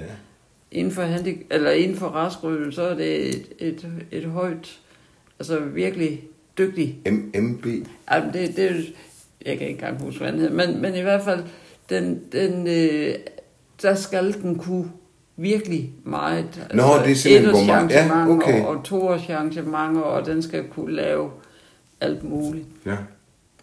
inden 0.72 0.92
for, 0.92 1.02
handik- 1.02 1.46
eller 1.50 1.70
inden 1.70 1.96
for 1.96 2.06
raskryden, 2.06 2.72
så 2.72 2.82
er 2.82 2.94
det 2.94 3.28
et, 3.28 3.46
et, 3.58 3.86
et 4.12 4.24
højt, 4.24 4.78
altså 5.38 5.58
virkelig 5.58 6.22
dygtig 6.58 6.98
M- 7.08 7.38
MB. 7.40 7.66
Altså, 8.06 8.30
det, 8.38 8.56
det, 8.56 8.64
er 8.70 8.74
jeg 9.46 9.58
kan 9.58 9.68
ikke 9.68 9.80
engang 9.80 10.02
huske, 10.02 10.20
hvad 10.20 10.32
den 10.32 10.40
hedder, 10.40 10.66
men, 10.66 10.82
men 10.82 10.94
i 10.94 11.00
hvert 11.00 11.24
fald, 11.24 11.40
den, 11.90 12.20
den, 12.32 12.66
øh, 12.68 13.14
der 13.82 13.94
skal 13.94 14.32
den 14.42 14.58
kunne 14.58 14.90
virkelig 15.38 15.92
meget. 16.04 16.44
Altså, 16.70 16.76
Nå, 16.76 16.82
det 17.04 17.10
er 17.10 17.14
simpelthen, 17.14 17.50
hvor 17.66 17.74
meget- 17.74 17.90
ja, 17.90 18.28
okay. 18.28 18.64
og 18.64 18.84
toårschangementer, 18.84 20.00
og 20.00 20.26
den 20.26 20.42
skal 20.42 20.64
kunne 20.68 20.92
lave 20.96 21.30
alt 22.00 22.24
muligt. 22.24 22.66
Ja. 22.86 22.96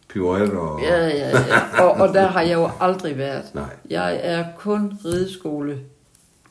Pirouette 0.10 0.54
og... 0.54 0.82
Ja, 0.82 1.08
ja, 1.08 1.30
ja. 1.30 1.84
Og, 1.84 1.92
og 1.92 2.14
der 2.14 2.28
har 2.28 2.42
jeg 2.42 2.54
jo 2.54 2.70
aldrig 2.80 3.18
været. 3.18 3.44
Nej. 3.54 3.64
Jeg 3.90 4.20
er 4.24 4.46
kun 4.58 4.94
rideskole 5.06 5.80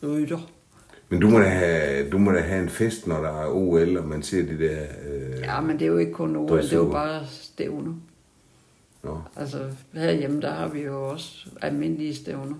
rytter. 0.02 0.38
Men 1.08 1.20
du 1.20 1.28
må, 1.30 1.38
da 1.38 1.44
have, 1.48 2.10
du 2.10 2.18
må 2.18 2.32
da 2.32 2.40
have 2.40 2.62
en 2.62 2.68
fest, 2.68 3.06
når 3.06 3.20
der 3.20 3.42
er 3.42 3.48
OL, 3.48 3.96
og 3.98 4.04
man 4.08 4.22
ser 4.22 4.42
de 4.42 4.58
der... 4.58 4.78
Øh... 5.08 5.40
Ja, 5.40 5.60
men 5.60 5.78
det 5.78 5.82
er 5.82 5.86
jo 5.86 5.96
ikke 5.98 6.12
kun 6.12 6.36
OL, 6.36 6.62
det 6.62 6.72
er 6.72 6.76
jo 6.76 6.90
bare 6.90 7.20
stævner. 7.30 7.92
Nå. 9.02 9.18
Altså 9.36 9.58
herhjemme, 9.92 10.40
der 10.40 10.52
har 10.52 10.68
vi 10.68 10.80
jo 10.80 11.08
også 11.08 11.46
almindelige 11.62 12.14
stævner. 12.14 12.54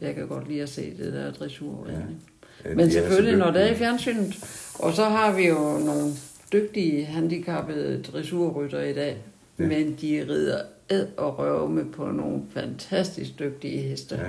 Jeg 0.00 0.14
kan 0.14 0.26
godt 0.28 0.48
lide 0.48 0.62
at 0.62 0.68
se 0.68 0.92
det 0.98 1.12
der 1.12 1.32
dressurredning. 1.32 2.22
Ja, 2.64 2.74
Men 2.74 2.86
de 2.86 2.92
så 2.92 2.98
selvfølgelig, 2.98 3.38
når 3.38 3.50
det 3.50 3.62
er 3.62 3.66
i 3.66 3.74
fjernsynet. 3.74 4.34
Og 4.78 4.92
så 4.92 5.04
har 5.04 5.32
vi 5.36 5.48
jo 5.48 5.54
nogle 5.84 6.12
dygtige 6.52 7.04
handicappede 7.04 8.02
dressurrytter 8.12 8.82
i 8.82 8.92
dag. 8.92 9.16
Ja. 9.58 9.62
Ja. 9.64 9.68
Men 9.68 9.96
de 10.00 10.26
rider 10.28 10.60
ed 10.90 11.06
og 11.16 11.38
røve 11.38 11.84
på 11.96 12.04
nogle 12.04 12.40
fantastisk 12.54 13.38
dygtige 13.38 13.78
heste. 13.82 14.14
Ja. 14.14 14.22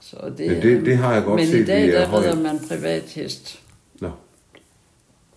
Så 0.00 0.16
det, 0.38 0.46
Men 0.50 0.62
det- 0.62 0.86
det 0.86 0.96
har 0.96 1.14
jeg 1.14 1.24
godt 1.24 1.40
Men 1.40 1.46
set, 1.48 1.58
i 1.60 1.64
dag, 1.64 1.82
de 1.82 1.90
er 1.92 2.06
der 2.10 2.20
rider 2.20 2.36
man 2.42 2.58
privathest. 2.68 3.60
Nå. 4.00 4.10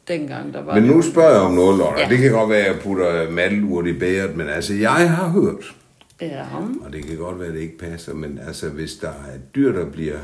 Dengang, 0.08 0.54
der 0.54 0.64
var 0.64 0.74
Men 0.76 0.84
nu 0.84 1.02
spørger 1.02 1.32
jeg 1.32 1.40
om 1.42 1.54
noget, 1.54 1.78
Lotte. 1.78 2.00
Ja. 2.02 2.10
Det 2.10 2.18
kan 2.18 2.32
godt 2.32 2.50
være, 2.50 2.60
at 2.60 2.74
jeg 2.74 2.82
putter 2.82 3.32
mandelurt 3.32 3.88
i 3.88 3.94
bæret, 3.94 4.36
men 4.38 4.48
altså, 4.50 4.74
jeg 4.74 5.10
har 5.16 5.30
hørt, 5.30 5.76
Ja, 6.22 6.46
og 6.86 6.94
det 6.94 7.04
kan 7.04 7.18
godt 7.18 7.40
være, 7.40 7.48
at 7.48 7.54
det 7.54 7.60
ikke 7.62 7.78
passer, 7.78 8.14
men 8.14 8.40
altså, 8.48 8.70
hvis 8.70 8.96
der 8.96 9.10
er 9.10 9.36
et 9.36 9.56
dyr, 9.56 9.72
der 9.72 9.92
bliver, 9.92 10.20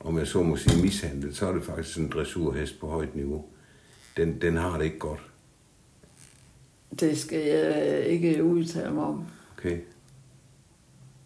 om 0.00 0.18
jeg 0.18 0.26
så 0.26 0.42
må 0.42 0.56
sige, 0.56 0.82
mishandlet, 0.82 1.36
så 1.36 1.46
er 1.48 1.52
det 1.52 1.62
faktisk 1.62 1.98
en 1.98 2.08
dressurhest 2.14 2.80
på 2.80 2.86
højt 2.86 3.16
niveau. 3.16 3.44
Den, 4.16 4.40
den 4.40 4.56
har 4.56 4.78
det 4.78 4.84
ikke 4.84 4.98
godt. 4.98 5.20
det 7.00 7.18
skal 7.18 7.46
jeg 7.46 8.04
ikke 8.06 8.44
udtale 8.44 8.90
mig 8.94 9.04
om. 9.04 9.24
Okay? 9.58 9.76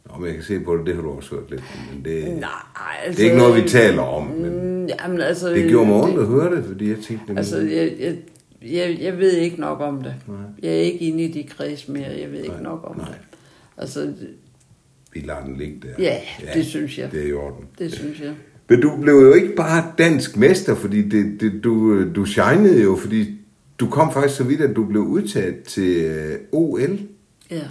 Nå, 0.07 0.17
men 0.19 0.27
jeg 0.27 0.35
kan 0.35 0.45
se 0.45 0.61
på 0.61 0.77
det, 0.77 0.87
det 0.87 0.95
har 0.95 1.03
du 1.03 1.11
også 1.11 1.35
hørt 1.35 1.51
lidt 1.51 1.63
men 1.95 2.05
det, 2.05 2.37
Nej, 2.41 2.51
altså... 3.05 3.19
det 3.23 3.27
er 3.27 3.31
ikke 3.33 3.43
noget, 3.43 3.63
vi 3.65 3.69
taler 3.69 4.03
om. 4.03 4.27
Men 4.27 4.73
Mm, 4.83 4.89
Jamen, 4.89 5.21
altså, 5.21 5.51
det 5.51 5.69
gjorde 5.69 5.87
mig 5.87 5.97
ondt 6.03 6.19
at 6.21 6.27
høre 6.27 6.57
det, 6.57 6.65
fordi 6.65 6.89
jeg 6.91 6.99
tænkte... 6.99 7.35
Altså, 7.37 7.59
jeg, 7.59 7.97
jeg, 8.01 8.17
jeg, 8.63 8.99
jeg 9.01 9.19
ved 9.19 9.33
ikke 9.33 9.61
nok 9.61 9.81
om 9.81 10.03
det. 10.03 10.15
Nej. 10.29 10.37
Jeg 10.63 10.71
er 10.71 10.81
ikke 10.81 10.99
inde 10.99 11.25
i 11.25 11.33
de 11.33 11.43
kreds 11.45 11.89
mere, 11.89 12.09
jeg 12.21 12.33
ved 12.33 12.39
ikke 12.39 12.55
Nej, 12.55 12.63
nok 12.63 12.81
om 12.85 12.97
nej. 12.97 13.07
det. 13.09 13.32
Altså, 13.79 14.13
Vi 15.13 15.21
lader 15.21 15.45
den 15.45 15.57
ligge 15.57 15.77
der. 15.83 16.03
ja, 16.05 16.19
det 16.55 16.67
synes 16.67 16.99
jeg. 16.99 17.13
Det 17.13 17.23
er 17.23 17.27
i 17.29 17.33
orden. 17.33 17.65
Det 17.79 17.93
synes 17.93 18.21
jeg. 18.21 18.35
Men 18.69 18.81
du 18.81 18.97
blev 19.01 19.15
jo 19.15 19.33
ikke 19.33 19.55
bare 19.57 19.93
dansk 19.99 20.37
mester, 20.37 20.75
fordi 20.75 21.09
det, 21.09 21.41
det, 21.41 21.65
du, 21.65 22.05
du 22.15 22.25
shinede 22.25 22.83
jo, 22.83 22.97
fordi 22.97 23.39
du 23.81 23.87
kom 23.91 24.13
faktisk 24.13 24.37
så 24.37 24.45
vidt, 24.45 24.61
at 24.61 24.77
du 24.77 24.85
blev 24.85 25.03
udtaget 25.03 25.63
til 25.63 25.97
øh, 25.97 26.39
OL. 26.53 26.99
Ja, 27.51 27.63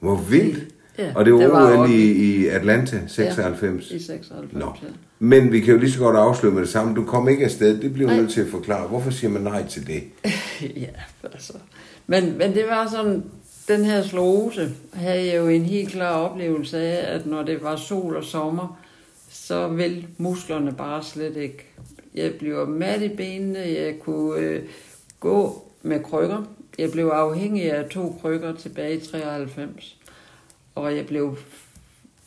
Hvor 0.00 0.16
vildt. 0.16 0.74
Ja, 0.98 1.12
og 1.14 1.24
det 1.24 1.34
var, 1.34 1.40
det 1.40 1.50
var 1.50 1.82
OL 1.82 1.90
i, 1.90 2.12
i 2.12 2.46
Atlanta, 2.46 3.00
96. 3.06 3.90
i 3.90 3.98
96. 4.02 4.52
Nå. 4.52 4.66
Ja. 4.82 4.88
Men 5.18 5.52
vi 5.52 5.60
kan 5.60 5.74
jo 5.74 5.80
lige 5.80 5.90
så 5.92 5.98
godt 5.98 6.16
afsløre 6.16 6.52
med 6.54 6.62
det 6.62 6.68
samme. 6.68 6.94
Du 6.94 7.04
kom 7.04 7.28
ikke 7.28 7.44
afsted. 7.44 7.80
Det 7.80 7.92
bliver 7.92 8.16
nødt 8.16 8.30
til 8.30 8.40
at 8.40 8.48
forklare. 8.48 8.88
Hvorfor 8.88 9.10
siger 9.10 9.30
man 9.30 9.42
nej 9.42 9.66
til 9.66 9.86
det? 9.86 10.02
ja, 10.84 10.86
altså. 11.32 11.52
Men, 12.06 12.38
men 12.38 12.54
det 12.54 12.64
var 12.68 12.88
sådan, 12.90 13.22
den 13.68 13.84
her 13.84 14.02
slose 14.02 14.74
havde 14.92 15.26
jeg 15.26 15.36
jo 15.36 15.48
en 15.48 15.64
helt 15.64 15.88
klar 15.88 16.12
oplevelse 16.12 16.78
af, 16.78 17.14
at 17.14 17.26
når 17.26 17.42
det 17.42 17.62
var 17.62 17.76
sol 17.76 18.16
og 18.16 18.24
sommer, 18.24 18.80
så 19.28 19.68
vil 19.68 20.06
musklerne 20.16 20.72
bare 20.72 21.02
slet 21.02 21.36
ikke. 21.36 21.64
Jeg 22.14 22.34
blev 22.34 22.68
mat 22.68 23.02
i 23.02 23.08
benene, 23.08 23.58
jeg 23.58 23.94
kunne 24.00 24.40
øh, 24.40 24.62
gå 25.20 25.68
med 25.82 26.02
krykker. 26.02 26.44
Jeg 26.78 26.90
blev 26.90 27.06
afhængig 27.06 27.72
af 27.72 27.88
to 27.88 28.18
krykker 28.22 28.54
tilbage 28.54 28.96
i 28.96 29.00
93. 29.00 29.98
Og 30.74 30.96
jeg 30.96 31.06
blev 31.06 31.36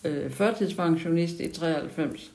øh, 0.03 0.31
førtidspensionist 0.31 1.39
i 1.39 1.51
93. 1.51 2.31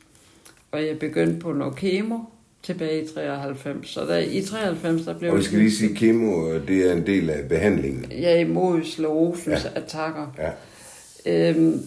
Og 0.73 0.87
jeg 0.87 0.99
begyndte 0.99 1.39
på 1.39 1.53
noget 1.53 1.77
kemo 1.77 2.19
tilbage 2.67 3.03
i 3.03 3.07
93. 3.07 3.89
Så 3.89 4.01
der, 4.01 4.17
i 4.19 4.43
93, 4.43 5.03
der 5.03 5.19
blev... 5.19 5.33
Og 5.33 5.39
vi 5.39 5.43
skal 5.43 5.59
lige 5.59 5.73
sige, 5.73 5.95
kemo, 5.95 6.55
det 6.55 6.89
er 6.89 6.93
en 6.93 7.07
del 7.07 7.31
af 7.31 7.49
behandlingen. 7.49 8.07
Jeg 8.11 8.33
er 8.33 8.37
imod 8.37 8.85
slåsens 8.85 9.65
ja. 9.65 9.81
attacker. 9.81 10.35
Ja. 10.39 10.51
Øhm, 11.27 11.83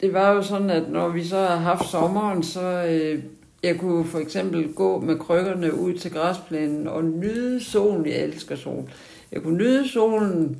det 0.00 0.12
var 0.12 0.32
jo 0.32 0.42
sådan, 0.42 0.70
at 0.70 0.90
når 0.90 1.08
vi 1.08 1.24
så 1.24 1.36
har 1.36 1.56
haft 1.56 1.90
sommeren, 1.90 2.42
så 2.42 2.84
øh, 2.88 3.22
jeg 3.62 3.78
kunne 3.78 4.04
for 4.04 4.18
eksempel 4.18 4.72
gå 4.72 5.00
med 5.00 5.18
krykkerne 5.18 5.74
ud 5.74 5.94
til 5.94 6.10
græsplænen 6.10 6.88
og 6.88 7.04
nyde 7.04 7.64
solen. 7.64 8.06
Jeg 8.06 8.18
elsker 8.18 8.56
sol. 8.56 8.90
Jeg 9.32 9.42
kunne 9.42 9.58
nyde 9.58 9.88
solen, 9.88 10.58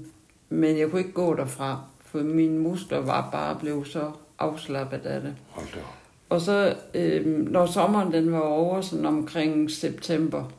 men 0.49 0.79
jeg 0.79 0.91
kunne 0.91 1.01
ikke 1.01 1.13
gå 1.13 1.37
derfra, 1.37 1.81
for 2.07 2.19
mine 2.19 2.59
muskler 2.59 2.99
var 2.99 3.29
bare 3.33 3.57
blevet 3.61 3.87
så 3.87 4.11
afslappet 4.39 5.07
af 5.07 5.21
det. 5.21 5.35
Hold 5.49 5.67
da. 5.75 6.00
Og 6.31 6.41
så, 6.41 6.77
øh, 6.95 7.27
når 7.27 7.67
sommeren 7.67 8.13
den 8.13 8.33
var 8.33 8.41
over, 8.41 8.81
sådan 8.81 9.07
omkring 9.07 9.71
september, 9.71 10.53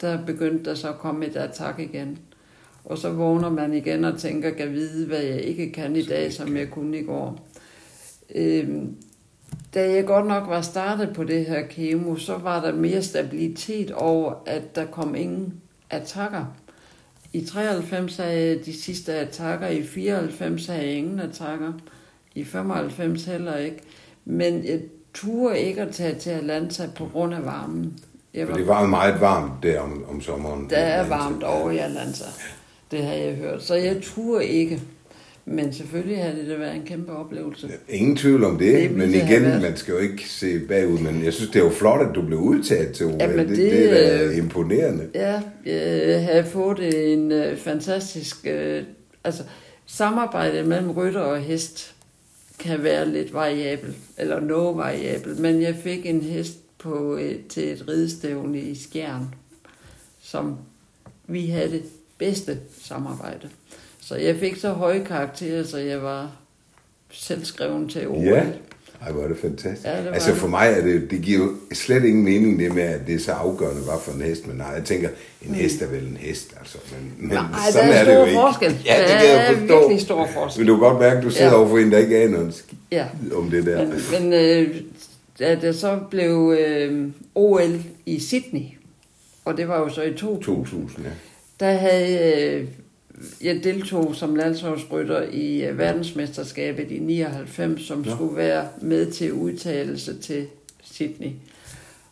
der 0.00 0.24
begyndte 0.26 0.70
der 0.70 0.74
så 0.74 0.88
at 0.88 0.98
komme 0.98 1.26
et 1.26 1.36
attack 1.36 1.78
igen. 1.78 2.18
Og 2.84 2.98
så 2.98 3.10
vågner 3.10 3.50
man 3.50 3.74
igen 3.74 4.04
og 4.04 4.18
tænker, 4.18 4.50
kan 4.50 4.72
vide, 4.72 5.06
hvad 5.06 5.20
jeg 5.22 5.40
ikke 5.40 5.72
kan 5.72 5.96
i 5.96 6.02
dag, 6.02 6.32
som 6.32 6.56
jeg 6.56 6.70
kunne 6.70 6.98
i 6.98 7.02
går. 7.02 7.48
Øh, 8.34 8.68
da 9.74 9.90
jeg 9.90 10.06
godt 10.06 10.26
nok 10.26 10.48
var 10.48 10.60
startet 10.60 11.14
på 11.14 11.24
det 11.24 11.46
her 11.46 11.62
kemo, 11.66 12.16
så 12.16 12.36
var 12.36 12.64
der 12.64 12.74
mere 12.74 13.02
stabilitet 13.02 13.90
over, 13.90 14.34
at 14.46 14.74
der 14.74 14.86
kom 14.86 15.14
ingen 15.14 15.54
attacker. 15.90 16.44
I 17.32 17.44
93 17.44 18.16
havde 18.16 18.46
jeg 18.46 18.66
de 18.66 18.82
sidste 18.82 19.14
attacker, 19.14 19.68
i 19.68 19.82
94 19.82 20.66
havde 20.66 20.82
jeg 20.82 20.92
ingen 20.92 21.20
attacker, 21.20 21.72
i 22.34 22.44
95 22.44 23.24
heller 23.24 23.56
ikke. 23.56 23.82
Men 24.30 24.64
jeg 24.64 24.80
turde 25.14 25.60
ikke 25.60 25.82
at 25.82 25.94
tage 25.94 26.14
til 26.14 26.30
Atlanta 26.30 26.88
på 26.96 27.08
grund 27.12 27.34
af 27.34 27.44
varmen. 27.44 27.98
Jeg 28.34 28.46
For 28.46 28.56
det 28.56 28.66
var 28.66 28.86
meget 28.86 29.20
varmt 29.20 29.62
der 29.62 29.80
om, 29.80 30.04
om 30.10 30.20
sommeren. 30.20 30.70
der 30.70 30.76
er 30.76 31.08
varmt 31.08 31.42
over 31.42 31.70
i 31.70 31.78
Atlanta. 31.78 32.24
Det 32.90 33.02
har 33.02 33.12
jeg 33.12 33.34
hørt. 33.34 33.62
Så 33.62 33.74
jeg 33.74 33.96
turde 34.02 34.46
ikke. 34.46 34.80
Men 35.44 35.72
selvfølgelig 35.72 36.22
havde 36.22 36.36
det 36.36 36.48
da 36.48 36.56
været 36.56 36.74
en 36.76 36.82
kæmpe 36.82 37.12
oplevelse. 37.12 37.68
Ingen 37.88 38.16
tvivl 38.16 38.44
om 38.44 38.58
det, 38.58 38.74
Det 38.74 38.90
men 38.90 39.14
igen, 39.14 39.42
man 39.42 39.76
skal 39.76 39.92
jo 39.92 39.98
ikke 39.98 40.28
se 40.28 40.58
bagud, 40.58 40.98
men 40.98 41.24
jeg 41.24 41.32
synes, 41.32 41.50
det 41.50 41.60
er 41.60 41.64
jo 41.64 41.70
flot, 41.70 42.08
at 42.08 42.14
du 42.14 42.22
blev 42.22 42.38
udtaget 42.38 42.92
til 42.92 43.06
OL. 43.06 43.16
Jamen, 43.20 43.38
det, 43.38 43.48
det, 43.48 43.56
det, 43.56 44.12
er 44.12 44.18
da 44.18 44.24
øh, 44.24 44.38
imponerende. 44.38 45.08
Ja, 45.14 45.42
jeg 45.66 46.24
havde 46.24 46.44
fået 46.44 47.12
en 47.12 47.32
øh, 47.32 47.56
fantastisk... 47.56 48.46
Øh, 48.46 48.82
altså, 49.24 49.42
samarbejdet 49.86 50.66
mellem 50.66 50.90
rytter 50.90 51.20
og 51.20 51.38
hest 51.40 51.94
kan 52.58 52.82
være 52.82 53.08
lidt 53.08 53.32
variabel, 53.32 53.96
eller 54.16 54.40
noget 54.40 54.76
variabel, 54.76 55.40
men 55.40 55.62
jeg 55.62 55.74
fik 55.74 56.06
en 56.06 56.22
hest 56.22 56.58
på 56.78 57.16
et, 57.16 57.46
til 57.48 57.72
et 57.72 57.88
ridestævne 57.88 58.60
i 58.60 58.74
Skjern, 58.74 59.34
som 60.20 60.58
vi 61.26 61.46
havde 61.46 61.70
det 61.70 61.82
bedste 62.18 62.58
samarbejde. 62.80 63.48
Så 64.00 64.16
jeg 64.16 64.36
fik 64.36 64.56
så 64.56 64.72
høje 64.72 65.04
karakterer, 65.04 65.62
så 65.62 65.78
jeg 65.78 66.02
var 66.02 66.36
selvskreven 67.10 67.88
til 67.88 68.08
OL. 68.08 68.24
Ja. 68.24 68.46
Ej, 69.06 69.12
hvor 69.12 69.22
er 69.22 69.28
det 69.28 69.36
fantastisk. 69.38 69.86
Ja, 69.86 70.02
det 70.02 70.10
altså 70.12 70.34
for 70.34 70.48
mig 70.48 70.74
er 70.78 70.82
det, 70.84 71.10
det 71.10 71.20
giver 71.22 71.38
jo 71.38 71.50
slet 71.72 72.04
ingen 72.04 72.24
mening 72.24 72.58
det 72.58 72.74
med, 72.74 72.82
at 72.82 73.00
det 73.06 73.14
er 73.14 73.18
så 73.18 73.32
afgørende, 73.32 73.82
hvad 73.82 73.94
for 74.02 74.12
en 74.12 74.20
hest 74.22 74.46
man 74.46 74.60
har. 74.60 74.72
Jeg 74.74 74.84
tænker, 74.84 75.08
en 75.48 75.54
hest 75.54 75.82
er 75.82 75.86
vel 75.86 76.02
en 76.02 76.16
hest, 76.20 76.54
altså. 76.60 76.78
Men, 76.92 77.12
men 77.18 77.28
Nej, 77.36 77.44
sådan 77.72 77.88
der 77.88 77.94
er 77.94 78.04
det 78.04 78.14
jo 78.14 78.24
ikke. 78.24 78.34
forskel. 78.40 78.76
Ja, 78.86 78.98
det 79.00 79.08
Der 79.08 79.18
kan 79.18 79.26
jeg 79.28 79.50
er 79.50 79.54
forstå. 79.58 79.78
virkelig 79.78 80.00
stor 80.00 80.28
forskel. 80.34 80.60
Men 80.60 80.66
du 80.68 80.74
kan 80.76 80.80
godt 80.88 80.98
mærke, 80.98 81.16
at 81.18 81.24
du 81.24 81.30
sidder 81.30 81.50
Ja. 81.50 81.56
overfor 81.58 81.78
en, 81.78 81.92
der 81.92 81.98
ikke 81.98 82.16
aner 82.18 82.40
en 82.40 82.52
skid 82.52 82.78
Ja. 82.92 83.04
om 83.34 83.50
det 83.50 83.66
der. 83.66 83.86
Men, 83.86 84.00
men 84.20 84.32
øh, 84.32 84.74
da 85.38 85.54
det 85.62 85.76
så 85.76 85.98
blev 86.10 86.56
øh, 86.60 87.08
OL 87.34 87.82
i 88.06 88.20
Sydney, 88.20 88.62
og 89.44 89.56
det 89.56 89.68
var 89.68 89.78
jo 89.78 89.88
så 89.88 90.02
i 90.02 90.10
2000, 90.14 90.42
2000, 90.44 91.04
ja. 91.04 91.10
der 91.60 91.72
havde 91.72 92.42
øh, 92.52 92.66
jeg 93.42 93.64
deltog 93.64 94.14
som 94.14 94.34
landsholdsrytter 94.36 95.22
i 95.22 95.64
øh, 95.66 95.78
verdensmesterskabet 95.78 96.90
i 96.90 96.98
99, 96.98 97.82
som 97.82 97.98
Nå. 97.98 98.10
skulle 98.14 98.36
være 98.36 98.68
med 98.82 99.10
til 99.10 99.32
udtalelse 99.32 100.18
til 100.18 100.46
Sydney. 100.82 101.30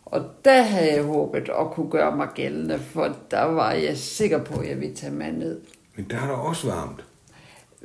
Og 0.05 0.25
der 0.45 0.63
havde 0.63 0.93
jeg 0.95 1.03
håbet 1.03 1.49
at 1.61 1.71
kunne 1.73 1.91
gøre 1.91 2.17
mig 2.17 2.29
gældende, 2.35 2.79
for 2.79 3.17
der 3.31 3.43
var 3.43 3.73
jeg 3.73 3.97
sikker 3.97 4.45
på, 4.45 4.61
at 4.61 4.69
jeg 4.69 4.81
ville 4.81 4.95
tage 4.97 5.13
mig 5.13 5.33
ned. 5.33 5.61
Men 5.97 6.07
der 6.11 6.17
er 6.17 6.27
der 6.27 6.35
også 6.35 6.67
varmt. 6.67 7.05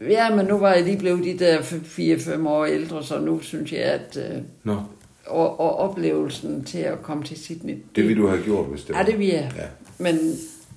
Ja, 0.10 0.36
men 0.36 0.46
nu 0.46 0.58
var 0.58 0.74
jeg 0.74 0.84
lige 0.84 0.98
blevet 0.98 1.24
de 1.24 1.40
der 1.46 1.60
4-5 1.60 2.48
år 2.48 2.66
ældre, 2.66 3.04
så 3.04 3.20
nu 3.20 3.40
synes 3.40 3.72
jeg, 3.74 3.80
at 3.82 4.18
øh, 4.32 4.42
Nå, 4.64 4.78
og, 5.26 5.60
og 5.60 5.76
oplevelsen 5.78 6.64
til 6.64 6.78
at 6.78 7.02
komme 7.02 7.24
til 7.24 7.38
Sydney. 7.38 7.78
det 7.96 8.08
ville 8.08 8.22
du 8.24 8.28
have 8.28 8.44
gjort, 8.44 8.68
hvis 8.70 8.82
det 8.84 8.90
Ja, 8.94 8.98
var. 8.98 9.06
det 9.06 9.20
ville 9.20 9.34
jeg. 9.34 9.52
Ja. 9.58 9.64
Men 9.98 10.20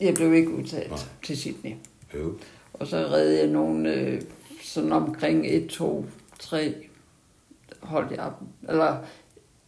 jeg 0.00 0.14
blev 0.14 0.34
ikke 0.34 0.50
udtaget 0.50 0.90
Nej. 0.90 0.98
til 1.24 1.36
Sydney. 1.36 1.70
Jo. 2.20 2.32
Og 2.72 2.86
så 2.86 2.96
redde 2.96 3.38
jeg 3.38 3.46
nogle 3.46 3.94
øh, 3.94 4.20
sådan 4.62 4.92
omkring 4.92 5.46
1, 5.46 5.66
2, 5.66 6.06
3 6.38 6.74
holdt 7.80 8.10
jeg 8.10 8.20
op. 8.20 8.40
Eller 8.68 8.96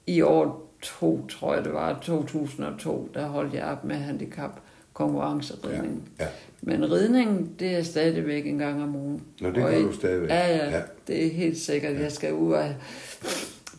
i 0.07 0.21
år 0.23 0.73
2, 0.83 1.27
tror 1.27 1.55
jeg 1.55 1.65
det 1.65 1.73
var, 1.73 1.99
2002, 2.03 3.09
der 3.15 3.27
holdt 3.27 3.55
jeg 3.55 3.65
op 3.65 3.85
med 3.85 3.97
handicap 3.97 4.51
konkurrenceridning. 4.93 6.09
Ja, 6.19 6.25
ja. 6.25 6.31
Men 6.63 6.93
ridning, 6.93 7.51
det 7.61 7.77
er 7.77 7.83
stadigvæk 7.83 8.47
en 8.47 8.59
gang 8.59 8.83
om 8.83 8.97
ugen. 8.97 9.23
Nå, 9.41 9.49
det 9.49 9.55
gør 9.55 9.79
du 9.81 9.93
stadigvæk. 9.93 10.31
Ja, 10.31 10.49
ja, 10.57 10.57
Ja. 10.57 10.71
ja, 10.77 10.83
det 11.07 11.27
er 11.27 11.31
helt 11.31 11.59
sikkert. 11.59 12.01
Jeg 12.01 12.13
skal 12.13 12.33
ud 12.35 12.53
og 12.53 12.65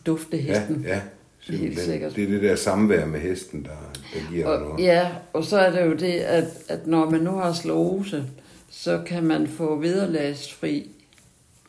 dufte 0.06 0.36
hesten. 0.36 0.82
Ja, 0.86 0.94
ja. 0.94 1.00
Helt 1.40 1.58
Simpelthen. 1.60 1.84
sikkert. 1.92 2.16
Det 2.16 2.24
er 2.24 2.28
det 2.28 2.42
der 2.42 2.56
samvær 2.56 3.06
med 3.06 3.20
hesten, 3.20 3.62
der, 3.64 3.70
der 4.14 4.30
giver 4.30 4.46
Og, 4.46 4.60
noget. 4.60 4.84
ja, 4.84 5.10
og 5.32 5.44
så 5.44 5.58
er 5.58 5.70
det 5.70 5.86
jo 5.86 5.92
det, 5.96 6.12
at, 6.20 6.44
at 6.68 6.86
når 6.86 7.10
man 7.10 7.20
nu 7.20 7.30
har 7.30 7.52
slåse, 7.52 8.24
så 8.80 9.02
kan 9.06 9.24
man 9.24 9.46
få 9.46 9.76
vederlagsfri 9.76 10.90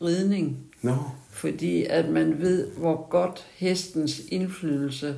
ridning, 0.02 0.58
Nå, 0.82 0.94
fordi 1.30 1.84
at 1.84 2.08
man 2.08 2.40
ved, 2.40 2.70
hvor 2.70 3.06
godt 3.10 3.46
hestens 3.54 4.20
indflydelse 4.28 5.16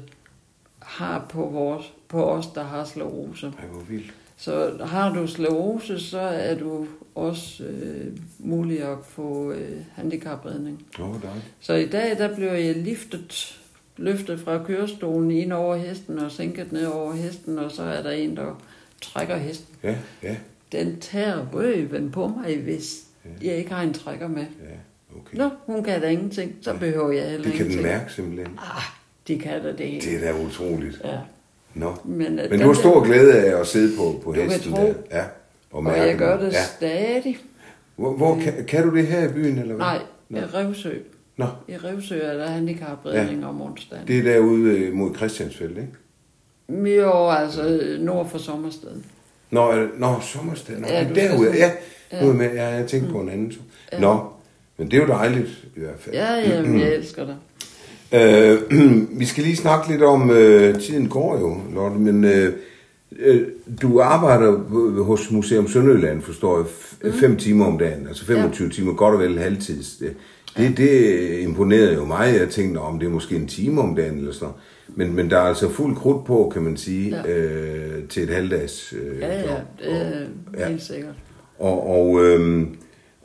har 0.79 1.27
på, 1.29 1.47
vores, 1.47 1.93
på 2.09 2.25
os, 2.25 2.47
der 2.47 2.63
har 2.63 2.85
sklerose. 2.85 3.53
ej, 3.59 3.67
hvor 3.67 3.81
vildt. 3.81 4.15
Så 4.37 4.79
har 4.85 5.15
du 5.15 5.27
sklerose, 5.27 6.01
så 6.01 6.19
er 6.19 6.55
du 6.55 6.87
også 7.15 7.65
øh, 7.65 8.17
mulig 8.39 8.83
at 8.83 8.99
få 9.09 9.53
øh, 9.53 9.81
handicapredning. 9.95 10.87
Dejligt. 10.99 11.23
Så 11.61 11.75
i 11.75 11.87
dag, 11.87 12.19
der 12.19 12.35
bliver 12.35 12.53
jeg 12.53 12.77
liftet, 12.77 13.61
løftet 13.97 14.41
fra 14.41 14.65
kørestolen 14.65 15.31
ind 15.31 15.53
over 15.53 15.77
hesten 15.77 16.19
og 16.19 16.31
sænket 16.31 16.73
ned 16.73 16.87
over 16.87 17.13
hesten, 17.13 17.59
og 17.59 17.71
så 17.71 17.83
er 17.83 18.03
der 18.03 18.11
en, 18.11 18.37
der 18.37 18.63
trækker 19.03 19.37
hesten. 19.37 19.75
Ja, 19.83 19.97
ja, 20.23 20.37
Den 20.73 21.01
tager 21.01 21.47
røven 21.55 22.11
på 22.11 22.27
mig, 22.27 22.59
hvis 22.63 23.03
Ja. 23.25 23.47
jeg 23.49 23.57
ikke 23.57 23.71
har 23.73 23.83
en 23.83 23.95
trækker 23.95 24.29
med. 24.29 24.43
ja. 24.43 25.17
Okay. 25.21 25.37
Nå, 25.39 25.49
hun 25.67 25.85
kan 25.85 26.01
da 26.01 26.09
ingenting, 26.09 26.55
så 26.61 26.75
behøver 26.81 27.13
jeg 27.13 27.31
heller 27.31 27.45
det 27.45 27.53
kan 27.53 27.65
den 27.67 27.73
ingenting. 27.73 27.83
mærke 27.99 28.13
simpelthen. 28.13 28.47
Ah, 28.59 28.83
de 29.29 29.39
kan 29.39 29.63
da 29.63 29.69
det 29.73 29.87
hele. 29.87 30.01
Det 30.01 30.29
er 30.29 30.33
da 30.33 30.43
utroligt. 30.45 31.01
Ja. 31.05 31.19
Nå. 31.75 31.95
Men, 32.05 32.39
øh, 32.39 32.51
Men 32.51 32.61
du 32.61 32.67
har 32.67 32.73
stor 32.75 33.05
glæde 33.05 33.35
af 33.35 33.61
at 33.61 33.67
sidde 33.67 33.97
på, 33.97 34.21
på 34.25 34.33
hesten 34.33 34.73
der. 34.73 34.95
Ja. 35.11 35.25
Og 35.71 35.85
mærke 35.85 36.01
jeg 36.01 36.19
gør 36.19 36.41
det 36.41 36.53
Ja. 36.53 36.63
stadig. 36.77 37.39
Hvor, 37.97 38.13
hvor 38.17 38.39
kan, 38.41 38.65
kan 38.69 38.89
du 38.89 38.97
det 38.97 39.07
her 39.07 39.29
i 39.29 39.33
byen, 39.33 39.59
eller 39.59 39.75
hvad? 39.75 39.85
Nej, 39.85 39.99
Nå. 40.29 40.39
i 40.39 40.43
Revsø. 40.43 40.95
Nå, 41.37 41.47
I 41.69 41.77
Revsø 41.77 42.21
er 42.21 42.37
der 42.37 42.47
handicapredning 42.47 43.41
ja. 43.41 43.47
om 43.49 43.63
onsdagen. 43.63 44.09
det 44.09 44.19
er 44.19 44.23
derude 44.23 44.71
øh, 44.79 44.93
mod 44.95 45.15
Christiansfeld, 45.17 45.77
ikke? 45.79 46.91
Jo, 46.97 47.29
altså 47.31 47.97
nord 48.01 48.29
for 48.29 48.39
Sommersted. 48.39 48.91
Nå, 49.53 49.73
nå 49.99 50.21
sommersted. 50.21 50.79
Nå, 50.79 50.87
Ja, 50.87 51.03
ja, 51.03 51.09
derude. 51.15 51.51
Ja, 51.57 51.71
Ja. 52.13 52.33
med. 52.33 52.53
Ja, 52.55 52.67
jeg 52.69 52.87
tænkte 52.87 53.13
på 53.13 53.19
en 53.21 53.29
anden. 53.29 53.53
Ja. 53.93 54.01
Nå, 54.01 54.19
men 54.79 54.91
det 54.91 54.97
er 54.97 55.03
jo 55.03 55.09
dejligt 55.09 55.49
i 55.77 55.81
hvert 55.81 55.95
fald. 56.01 56.15
Ja, 56.15 56.35
jamen, 56.35 56.81
jeg 56.81 56.95
elsker 56.99 57.27
dig. 57.27 57.37
Øh, 58.15 58.61
vi 59.21 59.25
skal 59.25 59.45
lige 59.45 59.57
snakke 59.57 59.91
lidt 59.91 60.03
om, 60.03 60.31
øh, 60.31 60.81
tiden 60.81 61.09
går 61.09 61.39
jo, 61.41 61.57
Lotte, 61.75 61.97
men 61.99 62.25
øh, 62.25 62.53
øh, 63.19 63.43
du 63.83 64.01
arbejder 64.01 64.53
hos 65.03 65.31
Museum 65.31 65.69
Sønderjylland, 65.69 66.23
forstår 66.23 66.57
jeg, 66.59 66.67
Mhm. 67.05 67.13
fem 67.21 67.37
timer 67.37 67.67
om 67.67 67.79
dagen, 67.79 68.07
altså 68.09 68.25
25 68.27 68.67
ja. 68.69 68.73
timer, 68.75 68.93
godt 68.95 69.15
og 69.15 69.21
vel 69.21 69.39
halvtids. 69.39 69.97
Det, 69.97 70.15
det, 70.57 70.77
det 70.77 71.39
imponerede 71.41 71.95
jo 71.95 72.05
mig, 72.05 72.35
jeg 72.41 72.49
tænkte, 72.51 72.79
om 72.79 72.99
det 72.99 73.07
er 73.07 73.11
måske 73.11 73.37
en 73.37 73.47
time 73.49 73.81
om 73.81 73.95
dagen 73.97 74.19
eller 74.19 74.33
sådan 74.33 74.45
noget. 74.47 74.61
Men, 74.97 75.15
men 75.17 75.31
der 75.31 75.37
er 75.37 75.43
altså 75.43 75.69
fuld 75.69 75.97
krudt 75.97 76.25
på, 76.27 76.51
kan 76.55 76.63
man 76.63 76.77
sige, 76.77 77.23
Ja. 77.27 77.33
øh, 77.33 78.09
til 78.09 78.23
et 78.23 78.29
halvdags 78.29 78.93
øh, 78.93 79.21
Ja, 79.21 79.29
ja, 79.41 79.41
job. 79.53 79.61
det 79.79 79.93
er 79.93 80.27
ja. 80.59 80.69
helt 80.69 80.83
sikkert. 80.83 81.15
Og, 81.59 81.87
og, 81.91 82.25
øhm, 82.25 82.77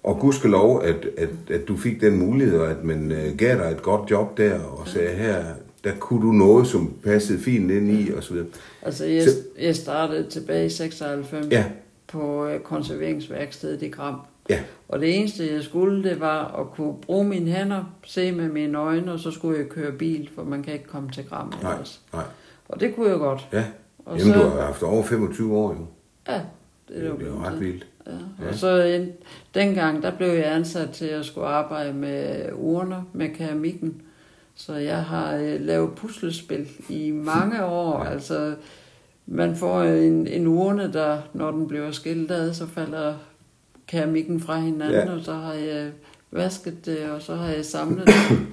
Og 0.04 0.18
gudskelov, 0.20 0.82
at, 0.84 0.96
at, 1.18 1.30
at 1.50 1.68
du 1.68 1.78
fik 1.78 2.02
den 2.02 2.18
mulighed, 2.20 2.60
og 2.60 2.72
at 2.72 2.84
man 2.84 3.12
uh, 3.12 3.38
gav 3.38 3.58
dig 3.58 3.72
et 3.72 3.82
godt 3.82 4.12
job 4.12 4.38
der, 4.38 4.60
og 4.60 4.88
sagde, 4.88 5.10
her, 5.10 5.44
der 5.84 5.92
kunne 6.00 6.22
du 6.28 6.32
noget, 6.32 6.68
som 6.68 6.94
passede 7.04 7.40
fint 7.40 7.72
ind 7.72 7.90
i, 7.92 8.12
og 8.18 8.24
så 8.24 8.34
videre. 8.34 8.48
Altså, 8.82 9.06
jeg, 9.06 9.24
Så- 9.24 9.30
jeg 9.62 9.76
startede 9.76 10.30
tilbage 10.30 10.66
i 10.66 10.70
96 10.70 11.48
Ja, 11.52 11.66
på 12.08 12.48
øh, 12.48 12.60
konserveringsværkstedet 12.60 13.82
i 13.82 13.88
Gram. 13.90 14.16
Ja, 14.50 14.60
Og 14.88 15.00
det 15.00 15.20
eneste, 15.20 15.54
jeg 15.54 15.64
skulle, 15.64 16.04
det 16.04 16.20
var 16.20 16.60
at 16.60 16.70
kunne 16.72 16.94
bruge 17.02 17.26
mine 17.26 17.52
hænder, 17.52 17.84
se 18.06 18.32
med 18.32 18.50
mine 18.50 18.78
øjne, 18.78 19.12
og 19.12 19.20
så 19.20 19.32
skulle 19.32 19.60
jeg 19.60 19.70
køre 19.70 19.92
bil, 19.92 20.30
for 20.36 20.44
man 20.44 20.64
kan 20.64 20.74
ikke 20.74 20.88
komme 20.88 21.10
til 21.12 21.26
Gram 21.30 21.54
nej, 21.64 21.72
ellers. 21.74 22.02
nej, 22.14 22.24
Og 22.70 22.80
det 22.80 22.96
kunne 22.96 23.10
jeg 23.10 23.18
godt. 23.20 23.48
ja. 23.54 23.66
Og 24.06 24.18
Jamen, 24.20 24.34
så, 24.34 24.40
du 24.44 24.48
har 24.50 24.62
haft 24.62 24.84
over 24.84 25.04
25 25.04 25.56
år 25.58 25.70
jo. 25.74 25.86
Ja, 26.34 26.42
det 26.88 27.08
jo 27.10 27.18
det 27.18 27.22
er 27.28 27.32
jo 27.32 27.40
ret 27.44 27.60
vildt. 27.60 27.88
Ja. 28.08 28.12
Ja. 28.12 28.50
Og 28.50 28.56
så 28.56 28.82
en, 28.82 29.10
dengang, 29.54 30.04
der 30.04 30.12
blev 30.18 30.28
jeg 30.28 30.54
ansat 30.56 30.90
til 30.90 31.06
at 31.06 31.26
skulle 31.26 31.48
arbejde 31.48 31.94
med 31.94 32.50
urner, 32.54 33.02
med 33.14 33.30
keramikken. 33.30 34.02
Så 34.56 34.74
jeg 34.76 35.04
har 35.04 35.36
øh, 35.36 35.62
lavet 35.62 35.96
puslespil 35.96 36.68
i 36.90 37.12
mange 37.12 37.66
år. 37.66 38.04
Ja. 38.04 38.10
Altså, 38.10 38.56
man 39.26 39.56
får 39.56 39.84
en, 39.84 40.28
en 40.28 40.48
urne, 40.48 40.94
der, 40.94 41.18
når 41.34 41.52
den 41.52 41.68
bliver 41.68 41.92
skilt 41.92 42.32
ad, 42.32 42.54
så 42.54 42.68
falder 42.68 43.14
keramikken 43.88 44.40
fra 44.42 44.60
hinanden, 44.60 44.92
Ja. 45.08 45.12
og 45.14 45.22
så 45.24 45.34
har 45.34 45.54
jeg 45.54 45.90
vasket 46.32 46.86
det, 46.86 47.10
og 47.10 47.22
så 47.22 47.36
har 47.36 47.48
jeg 47.50 47.66
samlet 47.66 48.08
det. 48.08 48.14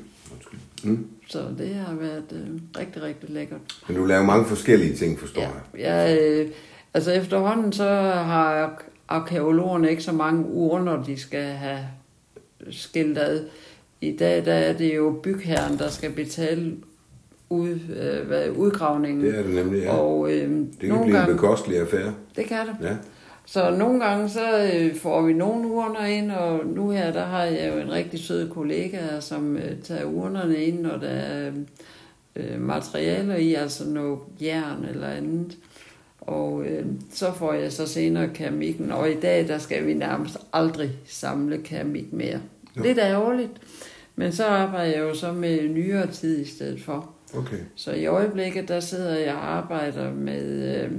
Mm. 0.84 1.06
Så 1.28 1.38
det 1.58 1.74
har 1.74 1.94
været 1.94 2.24
øh, 2.32 2.60
rigtig, 2.80 3.02
rigtig 3.02 3.30
lækkert. 3.30 3.60
Men 3.88 3.96
du 3.96 4.04
laver 4.04 4.22
mange 4.24 4.44
forskellige 4.44 4.94
ting, 4.96 5.18
forstår 5.18 5.42
Ja, 5.42 5.48
jeg. 5.74 6.08
jeg, 6.08 6.18
øh, 6.20 6.48
altså 6.94 7.12
efterhånden 7.12 7.72
så 7.72 7.88
har 8.02 8.82
arkeologerne 9.08 9.90
ikke 9.90 10.02
så 10.02 10.12
mange 10.12 10.46
urner, 10.46 11.02
de 11.04 11.16
skal 11.20 11.42
have 11.42 11.78
skilt 12.70 13.18
ad. 13.18 13.44
I 14.00 14.16
dag 14.16 14.44
der 14.44 14.52
er 14.54 14.72
det 14.72 14.96
jo 14.96 15.20
bygherren, 15.22 15.78
der 15.78 15.88
skal 15.90 16.10
betale 16.10 16.76
ud, 17.50 17.78
øh, 18.00 18.26
hvad, 18.26 18.50
udgravningen. 18.50 19.24
Det 19.24 19.38
er 19.38 19.42
det 19.42 19.54
nemlig, 19.54 19.82
ja. 19.82 19.92
Og 19.96 20.30
øh, 20.32 20.50
Det 20.50 20.68
kan 20.80 20.88
nogle 20.88 21.04
blive 21.04 21.06
en 21.06 21.12
gange, 21.12 21.34
bekostelig 21.34 21.78
affære. 21.78 22.14
det 22.36 22.44
kan 22.46 22.66
det. 22.66 22.76
Ja, 22.86 22.96
Så 23.46 23.70
nogle 23.70 24.04
gange 24.04 24.28
så 24.28 24.70
øh, 24.74 24.96
får 24.96 25.22
vi 25.22 25.32
nogle 25.32 25.68
urner 25.68 26.06
ind, 26.06 26.30
og 26.30 26.66
nu 26.66 26.90
her 26.90 27.12
der 27.12 27.24
har 27.24 27.42
jeg 27.42 27.72
jo 27.74 27.80
en 27.80 27.92
rigtig 27.92 28.20
sød 28.20 28.50
kollega, 28.50 29.20
som 29.20 29.56
øh, 29.56 29.82
tager 29.82 30.04
urnerne 30.04 30.56
ind, 30.56 30.80
når 30.80 30.96
der 30.96 31.08
er 31.08 31.52
øh, 32.36 32.60
materialer 32.60 33.36
i, 33.36 33.54
altså 33.54 33.88
noget 33.88 34.18
jern 34.40 34.84
eller 34.84 35.08
andet. 35.08 35.58
Og 36.20 36.64
øh, 36.66 36.86
så 37.12 37.32
får 37.32 37.52
jeg 37.52 37.72
så 37.72 37.86
senere 37.86 38.28
keramikken, 38.34 38.92
og 38.92 39.10
i 39.10 39.20
dag 39.20 39.48
der 39.48 39.58
skal 39.58 39.86
vi 39.86 39.94
nærmest 39.94 40.38
aldrig 40.52 40.90
samle 41.04 41.58
keramik 41.58 42.12
mere. 42.12 42.40
Nå. 42.74 42.82
Lidt 42.82 42.98
ærgerligt, 42.98 43.52
men 44.16 44.32
så 44.32 44.44
arbejder 44.44 44.92
jeg 44.92 45.00
jo 45.00 45.14
så 45.14 45.32
med 45.32 45.68
nyere 45.68 46.06
tid 46.06 46.40
i 46.40 46.44
stedet 46.48 46.82
for. 46.82 47.10
okay. 47.36 47.58
Så 47.74 47.92
i 47.92 48.06
øjeblikket, 48.06 48.68
der 48.68 48.80
sidder 48.80 49.16
jeg 49.16 49.34
og 49.34 49.56
arbejder 49.56 50.14
med 50.14 50.74
øh, 50.76 50.92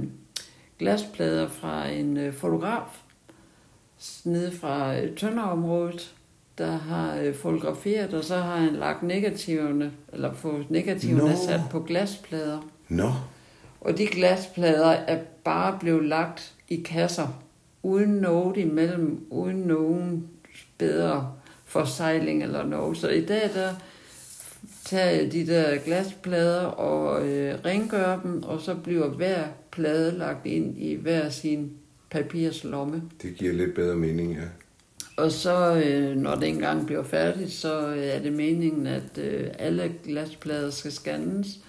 glasplader 0.78 1.48
fra 1.48 1.88
en 1.88 2.16
øh, 2.16 2.34
fotograf 2.34 3.02
nede 4.24 4.52
fra 4.52 4.98
øh, 4.98 5.16
Tønderområdet, 5.16 6.14
der 6.58 6.70
har 6.70 7.16
øh, 7.16 7.34
fotograferet, 7.34 8.14
og 8.14 8.24
så 8.24 8.36
har 8.36 8.56
han 8.56 8.74
lagt 8.74 9.02
negativerne, 9.02 9.92
eller 10.12 10.34
fået 10.34 10.70
negativerne 10.70 11.30
Nå. 11.30 11.36
sat 11.46 11.60
på 11.70 11.80
glasplader. 11.80 12.58
Nå, 12.88 13.12
Og 13.80 13.98
de 13.98 14.06
glasplader 14.06 14.86
er 14.86 15.18
bare 15.44 15.78
blevet 15.80 16.04
lagt 16.04 16.54
i 16.68 16.76
kasser, 16.76 17.42
uden 17.82 18.10
noget 18.10 18.56
imellem, 18.56 19.26
uden 19.30 19.56
nogen 19.56 20.28
bedre 20.78 21.32
forsejling 21.64 22.42
eller 22.42 22.66
noget. 22.66 22.96
Så 22.96 23.08
i 23.08 23.24
dag, 23.24 23.50
der 23.54 23.74
tager 24.84 25.10
jeg 25.10 25.32
de 25.32 25.46
der 25.46 25.76
glasplader 25.78 26.64
og 26.66 27.28
øh, 27.28 27.58
rengør 27.64 28.20
dem, 28.20 28.42
og 28.42 28.60
så 28.60 28.74
bliver 28.74 29.08
hver 29.08 29.44
plade 29.76 30.18
lagt 30.18 30.46
ind 30.46 30.78
i 30.78 30.94
hver 30.94 31.28
sin 31.28 31.72
papirslomme. 32.10 33.02
det 33.22 33.34
giver 33.34 33.52
lidt 33.52 33.74
bedre 33.74 33.96
mening, 33.96 34.32
ja. 34.32 34.48
Og 35.16 35.32
så, 35.32 35.82
øh, 35.86 36.16
når 36.16 36.34
det 36.34 36.48
engang 36.48 36.86
bliver 36.86 37.02
færdigt, 37.02 37.52
så 37.52 37.88
øh, 37.88 38.04
er 38.04 38.18
det 38.18 38.32
meningen, 38.32 38.86
at 38.86 39.18
øh, 39.18 39.50
alle 39.58 39.94
glasplader 40.04 40.70
skal 40.70 40.92
scannes, 40.92 41.60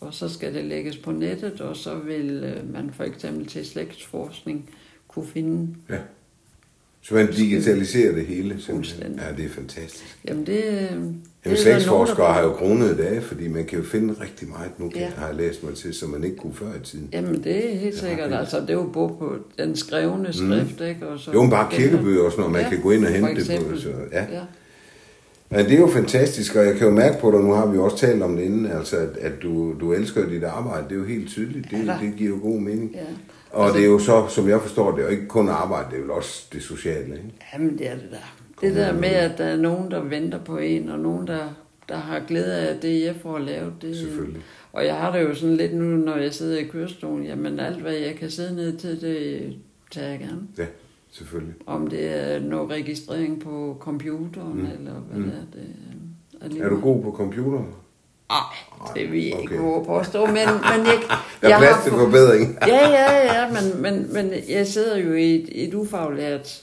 og 0.00 0.14
så 0.14 0.28
skal 0.28 0.54
det 0.54 0.64
lægges 0.64 0.96
på 0.96 1.12
nettet, 1.12 1.60
og 1.60 1.76
så 1.76 1.94
vil 1.94 2.30
øh, 2.44 2.72
man 2.72 2.90
for 2.90 3.04
eksempel 3.04 3.46
til 3.46 3.66
slægtsforskning 3.66 4.70
kunne 5.08 5.26
finde... 5.26 5.74
ja. 5.88 5.98
Så 7.08 7.14
man 7.14 7.32
digitaliserer 7.32 8.14
det 8.14 8.26
hele. 8.26 8.56
Fuldstændig. 8.66 9.20
Ja, 9.30 9.36
det 9.36 9.44
er 9.44 9.48
fantastisk. 9.48 10.18
Jamen 10.28 10.46
det... 10.46 10.46
det 10.46 10.62
Jamen, 11.44 11.56
der 11.56 11.62
slægtsforskere 11.62 12.18
nogen, 12.18 12.34
har 12.34 12.40
der- 12.42 12.48
jo 12.48 12.54
kronede 12.54 12.96
dage, 12.96 13.20
fordi 13.20 13.48
man 13.48 13.64
kan 13.64 13.78
jo 13.78 13.84
finde 13.84 14.14
rigtig 14.20 14.48
meget 14.48 14.70
nu, 14.78 14.90
Ja. 14.96 15.08
har 15.16 15.26
jeg 15.26 15.36
læst 15.36 15.64
mig 15.64 15.74
til, 15.74 15.94
som 15.94 16.10
man 16.10 16.24
ikke 16.24 16.36
kunne 16.36 16.54
før 16.54 16.66
i 16.66 16.84
tiden. 16.84 17.08
Jamen 17.12 17.44
det 17.44 17.56
er 17.74 17.78
helt 17.78 17.94
Det 17.94 18.02
er 18.02 18.06
sikkert. 18.08 18.28
vildt. 18.28 18.40
Altså 18.40 18.60
det 18.60 18.70
er 18.70 18.74
jo 18.74 18.90
både 18.92 19.08
på 19.18 19.32
den 19.58 19.76
skrevne 19.76 20.32
skrift, 20.32 20.80
ikke? 20.80 21.06
Og 21.08 21.18
så 21.18 21.32
Jo, 21.32 21.42
men 21.42 21.50
bare 21.50 21.68
kirkebøger 21.70 22.22
og 22.24 22.30
sådan 22.30 22.40
noget, 22.40 22.52
man 22.52 22.62
Ja, 22.62 22.68
kan 22.70 22.80
gå 22.82 22.90
ind 22.90 23.04
og 23.04 23.10
for 23.10 23.26
hente 23.26 23.44
det 23.44 23.66
på. 23.70 23.76
Så, 23.76 23.88
ja. 24.12 24.20
ja. 24.32 24.40
Men 25.50 25.64
det 25.64 25.72
er 25.74 25.78
jo 25.78 25.86
fantastisk, 25.86 26.56
og 26.56 26.64
jeg 26.66 26.74
kan 26.76 26.86
jo 26.88 26.94
mærke 26.94 27.20
på 27.20 27.30
dig, 27.30 27.40
nu 27.40 27.52
har 27.52 27.66
vi 27.66 27.76
jo 27.76 27.84
også 27.84 27.96
talt 27.96 28.22
om 28.22 28.36
det 28.36 28.42
inden, 28.42 28.66
altså 28.66 28.96
at, 28.96 29.16
at 29.20 29.32
du, 29.42 29.74
du 29.80 29.92
elsker 29.92 30.28
dit 30.28 30.44
arbejde, 30.44 30.84
det 30.88 30.94
er 30.94 30.98
jo 30.98 31.04
helt 31.04 31.28
tydeligt, 31.28 31.70
det, 31.70 31.86
Ja 31.86 31.98
det 32.02 32.12
giver 32.16 32.30
jo 32.30 32.38
god 32.42 32.60
mening. 32.60 32.90
ja. 32.94 33.00
Og 33.52 33.64
Altså- 33.64 33.78
det 33.78 33.86
er 33.86 33.90
jo 33.90 33.98
så, 33.98 34.26
som 34.28 34.48
jeg 34.48 34.60
forstår, 34.60 34.90
det 34.90 34.98
er 35.00 35.04
jo 35.04 35.08
ikke 35.10 35.26
kun 35.28 35.48
arbejde, 35.48 35.90
det 35.90 35.98
er 36.00 36.04
jo 36.04 36.14
også 36.14 36.46
det 36.52 36.62
sociale, 36.62 37.16
ikke? 37.16 37.30
Jamen, 37.54 37.78
det 37.78 37.88
er 37.90 37.94
det 37.94 38.08
der. 38.10 38.34
Det 38.60 38.76
der 38.76 38.92
med, 38.92 39.08
at 39.08 39.38
der 39.38 39.44
er 39.44 39.56
nogen, 39.56 39.90
der 39.90 40.00
venter 40.02 40.38
på 40.44 40.56
en, 40.58 40.88
og 40.88 40.98
nogen, 40.98 41.26
der, 41.26 41.38
der 41.88 41.96
har 41.96 42.20
glæde 42.28 42.54
af 42.68 42.80
det, 42.80 43.02
jeg 43.04 43.16
får 43.22 43.38
lavet. 43.38 43.72
Det, 43.82 43.96
Selvfølgelig. 43.96 44.42
Og 44.72 44.84
jeg 44.86 44.94
har 44.96 45.12
det 45.16 45.22
jo 45.24 45.34
sådan 45.34 45.56
lidt 45.56 45.74
nu, 45.74 45.84
når 45.84 46.16
jeg 46.16 46.34
sidder 46.34 46.58
i 46.58 46.64
kørestolen, 46.64 47.24
jamen 47.26 47.60
alt, 47.60 47.80
hvad 47.80 47.92
jeg 47.94 48.14
kan 48.14 48.30
sidde 48.30 48.54
ned 48.56 48.76
til, 48.76 49.00
det 49.00 49.56
tager 49.90 50.08
jeg 50.08 50.18
gerne. 50.18 50.40
Ja, 50.58 50.66
selvfølgelig. 51.10 51.54
Om 51.66 51.86
det 51.86 52.08
er 52.34 52.40
noget 52.40 52.70
registrering 52.70 53.40
på 53.40 53.76
computeren, 53.80 54.58
Mm. 54.58 54.66
eller 54.78 54.92
hvad 54.92 55.18
Mm. 55.18 55.24
det 55.24 55.32
er. 56.42 56.48
Det 56.48 56.60
er, 56.60 56.64
Er 56.64 56.68
du 56.68 56.80
god 56.80 57.02
på 57.02 57.12
computer? 57.16 57.58
Ej, 58.30 58.36
det 58.94 59.12
vil 59.12 59.20
jeg 59.26 59.40
ikke 59.40 59.54
Okay. 59.54 59.56
våge 59.58 59.84
påstå, 59.84 60.26
men, 60.26 60.34
men 60.34 60.86
jeg, 60.86 60.98
Der 61.42 61.54
er 61.54 61.58
plads 61.58 61.82
til 61.84 61.92
forbedring. 61.92 62.58
Ja, 62.66 62.88
ja, 62.88 63.40
ja, 63.40 63.46
men, 63.48 63.82
men, 63.82 64.12
men 64.12 64.32
jeg 64.48 64.66
sidder 64.66 64.96
jo 64.98 65.12
i 65.12 65.34
et, 65.34 65.48
et 65.68 65.74
ufaglært 65.74 66.62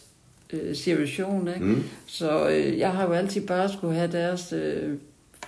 øh, 0.53 0.75
situation, 0.75 1.47
ikke? 1.55 1.65
Mm. 1.65 1.83
Så 2.07 2.49
øh, 2.49 2.79
jeg 2.79 2.91
har 2.91 3.05
jo 3.07 3.11
altid 3.13 3.41
bare 3.47 3.69
skulle 3.69 3.95
have 3.95 4.11
deres 4.11 4.53
øh, 4.53 4.93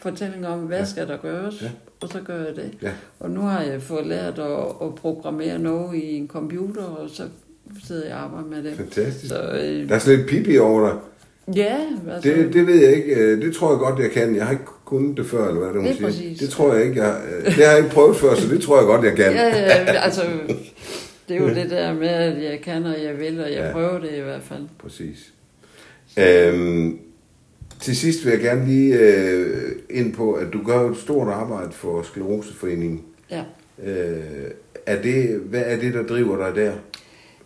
fortælling 0.01 0.47
om, 0.47 0.59
hvad 0.59 0.77
Ja. 0.79 0.85
skal 0.85 1.07
der 1.07 1.17
gøres, 1.17 1.61
Ja. 1.61 1.65
ja. 1.65 1.71
og 2.01 2.09
så 2.09 2.19
gør 2.27 2.37
jeg 2.45 2.55
det. 2.55 2.71
Ja. 2.81 2.91
Og 3.19 3.29
nu 3.31 3.41
har 3.41 3.61
jeg 3.61 3.81
fået 3.81 4.07
lært 4.07 4.39
at, 4.39 4.59
at 4.81 4.95
programmere 4.95 5.59
noget 5.59 5.95
i 5.95 6.17
en 6.17 6.27
computer, 6.27 6.83
og 6.83 7.09
så 7.09 7.23
sidder 7.87 8.07
jeg 8.07 8.15
og 8.15 8.21
arbejder 8.23 8.47
med 8.49 8.63
det. 8.63 8.77
Fantastisk. 8.77 9.27
Så 9.27 9.41
øh, 9.41 9.89
Der 9.89 9.95
er 9.95 9.99
sådan 9.99 10.17
lidt 10.17 10.29
pipi 10.29 10.57
over 10.57 10.89
dig. 10.89 10.97
ja, 11.55 11.75
altså, 12.13 12.29
Det, 12.29 12.53
det 12.53 12.67
ved 12.67 12.75
jeg 12.75 12.93
ikke. 12.95 13.15
øh, 13.15 13.41
Det 13.41 13.55
tror 13.55 13.69
jeg 13.71 13.79
godt, 13.79 13.99
jeg 13.99 14.11
kan. 14.11 14.35
Jeg 14.35 14.45
har 14.45 14.51
ikke 14.51 14.63
kunnet 14.87 15.17
det 15.17 15.25
før, 15.25 15.47
eller 15.47 15.59
hvad 15.59 15.67
det, 15.67 15.75
hun 15.75 15.85
Det 15.85 16.01
er 16.01 16.11
siger. 16.11 16.37
Det 16.37 16.49
tror 16.49 16.73
jeg 16.73 16.85
ikke. 16.85 17.03
Jeg, 17.03 17.21
det 17.45 17.53
har 17.53 17.63
jeg 17.71 17.77
ikke 17.77 17.89
prøvet 17.89 18.15
før, 18.17 18.35
så 18.35 18.47
det 18.47 18.61
tror 18.61 18.77
jeg 18.77 18.85
godt, 18.85 19.05
jeg 19.05 19.15
kan. 19.15 19.33
ja, 19.33 19.47
ja, 19.47 19.93
altså, 20.03 20.21
det 21.29 21.35
er 21.37 21.41
jo 21.41 21.49
det 21.49 21.69
der 21.69 21.93
med, 21.93 22.07
at 22.07 22.43
jeg 22.43 22.59
kan, 22.63 22.85
og 22.85 23.03
jeg 23.03 23.19
vil, 23.19 23.39
og 23.39 23.51
jeg 23.51 23.57
Ja. 23.59 23.71
prøver 23.71 23.99
det 23.99 24.09
i 24.17 24.21
hvert 24.21 24.43
fald. 24.43 24.63
Præcis. 24.79 25.33
Øhm, 26.19 26.97
til 27.81 27.95
sidst 27.97 28.25
vil 28.25 28.31
jeg 28.31 28.39
gerne 28.41 28.65
lige 28.65 28.99
øh, 28.99 29.71
ind 29.89 30.13
på, 30.13 30.33
at 30.33 30.47
du 30.53 30.63
gør 30.65 30.89
et 30.89 30.97
stort 30.97 31.27
arbejde 31.27 31.71
for 31.71 32.01
Skleroseforeningen. 32.01 33.01
Ja. 33.31 33.43
Øh, 33.85 34.17
er 34.85 35.01
det, 35.01 35.41
hvad 35.45 35.63
er 35.65 35.79
det, 35.79 35.93
der 35.93 36.03
driver 36.03 36.37
dig 36.47 36.55
der? 36.63 36.73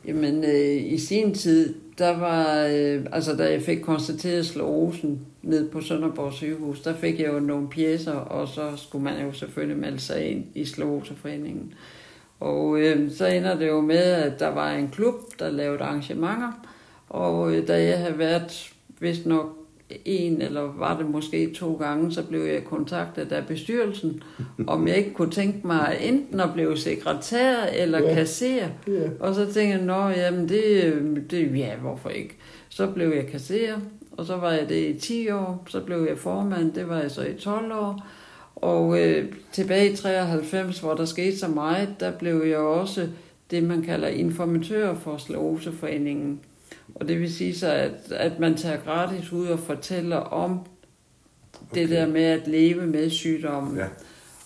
Jamen, 0.08 0.44
øh, 0.44 0.94
i 0.94 0.98
sin 0.98 1.34
tid, 1.34 1.74
der 1.98 2.20
var, 2.20 2.66
øh, 2.68 3.02
altså 3.12 3.36
da 3.36 3.52
jeg 3.52 3.62
fik 3.62 3.80
konstateret 3.82 4.46
sklerosen 4.46 5.20
ned 5.44 5.70
på 5.70 5.82
Sønderborg 5.82 6.34
sygehus, 6.34 6.82
der 6.82 6.94
fik 6.96 7.20
jeg 7.20 7.34
jo 7.34 7.40
nogle 7.40 7.70
pjæser, 7.70 8.14
og 8.14 8.48
så 8.48 8.62
skulle 8.76 9.04
man 9.04 9.26
jo 9.26 9.32
selvfølgelig 9.34 9.78
melde 9.82 10.00
sig 10.00 10.26
ind 10.32 10.46
i 10.56 10.66
Skleroseforeningen. 10.66 11.74
Og 12.40 12.80
øh, 12.80 13.12
så 13.12 13.26
ender 13.26 13.58
det 13.60 13.68
jo 13.68 13.82
med, 13.82 13.98
at 13.98 14.40
der 14.40 14.48
var 14.48 14.72
en 14.72 14.90
klub, 14.90 15.16
der 15.40 15.50
lavede 15.52 15.80
arrangementer, 15.84 16.66
og 17.10 17.56
øh, 17.56 17.68
da 17.68 17.84
jeg 17.84 17.98
havde 18.00 18.18
været 18.18 18.72
vist 19.00 19.26
nok 19.26 19.58
en, 20.06 20.42
eller 20.42 20.62
var 20.62 20.98
det 20.98 21.06
måske 21.10 21.54
to 21.54 21.74
gange, 21.76 22.12
så 22.12 22.24
blev 22.24 22.42
jeg 22.42 22.64
kontaktet 22.66 23.32
af 23.32 23.48
bestyrelsen, 23.48 24.24
om 24.68 24.88
jeg 24.88 24.98
ikke 24.98 25.14
kunne 25.14 25.32
tænke 25.32 25.68
mig 25.68 25.98
enten 26.02 26.40
at 26.40 26.50
blive 26.54 26.78
sekretær 26.78 27.56
eller 27.74 28.00
Ja. 28.00 28.08
ja. 28.10 28.14
kasser. 28.16 28.68
Ja. 28.88 29.10
Og 29.20 29.36
så 29.36 29.46
tænkte 29.46 29.62
jeg, 29.78 29.82
nå, 29.82 30.08
jamen 30.10 30.50
det, 30.50 30.94
det, 31.32 31.58
ja, 31.58 31.76
hvorfor 31.82 32.10
ikke? 32.10 32.38
Så 32.70 32.88
blev 32.88 33.10
jeg 33.10 33.28
kasserer, 33.28 33.78
og 34.12 34.26
så 34.26 34.36
var 34.36 34.52
jeg 34.52 34.70
det 34.70 34.96
i 34.96 35.00
10 35.00 35.30
år, 35.30 35.64
så 35.68 35.80
blev 35.80 36.06
jeg 36.10 36.18
formand, 36.18 36.74
det 36.74 36.90
var 36.90 37.00
jeg 37.00 37.12
så 37.12 37.22
i 37.22 37.34
12 37.34 37.72
år. 37.74 38.06
Og 38.56 39.00
øh, 39.00 39.34
tilbage 39.52 39.92
i 39.92 39.96
93, 39.96 40.80
hvor 40.80 40.94
der 40.94 41.06
skete 41.06 41.38
så 41.38 41.48
meget, 41.48 41.96
der 42.00 42.12
blev 42.12 42.44
jeg 42.44 42.58
også 42.58 43.08
det, 43.52 43.64
man 43.64 43.82
kalder 43.82 44.08
informatør 44.08 44.96
for 44.96 45.18
Skleroseforeningen. 45.18 46.40
Og 46.96 47.08
det 47.08 47.20
vil 47.20 47.34
sige 47.34 47.56
så, 47.56 47.72
at, 47.72 48.12
at 48.12 48.40
man 48.40 48.58
tager 48.58 48.78
gratis 48.78 49.32
ud 49.32 49.48
og 49.48 49.60
fortæller 49.60 50.18
om 50.18 50.60
okay. 51.62 51.82
det 51.82 51.90
der 51.90 52.08
med 52.08 52.24
at 52.24 52.48
leve 52.48 52.88
med 52.88 53.10
sygdommen. 53.10 53.78
Ja. 53.78 53.86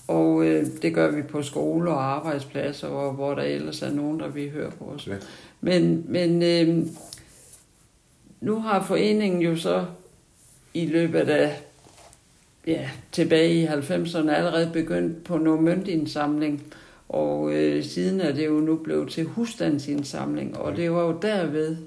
Og 0.08 0.46
øh, 0.46 0.66
det 0.82 0.94
gør 0.94 1.12
vi 1.12 1.22
på 1.22 1.42
skoler 1.42 1.92
og 1.92 2.04
arbejdspladser, 2.04 2.88
og 2.88 3.14
hvor 3.14 3.36
der 3.36 3.44
ellers 3.44 3.82
er 3.82 3.92
nogen, 3.92 4.20
der 4.20 4.28
vil 4.28 4.52
høre 4.52 4.72
på 4.72 4.86
os. 4.86 5.08
Ja. 5.08 5.14
Men, 5.62 6.06
men 6.08 6.44
øh, 6.44 6.88
nu 8.46 8.60
har 8.60 8.84
foreningen 8.84 9.42
jo 9.42 9.56
så 9.56 9.86
i 10.74 10.86
løbet 10.86 11.30
af 11.30 11.62
ja, 12.68 12.90
tilbage 13.12 13.54
i 13.54 13.66
90'erne 13.66 14.30
allerede 14.30 14.70
begyndt 14.74 15.24
på 15.24 15.38
noget 15.38 15.64
møntindsamling. 15.64 16.64
Og 17.10 17.54
øh, 17.54 17.84
siden 17.84 18.22
er 18.22 18.32
det 18.32 18.46
jo 18.46 18.54
nu 18.54 18.76
blevet 18.76 19.10
til 19.10 19.26
husstandsindsamling, 19.26 20.58
og 20.58 20.76
det 20.76 20.92
var 20.92 21.02
jo 21.02 21.18
derved, 21.22 21.78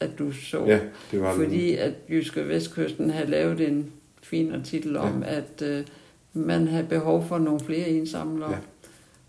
at 0.00 0.10
du 0.18 0.32
så. 0.32 0.64
Ja, 0.66 0.80
det 1.10 1.20
var 1.20 1.34
det. 1.34 1.44
fordi 1.44 1.74
at 1.74 1.92
Jyske 2.10 2.48
Vestkysten 2.48 3.10
havde 3.10 3.30
lavet 3.30 3.60
en 3.60 3.92
fin 4.22 4.54
artikel 4.54 4.96
om, 4.96 5.22
ja. 5.22 5.36
at 5.36 5.62
øh, 5.62 5.84
man 6.32 6.68
havde 6.68 6.86
behov 6.86 7.24
for 7.28 7.38
nogle 7.38 7.60
flere 7.60 7.88
indsamlere. 7.88 8.50
Ja. 8.50 8.58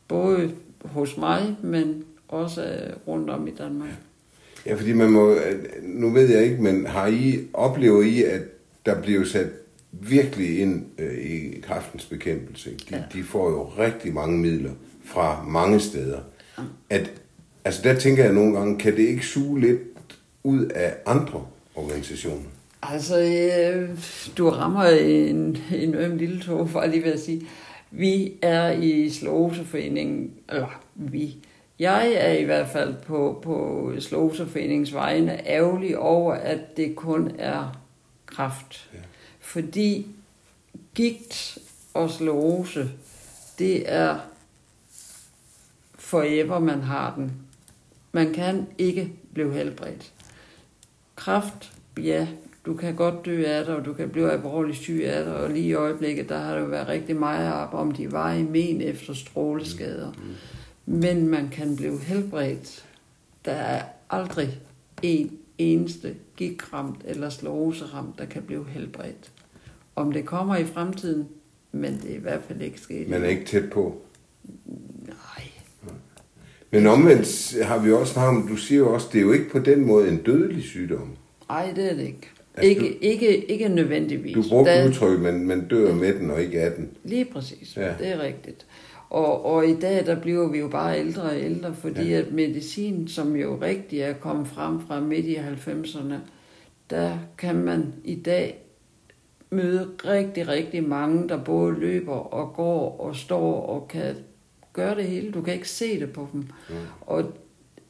Både 0.08 0.52
hos 0.86 1.18
mig, 1.18 1.58
men 1.62 2.04
også 2.28 2.64
øh, 2.64 2.94
rundt 3.08 3.30
om 3.30 3.48
i 3.48 3.52
Danmark. 3.52 3.90
Ja, 3.90 3.96
fordi 4.78 4.94
man 4.94 5.10
må, 5.10 5.36
nu 5.84 6.10
ved 6.10 6.30
jeg 6.30 6.44
ikke, 6.44 6.62
men 6.62 6.86
har 6.86 7.08
I, 7.08 7.40
oplever 7.54 8.02
I, 8.02 8.24
at 8.24 8.42
der 8.86 9.02
bliver 9.02 9.26
sat 9.26 9.48
virkelig 9.92 10.60
ind 10.60 10.86
øh, 10.98 11.18
i 11.18 11.60
kraftens 11.62 12.06
bekæmpelse? 12.06 12.70
De, 12.70 12.76
Ja. 12.92 13.04
de 13.14 13.24
får 13.24 13.50
jo 13.50 13.64
rigtig 13.64 14.14
mange 14.14 14.38
midler 14.38 14.72
fra 15.06 15.44
mange 15.48 15.80
steder. 15.80 16.20
At, 16.90 17.12
altså 17.66 17.82
der 17.84 17.94
tænker 18.00 18.24
jeg 18.24 18.34
nogle 18.34 18.58
gange, 18.58 18.78
kan 18.80 18.96
det 18.96 19.04
ikke 19.08 19.26
suge 19.26 19.60
lidt 19.60 19.80
ud 20.44 20.66
af 20.66 20.94
andre 21.06 21.46
organisationer? 21.76 22.50
Altså, 22.84 23.22
øh, 23.22 23.90
du 24.38 24.50
rammer 24.50 24.84
en, 24.84 25.58
en 25.76 25.96
øm 25.96 26.18
lille 26.18 26.40
tog, 26.42 26.70
for 26.70 26.86
lige 26.86 27.04
ved 27.04 27.14
at 27.14 27.20
sige. 27.20 27.42
Vi 27.92 28.34
er 28.42 28.72
i 28.72 29.10
Slåseforeningen, 29.10 30.32
eller 30.50 30.82
vi, 30.96 31.36
jeg 31.80 32.14
er 32.14 32.32
i 32.32 32.44
hvert 32.44 32.68
fald 32.68 32.96
på, 33.08 33.40
på 33.44 33.92
Slåseforeningens 34.00 34.94
vegne 34.94 35.48
ærgerlig 35.48 35.98
over, 35.98 36.34
at 36.34 36.78
det 36.78 36.96
kun 36.96 37.32
er 37.38 37.82
kraft. 38.26 38.90
Ja. 38.94 39.00
Fordi 39.40 40.08
gigt 40.96 41.58
og 41.94 42.10
slåse, 42.10 42.90
det 43.60 43.92
er 43.92 44.20
forever, 45.96 46.60
man 46.60 46.82
har 46.82 47.16
den. 47.16 47.32
Man 48.12 48.34
kan 48.34 48.68
ikke 48.78 49.14
blive 49.34 49.54
helbredt. 49.54 50.14
Kraft, 51.16 51.72
ja, 51.98 52.28
du 52.66 52.74
kan 52.74 52.96
godt 52.96 53.26
dø 53.26 53.44
af 53.46 53.66
det, 53.66 53.76
og 53.76 53.86
du 53.86 53.94
kan 53.94 54.10
blive 54.10 54.32
alvorligt 54.32 54.78
syg 54.78 55.04
af 55.06 55.26
det, 55.26 55.34
og 55.34 55.50
lige 55.50 55.68
i 55.68 55.74
øjeblikket, 55.74 56.30
der 56.30 56.38
har 56.38 56.54
der 56.54 56.62
jo 56.62 56.66
været 56.66 56.88
rigtig 56.88 57.16
meget 57.16 57.54
op 57.54 57.74
om 57.74 57.92
de 57.92 58.12
var 58.12 58.34
i 58.34 58.44
men 58.44 58.82
efter 58.82 59.14
stråleskader. 59.14 60.12
Men 60.92 61.28
man 61.28 61.50
kan 61.50 61.76
blive 61.76 62.00
helbredt. 62.00 62.86
Der 63.46 63.52
er 63.52 63.82
aldrig 64.10 64.60
en 65.02 65.38
eneste 65.58 66.16
gigramt 66.38 67.00
eller 67.06 67.30
slåseramt, 67.30 68.20
der 68.20 68.26
kan 68.26 68.42
blive 68.44 68.66
helbredt. 68.70 69.32
Om 69.96 70.12
det 70.12 70.26
kommer 70.26 70.56
i 70.58 70.66
fremtiden, 70.66 71.28
men 71.72 71.94
det 72.04 72.12
er 72.12 72.16
i 72.16 72.20
hvert 72.22 72.42
fald 72.48 72.62
ikke 72.62 72.80
sket. 72.82 73.10
Man 73.10 73.24
er 73.24 73.28
ikke 73.28 73.46
tæt 73.46 73.70
på. 73.72 74.02
Nej. 75.08 75.46
Men 76.72 76.88
omvendt 76.88 77.58
har 77.64 77.80
vi 77.80 77.92
også 77.92 78.14
snakket 78.14 78.42
om, 78.42 78.48
du 78.48 78.56
siger 78.56 78.80
jo 78.80 78.94
også, 78.94 79.08
det 79.12 79.18
er 79.18 79.24
jo 79.24 79.32
ikke 79.32 79.50
på 79.50 79.60
den 79.60 79.86
måde 79.86 80.10
en 80.10 80.18
dødelig 80.18 80.64
sygdom. 80.64 81.10
Nej, 81.50 81.72
det 81.76 81.92
er 81.92 81.96
det 81.96 82.04
ikke. 82.04 82.30
Altså, 82.56 82.70
ikke, 82.70 83.04
ikke, 83.04 83.46
ikke 83.52 83.68
nødvendigvis. 83.70 84.34
Du 84.36 84.44
brugte 84.50 84.72
Der- 84.72 84.88
udtryk, 84.88 85.20
men 85.20 85.48
man 85.48 85.68
dør 85.68 85.94
med 85.94 86.14
den 86.14 86.32
og 86.32 86.42
ikke 86.42 86.62
af 86.62 86.72
den. 86.72 86.90
Lige 87.04 87.26
præcis, 87.26 87.78
ja. 87.78 87.94
det 88.00 88.08
er 88.08 88.20
rigtigt. 88.22 88.66
Og, 89.10 89.46
og 89.46 89.68
i 89.68 89.76
dag, 89.80 90.06
der 90.06 90.22
bliver 90.22 90.48
vi 90.52 90.58
jo 90.60 90.68
bare 90.68 91.00
ældre 91.00 91.22
og 91.22 91.40
ældre, 91.40 91.74
fordi 91.76 92.10
Ja. 92.10 92.18
at 92.20 92.32
medicin, 92.32 93.08
som 93.08 93.36
jo 93.36 93.58
rigtig 93.62 94.00
er 94.00 94.14
kommet 94.14 94.48
frem 94.48 94.80
fra 94.88 95.00
midt 95.00 95.26
i 95.26 95.36
90'erne, 95.36 96.14
der 96.90 97.18
kan 97.38 97.56
man 97.56 97.94
i 98.04 98.16
dag 98.16 98.58
møde 99.50 99.88
rigtig, 100.06 100.48
rigtig 100.48 100.84
mange, 100.84 101.30
der 101.30 101.44
både 101.44 101.80
løber 101.80 102.14
og 102.34 102.54
går 102.54 103.00
og 103.00 103.16
står 103.16 103.62
og 103.62 103.88
kan 103.88 104.16
gøre 104.74 104.96
det 104.96 105.04
hele. 105.04 105.32
Du 105.32 105.42
kan 105.42 105.54
ikke 105.54 105.70
se 105.70 106.00
det 106.00 106.14
på 106.14 106.28
dem. 106.34 106.44
Ja. 106.70 106.76
Og 107.02 107.24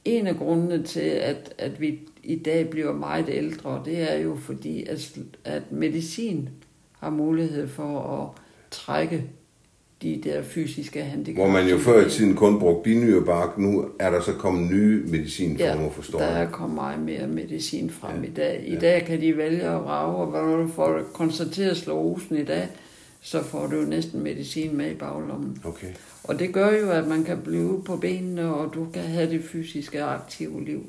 en 0.05 0.27
af 0.27 0.35
grundene 0.35 0.83
til, 0.83 0.99
at, 0.99 1.53
at 1.57 1.81
vi 1.81 1.99
i 2.23 2.35
dag 2.35 2.69
bliver 2.69 2.93
meget 2.93 3.25
ældre, 3.29 3.81
det 3.85 4.11
er 4.11 4.17
jo 4.17 4.35
fordi, 4.35 4.83
at, 4.87 5.17
at 5.45 5.71
medicin 5.71 6.49
har 6.99 7.09
mulighed 7.09 7.67
for 7.67 7.99
at 7.99 8.41
trække 8.71 9.23
de 10.01 10.21
der 10.23 10.41
fysiske 10.43 11.03
handicap. 11.03 11.35
Hvor 11.35 11.47
man 11.53 11.67
jo 11.69 11.77
før 11.77 12.05
i 12.05 12.09
tiden 12.09 12.35
kun 12.35 12.59
brugte 12.59 12.83
binyrebark, 12.83 13.57
nu 13.57 13.85
er 13.99 14.09
der 14.09 14.21
så 14.21 14.33
kommet 14.33 14.71
nye 14.71 15.03
medicinformer, 15.07 15.83
Ja, 15.83 15.87
forstår 15.87 16.19
der 16.19 16.31
jeg. 16.31 16.43
er 16.43 16.49
kommet 16.49 16.75
meget 16.75 16.99
mere 17.01 17.27
medicin 17.27 17.89
frem 17.89 18.23
Ja, 18.23 18.27
i 18.29 18.31
dag. 18.31 18.63
I 18.67 18.73
ja. 18.73 18.79
dag 18.79 19.05
kan 19.05 19.21
de 19.21 19.37
vælge 19.37 19.61
at 19.61 19.81
vrage, 19.83 20.15
og 20.15 20.47
når 20.47 20.57
du 20.57 20.67
får 20.67 20.99
konstateret 21.13 21.77
slåsen 21.77 22.37
i 22.37 22.43
dag, 22.43 22.67
så 23.21 23.43
får 23.43 23.67
du 23.67 23.75
næsten 23.75 24.23
medicin 24.23 24.77
med 24.77 24.91
i 24.91 24.95
baglommen. 24.95 25.61
Okay. 25.63 25.87
Og 26.23 26.39
det 26.39 26.53
gør 26.53 26.71
jo, 26.71 26.89
at 26.91 27.07
man 27.07 27.23
kan 27.23 27.37
blive 27.43 27.81
på 27.85 27.95
benene, 27.97 28.53
og 28.55 28.73
du 28.73 28.87
kan 28.93 29.01
have 29.03 29.29
det 29.29 29.43
fysiske 29.43 30.03
aktive 30.03 30.65
liv, 30.65 30.85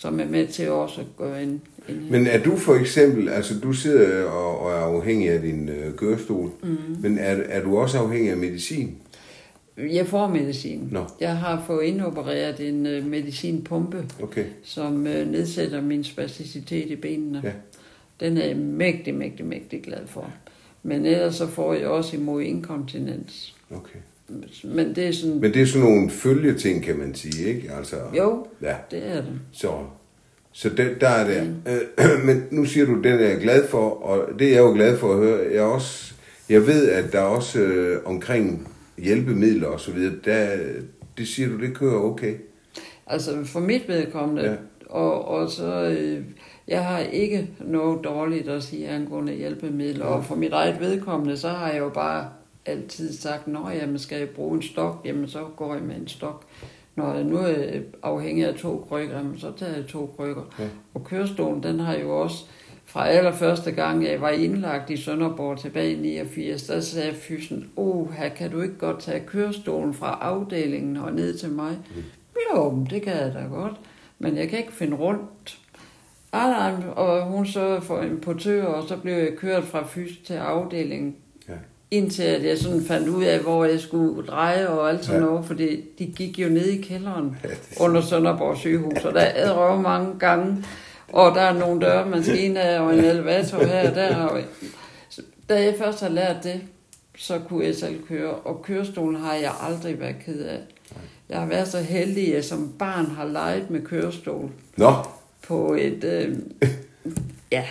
som 0.00 0.20
er 0.20 0.24
med 0.24 0.46
til 0.46 0.70
også 0.70 1.00
at 1.00 1.06
gøre 1.16 1.42
en... 1.42 1.62
en 1.88 2.06
Men 2.10 2.26
er 2.26 2.42
du 2.42 2.56
for 2.56 2.74
eksempel, 2.74 3.28
altså 3.28 3.60
du 3.60 3.72
sidder 3.72 4.24
og, 4.24 4.58
og 4.58 4.70
er 4.70 4.76
afhængig 4.76 5.30
af 5.30 5.40
din 5.40 5.68
øh, 5.68 5.94
kørestol, 5.94 6.50
mm. 6.62 6.76
men 7.00 7.18
er, 7.18 7.36
er 7.48 7.62
du 7.62 7.78
også 7.78 7.98
afhængig 7.98 8.30
af 8.30 8.36
medicin? 8.36 8.96
Jeg 9.76 10.06
får 10.06 10.28
medicin. 10.28 10.88
Nå. 10.90 11.04
Jeg 11.20 11.36
har 11.36 11.64
fået 11.66 11.84
indopereret 11.84 12.68
en 12.68 12.86
øh, 12.86 13.06
medicinpumpe, 13.06 14.04
Okay. 14.22 14.44
som 14.62 15.06
øh, 15.06 15.30
nedsætter 15.30 15.80
min 15.80 16.04
spasticitet 16.04 16.90
i 16.90 16.96
benene. 16.96 17.40
Ja. 17.44 17.52
Den 18.20 18.36
er 18.36 18.46
jeg 18.46 18.56
mægtig, 18.56 19.14
mægtig, 19.14 19.46
mægtig 19.46 19.82
glad 19.82 20.06
for. 20.06 20.30
Men 20.82 21.06
ellers 21.06 21.34
så 21.34 21.46
får 21.46 21.74
jeg 21.74 21.86
også 21.86 22.16
imod 22.16 22.42
inkontinens. 22.42 23.54
okay. 23.70 23.98
Men 24.64 24.94
det 24.94 25.08
er 25.08 25.12
sådan... 25.12 25.40
Men 25.40 25.54
det 25.54 25.62
er 25.62 25.66
sådan 25.66 25.88
nogle 25.88 26.10
følgeting, 26.10 26.82
kan 26.84 26.98
man 26.98 27.14
sige, 27.14 27.48
ikke? 27.48 27.70
Altså, 27.78 27.96
Jo, 28.16 28.46
Ja, 28.62 28.74
det 28.90 29.06
er 29.06 29.14
det. 29.16 29.40
så, 29.52 29.72
så 30.52 30.68
det, 30.68 31.00
der 31.00 31.08
er 31.08 31.26
det. 31.26 31.54
Øh, 31.98 32.24
men 32.26 32.44
nu 32.50 32.64
siger 32.64 32.86
du, 32.86 32.94
den 32.94 33.12
er 33.14 33.28
jeg 33.28 33.38
glad 33.40 33.68
for, 33.68 33.90
og 33.90 34.38
det 34.38 34.46
er 34.46 34.50
jeg 34.52 34.58
jo 34.60 34.72
glad 34.72 34.98
for 34.98 35.12
at 35.12 35.18
høre. 35.18 35.52
Jeg, 35.54 35.62
også, 35.62 36.14
jeg 36.48 36.66
ved, 36.66 36.88
at 36.90 37.12
der 37.12 37.18
er 37.20 37.24
også 37.24 37.60
øh, 37.60 38.00
omkring 38.04 38.68
hjælpemidler 38.98 39.66
og 39.68 39.80
så 39.80 39.92
videre, 39.92 40.14
der, 40.24 40.48
det 41.18 41.28
siger 41.28 41.48
du, 41.48 41.60
det 41.60 41.74
kører 41.74 42.00
okay. 42.00 42.34
Altså 43.06 43.44
for 43.44 43.60
mit 43.60 43.88
vedkommende, 43.88 44.42
Ja. 44.42 44.50
ja. 44.50 44.56
og, 44.90 45.24
og 45.28 45.50
så... 45.50 45.96
Øh, 46.00 46.20
jeg 46.68 46.84
har 46.84 46.98
ikke 46.98 47.48
noget 47.60 48.04
dårligt 48.04 48.48
at 48.48 48.62
sige 48.62 48.88
angående 48.88 49.32
hjælpemidler, 49.32 50.04
og 50.04 50.24
for 50.24 50.34
mit 50.34 50.52
eget 50.52 50.80
vedkommende, 50.80 51.36
så 51.36 51.48
har 51.48 51.70
jeg 51.70 51.78
jo 51.78 51.88
bare 51.88 52.28
altid 52.68 53.12
sagt, 53.12 53.48
når 53.48 53.70
jeg 53.70 53.88
skal 53.96 54.18
jeg 54.18 54.28
bruge 54.28 54.56
en 54.56 54.62
stok, 54.62 55.00
jamen 55.04 55.28
så 55.28 55.44
går 55.56 55.74
jeg 55.74 55.82
med 55.82 55.96
en 55.96 56.08
stok. 56.08 56.44
Når 56.96 57.14
jeg 57.14 57.24
nu 57.24 57.36
er 57.36 57.80
afhængig 58.02 58.46
af 58.46 58.54
to 58.54 58.86
krykker, 58.88 59.16
jamen, 59.16 59.38
så 59.38 59.52
tager 59.58 59.76
jeg 59.76 59.86
to 59.86 60.14
krykker. 60.16 60.42
Ja. 60.58 60.64
Og 60.94 61.04
kørestolen, 61.04 61.62
den 61.62 61.80
har 61.80 61.94
jo 61.94 62.20
også, 62.20 62.44
fra 62.84 63.08
allerførste 63.08 63.72
gang, 63.72 64.04
jeg 64.04 64.20
var 64.20 64.30
indlagt 64.30 64.90
i 64.90 64.96
Sønderborg 64.96 65.58
tilbage 65.58 65.92
i 65.92 66.00
89, 66.00 66.62
der 66.62 66.80
sagde 66.80 67.14
fysen, 67.14 67.70
her 68.16 68.28
kan 68.28 68.50
du 68.50 68.60
ikke 68.60 68.78
godt 68.78 69.00
tage 69.00 69.26
kørestolen 69.26 69.94
fra 69.94 70.18
afdelingen 70.20 70.96
og 70.96 71.12
ned 71.12 71.38
til 71.38 71.50
mig? 71.50 71.78
Mm. 71.96 72.02
Jo, 72.54 72.86
det 72.90 73.02
kan 73.02 73.12
jeg 73.12 73.34
da 73.34 73.40
godt, 73.54 73.74
men 74.18 74.36
jeg 74.36 74.48
kan 74.48 74.58
ikke 74.58 74.72
finde 74.72 74.96
rundt. 74.96 75.58
Ah, 76.32 76.50
nej, 76.50 76.88
og 76.96 77.22
hun 77.22 77.46
så 77.46 77.80
for 77.80 78.00
en 78.00 78.20
portør, 78.20 78.64
og 78.64 78.88
så 78.88 78.96
blev 78.96 79.14
jeg 79.14 79.36
kørt 79.36 79.64
fra 79.64 79.86
fys 79.86 80.18
til 80.26 80.34
afdelingen. 80.34 81.16
Indtil 81.90 82.22
at 82.22 82.44
jeg 82.44 82.58
sådan 82.58 82.84
fandt 82.84 83.08
ud 83.08 83.24
af, 83.24 83.38
hvor 83.38 83.64
jeg 83.64 83.80
skulle 83.80 84.26
dreje 84.26 84.68
og 84.68 84.90
alt 84.90 85.04
sådan 85.04 85.20
Ja. 85.20 85.26
noget, 85.26 85.44
fordi 85.46 85.84
de 85.98 86.06
gik 86.06 86.38
jo 86.38 86.48
ned 86.48 86.66
i 86.66 86.80
kælderen 86.82 87.36
Ja, 87.44 87.48
det- 87.48 87.58
under 87.80 88.00
Sønderborg 88.00 88.56
sygehus, 88.56 89.04
og 89.04 89.14
der 89.14 89.20
er 89.20 89.52
røv 89.52 89.80
mange 89.80 90.18
gange, 90.18 90.64
og 91.12 91.34
der 91.34 91.40
er 91.40 91.52
nogle 91.58 91.80
døre, 91.80 92.06
man 92.06 92.22
skal 92.24 92.44
ind 92.44 92.58
af, 92.58 92.80
og 92.80 92.94
en 92.94 93.04
elevator 93.04 93.64
her 93.64 93.88
og 93.90 93.94
der. 93.94 94.16
Og, 94.16 94.40
så, 95.08 95.22
da 95.48 95.62
jeg 95.62 95.74
først 95.78 96.00
har 96.00 96.08
lært 96.08 96.36
det, 96.44 96.60
så 97.18 97.38
kunne 97.48 97.64
jeg 97.66 97.74
selv 97.74 98.06
køre, 98.08 98.30
og 98.30 98.62
kørestolen 98.62 99.20
har 99.20 99.34
jeg 99.34 99.52
aldrig 99.68 100.00
været 100.00 100.16
ked 100.26 100.40
af. 100.44 100.58
Jeg 101.28 101.38
har 101.38 101.46
været 101.46 101.68
så 101.68 101.78
heldig, 101.78 102.28
at 102.28 102.34
jeg 102.34 102.44
som 102.44 102.72
barn 102.78 103.06
har 103.06 103.24
leget 103.24 103.70
med 103.70 103.80
kørestol 103.82 104.50
Nå, 104.76 104.92
på 105.48 105.74
et... 105.80 106.04
Øh, 106.04 106.36
ja. 107.52 107.64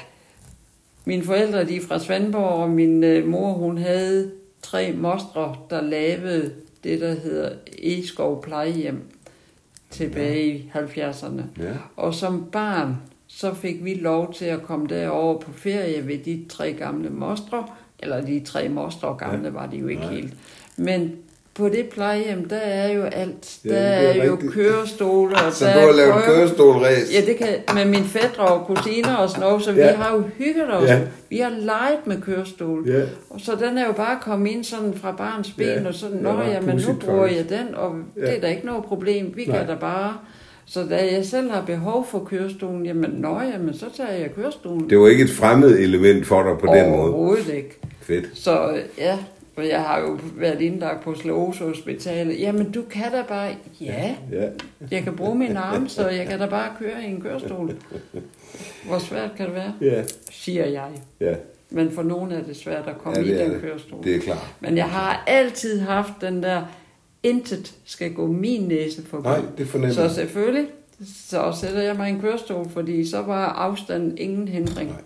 Mine 1.08 1.24
forældre, 1.24 1.66
de 1.66 1.76
er 1.76 1.82
fra 1.82 2.00
Svendborg, 2.00 2.64
og 2.64 2.70
min 2.70 3.04
øh, 3.04 3.28
mor, 3.28 3.54
hun 3.54 3.78
havde 3.78 4.32
tre 4.62 4.92
mostre, 4.92 5.56
der 5.70 5.82
lavede 5.82 6.54
det, 6.84 7.02
der 7.02 7.14
hedder 7.14 7.50
Eskov 7.78 8.44
Plejehjem 8.44 9.02
tilbage 9.90 10.48
i 10.48 10.72
70'erne. 10.76 11.42
ja. 11.60 11.74
Og 11.96 12.14
som 12.14 12.46
barn, 12.52 12.96
så 13.28 13.54
fik 13.54 13.84
vi 13.84 13.94
lov 13.94 14.34
til 14.34 14.46
at 14.46 14.64
komme 14.64 14.88
derover 14.88 15.40
på 15.40 15.52
ferie 15.52 16.08
ved 16.08 16.18
de 16.18 16.46
tre 16.50 16.74
gamle 16.74 17.10
mostre. 17.10 17.68
Eller 18.00 18.22
de 18.22 18.40
tre 18.40 18.70
mostre 18.70 19.16
gamle 19.16 19.48
ja. 19.48 19.50
var 19.50 19.66
de 19.66 19.78
jo 19.78 19.88
ikke 19.88 20.02
Nej. 20.02 20.14
helt. 20.14 20.34
Men 20.78 21.16
på 21.58 21.70
det 21.70 21.86
plejehjem, 21.94 22.46
der 22.50 22.56
er 22.56 22.92
jo 22.94 23.04
alt. 23.04 23.58
Ja, 23.66 23.70
der 23.70 23.76
er 23.78 24.22
er, 24.22 24.26
jo 24.26 24.38
kørestole, 24.52 25.36
og 25.36 25.54
Så 25.54 25.66
der 25.66 25.74
du 25.74 25.80
har 25.80 25.92
lavet 25.92 26.12
prøve- 26.14 26.26
kørestolræs? 26.26 27.14
Ja, 27.14 27.22
det 27.26 27.38
kan 27.38 27.48
med 27.76 27.86
mine 27.86 28.06
fædre 28.06 28.44
og 28.44 28.66
kusiner 28.68 29.16
og 29.16 29.30
sådan 29.30 29.42
noget, 29.42 29.64
så 29.64 29.72
vi 29.72 29.80
Ja. 29.80 29.96
har 29.96 30.16
jo 30.16 30.24
hygget 30.38 30.74
os. 30.78 30.90
Ja. 30.90 31.00
Vi 31.30 31.38
har 31.38 31.50
leget 31.60 31.98
med 32.08 32.22
kørestol. 32.22 32.90
Ja. 32.90 33.02
Og 33.30 33.40
så 33.42 33.52
den 33.68 33.78
er 33.78 33.86
jo 33.86 33.92
bare 33.94 34.18
kommet 34.22 34.52
ind 34.52 34.64
sådan 34.64 34.94
fra 34.94 35.12
barns 35.12 35.52
ben, 35.58 35.68
Ja, 35.68 35.88
og 35.88 35.94
sådan, 35.94 36.18
nå 36.18 36.42
ja, 36.42 36.62
men 36.62 36.76
nu 36.88 36.94
bruger 37.06 37.26
jeg 37.26 37.50
den, 37.50 37.76
og 37.76 37.96
Ja. 38.18 38.22
det 38.22 38.38
er 38.38 38.42
da 38.42 38.48
ikke 38.48 38.66
noget 38.66 38.84
problem. 38.84 39.34
Vi 39.36 39.46
Nej. 39.46 39.58
kan 39.58 39.68
da 39.68 39.76
bare... 39.76 40.14
Så 40.70 40.84
da 40.90 40.96
jeg 41.16 41.26
selv 41.26 41.52
har 41.52 41.62
behov 41.66 42.08
for 42.12 42.20
kørestolen, 42.30 42.86
jamen 42.86 43.10
nå 43.18 43.40
jamen, 43.54 43.74
så 43.74 43.86
tager 43.98 44.12
jeg 44.12 44.30
kørestolen. 44.36 44.90
Det 44.90 45.00
var 45.00 45.08
ikke 45.08 45.24
et 45.24 45.30
fremmed 45.30 45.80
element 45.80 46.28
for 46.28 46.44
dig 46.44 46.58
på 46.60 46.74
den 46.76 46.90
måde. 46.90 47.02
Overhovedet 47.14 47.54
ikke. 47.54 47.80
Fedt. 48.02 48.26
Så 48.34 48.70
øh, 48.72 48.80
ja, 48.98 49.18
og 49.58 49.68
jeg 49.68 49.82
har 49.84 50.00
jo 50.00 50.18
været 50.36 50.62
indlagt 50.62 51.04
på 51.04 51.16
Slåse 51.16 51.64
Hospitalet. 51.64 52.40
Jamen, 52.40 52.72
du 52.72 52.82
kan 52.82 53.12
da 53.12 53.24
bare... 53.28 53.56
Ja, 53.82 54.16
Ja. 54.32 54.50
jeg 54.92 55.04
kan 55.04 55.16
bruge 55.16 55.36
min 55.38 55.58
arm, 55.58 55.88
så 55.88 56.08
jeg 56.10 56.28
kan 56.28 56.40
da 56.40 56.46
bare 56.46 56.70
køre 56.80 57.04
i 57.04 57.06
en 57.06 57.22
kørestol. 57.22 57.76
Hvor 58.86 59.00
svært 59.00 59.30
kan 59.38 59.46
det 59.46 59.56
være, 59.56 59.74
Ja. 59.82 60.04
siger 60.32 60.66
jeg. 60.66 60.90
Ja. 61.20 61.34
Men 61.70 61.92
for 61.92 62.04
nogen 62.04 62.32
er 62.32 62.44
det 62.44 62.56
svært 62.56 62.88
at 62.88 62.98
komme 62.98 63.20
Ja, 63.20 63.26
i 63.26 63.38
den 63.44 63.52
det. 63.52 63.62
kørestol. 63.62 64.04
Det 64.04 64.16
er 64.16 64.20
klart. 64.20 64.48
Men 64.60 64.78
jeg 64.78 64.86
har 64.86 65.24
altid 65.28 65.80
haft 65.80 66.14
den 66.22 66.44
der, 66.44 66.62
intet 67.24 67.74
skal 67.86 68.14
gå 68.14 68.28
min 68.28 68.62
næse 68.68 69.06
forbi. 69.06 69.24
Nej, 69.28 69.42
det 69.58 69.68
fornemmer 69.68 69.94
Så 69.94 70.16
selvfølgelig, 70.16 70.68
så 71.30 71.58
sætter 71.62 71.82
jeg 71.82 71.96
mig 71.96 72.10
i 72.10 72.12
en 72.14 72.22
kørestol, 72.22 72.70
fordi 72.70 73.10
så 73.10 73.22
var 73.22 73.46
afstanden 73.46 74.18
ingen 74.18 74.48
hindring. 74.48 74.90
Nej. 74.90 75.00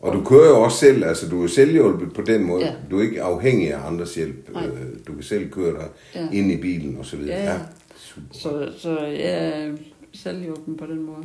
Og 0.00 0.14
du 0.14 0.24
kører 0.24 0.48
jo 0.48 0.60
også 0.60 0.78
selv, 0.78 1.04
altså 1.04 1.28
du 1.28 1.42
er 1.44 1.46
selvhjulpet 1.46 2.12
på 2.14 2.22
den 2.22 2.44
måde. 2.44 2.64
Ja. 2.64 2.72
Du 2.90 2.98
er 2.98 3.02
ikke 3.02 3.22
afhængig 3.22 3.72
af 3.74 3.86
andres 3.86 4.14
hjælp. 4.14 4.52
Nej. 4.52 4.66
Øh, 4.66 4.72
Du 5.06 5.12
kan 5.12 5.22
selv 5.22 5.50
køre 5.50 5.72
dig 5.72 5.86
Ja. 6.14 6.28
ind 6.32 6.52
i 6.52 6.56
bilen 6.56 6.96
og 6.98 7.06
så 7.06 7.16
videre. 7.16 7.36
Ja, 7.38 7.52
ja. 7.52 7.58
Super. 7.96 8.26
Så, 8.32 8.68
så 8.78 8.98
jeg 9.00 9.48
er 9.62 9.72
selvhjulpen 10.12 10.76
på 10.76 10.86
den 10.86 11.02
måde. 11.02 11.22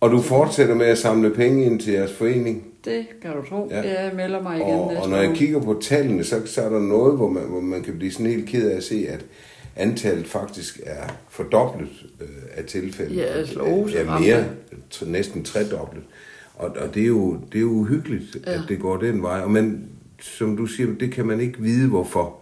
Og 0.00 0.10
du 0.10 0.20
fortsætter 0.20 0.74
med 0.74 0.86
at 0.86 0.98
samle 0.98 1.30
penge 1.30 1.64
ind 1.64 1.80
til 1.80 1.92
jeres 1.92 2.12
forening. 2.12 2.64
Det 2.84 3.06
kan 3.22 3.30
du 3.36 3.48
tro. 3.48 3.68
Ja. 3.70 4.02
Jeg 4.02 4.12
melder 4.16 4.42
mig 4.42 4.56
igen 4.56 4.68
Og, 4.74 4.86
og 4.86 5.08
når 5.08 5.16
jeg 5.16 5.32
kigger 5.34 5.60
på 5.60 5.78
tallene, 5.82 6.24
så, 6.24 6.42
så 6.46 6.62
er 6.62 6.68
der 6.68 6.80
noget, 6.80 7.16
hvor 7.16 7.28
man, 7.28 7.42
hvor 7.42 7.60
man 7.60 7.82
kan 7.82 7.98
blive 7.98 8.12
sådan 8.12 8.26
helt 8.26 8.48
ked 8.48 8.70
af 8.70 8.76
at 8.76 8.84
se, 8.84 9.06
at 9.08 9.24
antallet 9.76 10.26
faktisk 10.26 10.80
er 10.86 11.06
fordoblet 11.28 12.06
øh, 12.20 12.28
af 12.56 12.64
tilfælde. 12.64 13.14
Ja, 13.14 13.44
sklerose 13.46 13.98
er 13.98 14.06
ramte. 14.06 14.28
mere, 14.28 14.44
næsten 15.06 15.44
tredoblet. 15.44 16.02
Og, 16.56 16.76
og 16.80 16.94
det, 16.94 17.02
er 17.02 17.06
jo, 17.06 17.36
det 17.52 17.58
er 17.58 17.62
jo 17.62 17.68
uhyggeligt, 17.70 18.36
ja. 18.46 18.52
At 18.52 18.60
det 18.68 18.80
går 18.80 18.96
den 18.96 19.22
vej. 19.22 19.40
Og 19.40 19.50
man, 19.50 19.88
som 20.20 20.56
du 20.56 20.66
siger, 20.66 20.88
det 21.00 21.12
kan 21.12 21.26
man 21.26 21.40
ikke 21.40 21.60
vide, 21.60 21.88
hvorfor. 21.88 22.36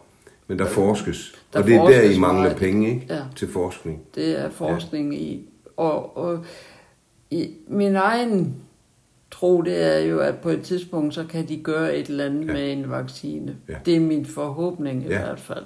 Men 0.48 0.58
der 0.58 0.66
forskes. 0.66 1.34
Der 1.52 1.58
og 1.58 1.66
det 1.66 1.74
er 1.74 1.82
der, 1.84 2.02
I 2.02 2.18
mangler 2.18 2.42
meget. 2.42 2.56
penge 2.56 2.88
ikke? 2.94 3.06
Ja. 3.10 3.20
til 3.36 3.48
forskning. 3.48 4.00
Det 4.14 4.40
er 4.40 4.50
forskning 4.50 5.14
ja. 5.14 5.18
i. 5.20 5.42
Og, 5.76 6.16
og 6.16 6.44
i 7.30 7.50
min 7.68 7.96
egen 7.96 8.54
tro, 9.30 9.62
det 9.62 9.82
er 9.82 9.98
jo, 9.98 10.18
at 10.18 10.34
på 10.38 10.48
et 10.48 10.62
tidspunkt, 10.62 11.14
så 11.14 11.24
kan 11.24 11.48
de 11.48 11.56
gøre 11.56 11.96
et 11.96 12.06
eller 12.06 12.24
andet 12.24 12.46
ja. 12.46 12.52
med 12.52 12.72
en 12.72 12.90
vaccine. 12.90 13.56
Ja. 13.68 13.74
Det 13.86 13.96
er 13.96 14.00
min 14.00 14.26
forhåbning 14.26 15.04
i 15.04 15.08
Ja. 15.08 15.18
hvert 15.18 15.40
fald. 15.40 15.64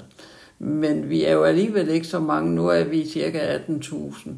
Men 0.59 1.09
vi 1.11 1.25
er 1.25 1.33
jo 1.33 1.43
alligevel 1.45 1.89
ikke 1.89 2.07
så 2.07 2.19
mange. 2.21 2.55
Nu 2.55 2.67
er 2.69 2.85
vi 2.85 3.07
cirka 3.09 3.57
18.000. 3.57 4.31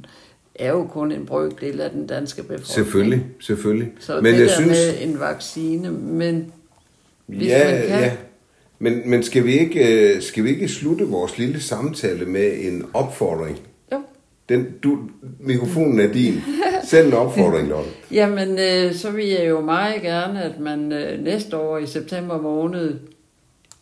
er 0.60 0.70
jo 0.70 0.84
kun 0.84 1.12
en 1.12 1.26
brøkdel 1.26 1.80
af 1.80 1.90
den 1.90 2.06
danske 2.06 2.42
befolkning. 2.42 2.66
Selvfølgelig, 2.66 3.26
selvfølgelig. 3.40 3.88
Så 4.00 4.20
Men 4.20 4.24
det 4.34 4.40
jeg 4.40 4.48
der 4.48 4.54
synes, 4.54 4.68
med 5.00 5.08
en 5.08 5.20
vaccine, 5.20 5.90
men 5.92 6.52
hvis 7.26 7.48
ja, 7.48 7.64
man 7.74 7.80
kan- 7.88 8.00
ja. 8.00 8.12
Men, 8.82 9.10
men 9.10 9.22
skal, 9.22 9.44
vi 9.44 9.58
ikke, 9.58 10.12
øh, 10.14 10.22
skal 10.22 10.44
vi 10.44 10.48
ikke 10.48 10.68
slutte 10.68 11.04
vores 11.04 11.38
lille 11.38 11.60
samtale 11.60 12.26
med 12.26 12.52
en 12.60 12.86
opfordring? 12.94 13.60
jo, 13.92 14.02
Den, 14.48 14.66
du, 14.82 14.98
mikrofonen 15.40 16.00
er 16.00 16.12
din. 16.12 16.34
Send 16.84 17.06
en 17.06 17.12
opfordring, 17.12 17.68
Lotte. 17.68 17.90
Jamen, 18.12 18.58
øh, 18.58 18.94
så 18.94 19.10
vil 19.10 19.26
jeg 19.26 19.48
jo 19.48 19.60
meget 19.60 20.02
gerne, 20.02 20.42
at 20.42 20.60
man 20.60 20.92
øh, 20.92 21.24
næste 21.24 21.56
år 21.56 21.78
i 21.78 21.86
september 21.86 22.40
måned 22.42 22.94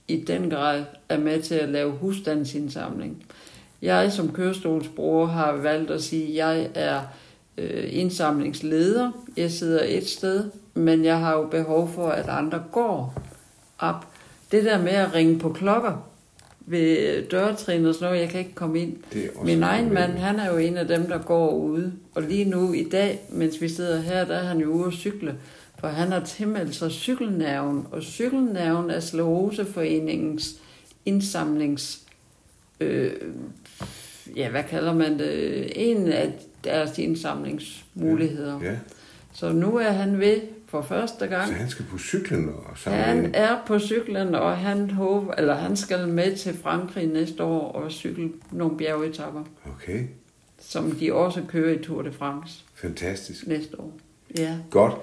i 0.08 0.16
den 0.26 0.50
grad 0.50 0.82
er 1.08 1.18
med 1.18 1.42
til 1.42 1.54
at 1.54 1.68
lave 1.68 1.90
husstandsindsamling. 1.90 3.24
Jeg 3.82 4.12
som 4.12 4.32
kørestolsbruger 4.32 5.26
har 5.26 5.52
valgt 5.52 5.90
at 5.90 6.02
sige, 6.02 6.28
at 6.28 6.34
jeg 6.34 6.70
er 6.74 7.00
øh, 7.58 7.84
indsamlingsleder. 7.88 9.10
Jeg 9.36 9.50
sidder 9.50 9.84
et 9.84 10.08
sted, 10.08 10.44
men 10.74 11.04
jeg 11.04 11.18
har 11.18 11.32
jo 11.32 11.46
behov 11.46 11.90
for, 11.94 12.08
at 12.08 12.28
andre 12.28 12.62
går 12.72 13.22
op. 13.78 14.06
Det 14.52 14.64
der 14.64 14.82
med 14.82 14.92
at 14.92 15.14
ringe 15.14 15.38
på 15.38 15.52
klokker 15.52 16.08
ved 16.60 17.22
dørtrin 17.28 17.86
og 17.86 17.94
sådan 17.94 18.08
noget, 18.08 18.20
jeg 18.20 18.28
kan 18.28 18.40
ikke 18.40 18.54
komme 18.54 18.80
ind. 18.80 18.96
Min 19.44 19.62
egen 19.62 19.94
mand, 19.94 20.12
han 20.12 20.38
er 20.38 20.52
jo 20.52 20.56
en 20.56 20.76
af 20.76 20.88
dem, 20.88 21.06
der 21.06 21.18
går 21.18 21.50
ude. 21.54 21.92
Og 22.14 22.22
lige 22.22 22.44
nu 22.44 22.72
i 22.72 22.88
dag, 22.88 23.20
mens 23.30 23.60
vi 23.60 23.68
sidder 23.68 24.00
her, 24.00 24.24
der 24.24 24.34
er 24.34 24.44
han 24.44 24.58
jo 24.58 24.68
ude 24.68 24.86
at 24.86 24.92
cykle. 24.92 25.34
For 25.78 25.88
han 25.88 26.12
har 26.12 26.20
tilmeldt 26.20 26.74
sig 26.74 26.90
cykelnerven, 26.90 27.86
og 27.92 28.02
cykelnerven 28.02 28.90
er 28.90 29.00
Skleroseforeningens 29.00 30.54
indsamlings... 31.04 32.07
Øh, 32.80 33.10
ja, 34.36 34.50
hvad 34.50 34.62
kalder 34.70 34.94
man 34.94 35.18
det? 35.18 35.72
En 35.90 36.06
af 36.12 36.32
deres 36.64 36.98
indsamlingsmuligheder. 36.98 38.60
Ja. 38.62 38.76
Så 39.32 39.52
nu 39.52 39.76
er 39.76 39.90
han 39.90 40.18
ved 40.20 40.40
for 40.68 40.82
første 40.82 41.26
gang. 41.26 41.48
Så 41.48 41.54
han 41.54 41.68
skal 41.70 41.84
på 41.90 41.98
cyklen 41.98 42.48
og 42.48 42.78
samle 42.78 42.98
Han 42.98 43.30
er 43.34 43.56
på 43.66 43.78
cyklen, 43.78 44.34
og 44.34 44.56
han 44.56 44.90
håber, 44.90 45.32
eller 45.34 45.54
han 45.54 45.76
skal 45.76 46.08
med 46.08 46.36
til 46.36 46.56
Frankrig 46.62 47.06
næste 47.06 47.42
år 47.44 47.72
og 47.72 47.90
cykle 47.90 48.30
nogle 48.50 48.76
bjergetapper, 48.76 49.44
Okay, 49.74 50.04
som 50.60 50.90
de 50.90 51.12
også 51.14 51.42
kører 51.48 51.74
i 51.74 51.82
Tour 51.82 52.02
de 52.02 52.12
France 52.12 52.64
fantastisk. 52.74 53.46
næste 53.46 53.80
år. 53.80 53.92
Ja, 54.38 54.56
Godt. 54.70 54.94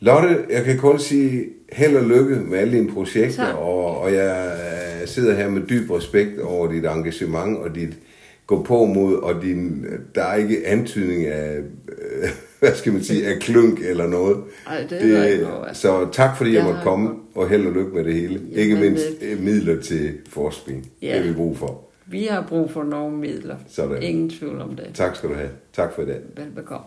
Lotte, 0.00 0.44
jeg 0.50 0.64
kan 0.64 0.78
kun 0.78 0.98
sige 0.98 1.44
held 1.72 1.96
og 1.96 2.04
lykke 2.08 2.34
med 2.36 2.58
alle 2.58 2.72
dine 2.78 2.92
projekter, 2.92 3.44
Tak. 3.46 3.54
og, 3.54 3.98
og 4.00 4.12
jeg 4.14 4.56
sidder 5.06 5.34
her 5.34 5.48
med 5.48 5.62
dyb 5.62 5.90
respekt 5.90 6.40
over 6.40 6.72
dit 6.72 6.84
engagement 6.84 7.58
og 7.58 7.74
dit 7.74 7.98
gå 8.46 8.62
på 8.62 8.84
mod, 8.84 9.14
og 9.16 9.42
din, 9.42 9.86
der 10.14 10.22
er 10.22 10.34
ikke 10.34 10.66
antydning 10.66 11.26
af, 11.26 11.58
øh, 11.58 12.28
hvad 12.60 12.74
skal 12.74 12.92
man 12.92 13.02
sige, 13.02 13.26
af 13.26 13.40
klunk 13.40 13.80
eller 13.80 14.06
noget. 14.06 14.36
Ej, 14.66 14.86
det 14.90 15.02
er 15.02 15.16
der 15.16 15.24
ikke 15.24 15.44
noget 15.44 15.66
af. 15.66 15.76
Så 15.76 16.08
tak 16.12 16.36
fordi 16.36 16.50
jeg 16.50 16.56
Jeg 16.56 16.64
måtte 16.64 16.80
komme, 16.82 17.10
og 17.34 17.48
held 17.48 17.66
og 17.66 17.72
lykke 17.72 17.90
med 17.94 18.04
det 18.04 18.14
hele. 18.14 18.34
Jamen, 18.34 18.52
ikke 18.58 18.76
mindst 18.76 19.04
øh, 19.22 19.32
øh, 19.32 19.40
midler 19.40 19.80
til 19.80 20.12
forskning. 20.28 20.90
Ja. 21.02 21.06
Det 21.06 21.20
har 21.20 21.28
vi 21.28 21.32
brug 21.34 21.56
for. 21.58 21.84
vi 22.06 22.24
har 22.24 22.46
brug 22.48 22.70
for 22.70 22.82
nogle 22.82 23.16
midler. 23.16 23.56
Sådan. 23.68 24.02
Ingen 24.02 24.30
tvivl 24.30 24.60
om 24.60 24.76
det. 24.76 24.86
Tak 24.94 25.16
skal 25.16 25.28
du 25.28 25.34
have. 25.34 25.50
Tak 25.72 25.94
for 25.94 26.02
i 26.02 26.06
dag. 26.06 26.20
Velbekomme. 26.36 26.86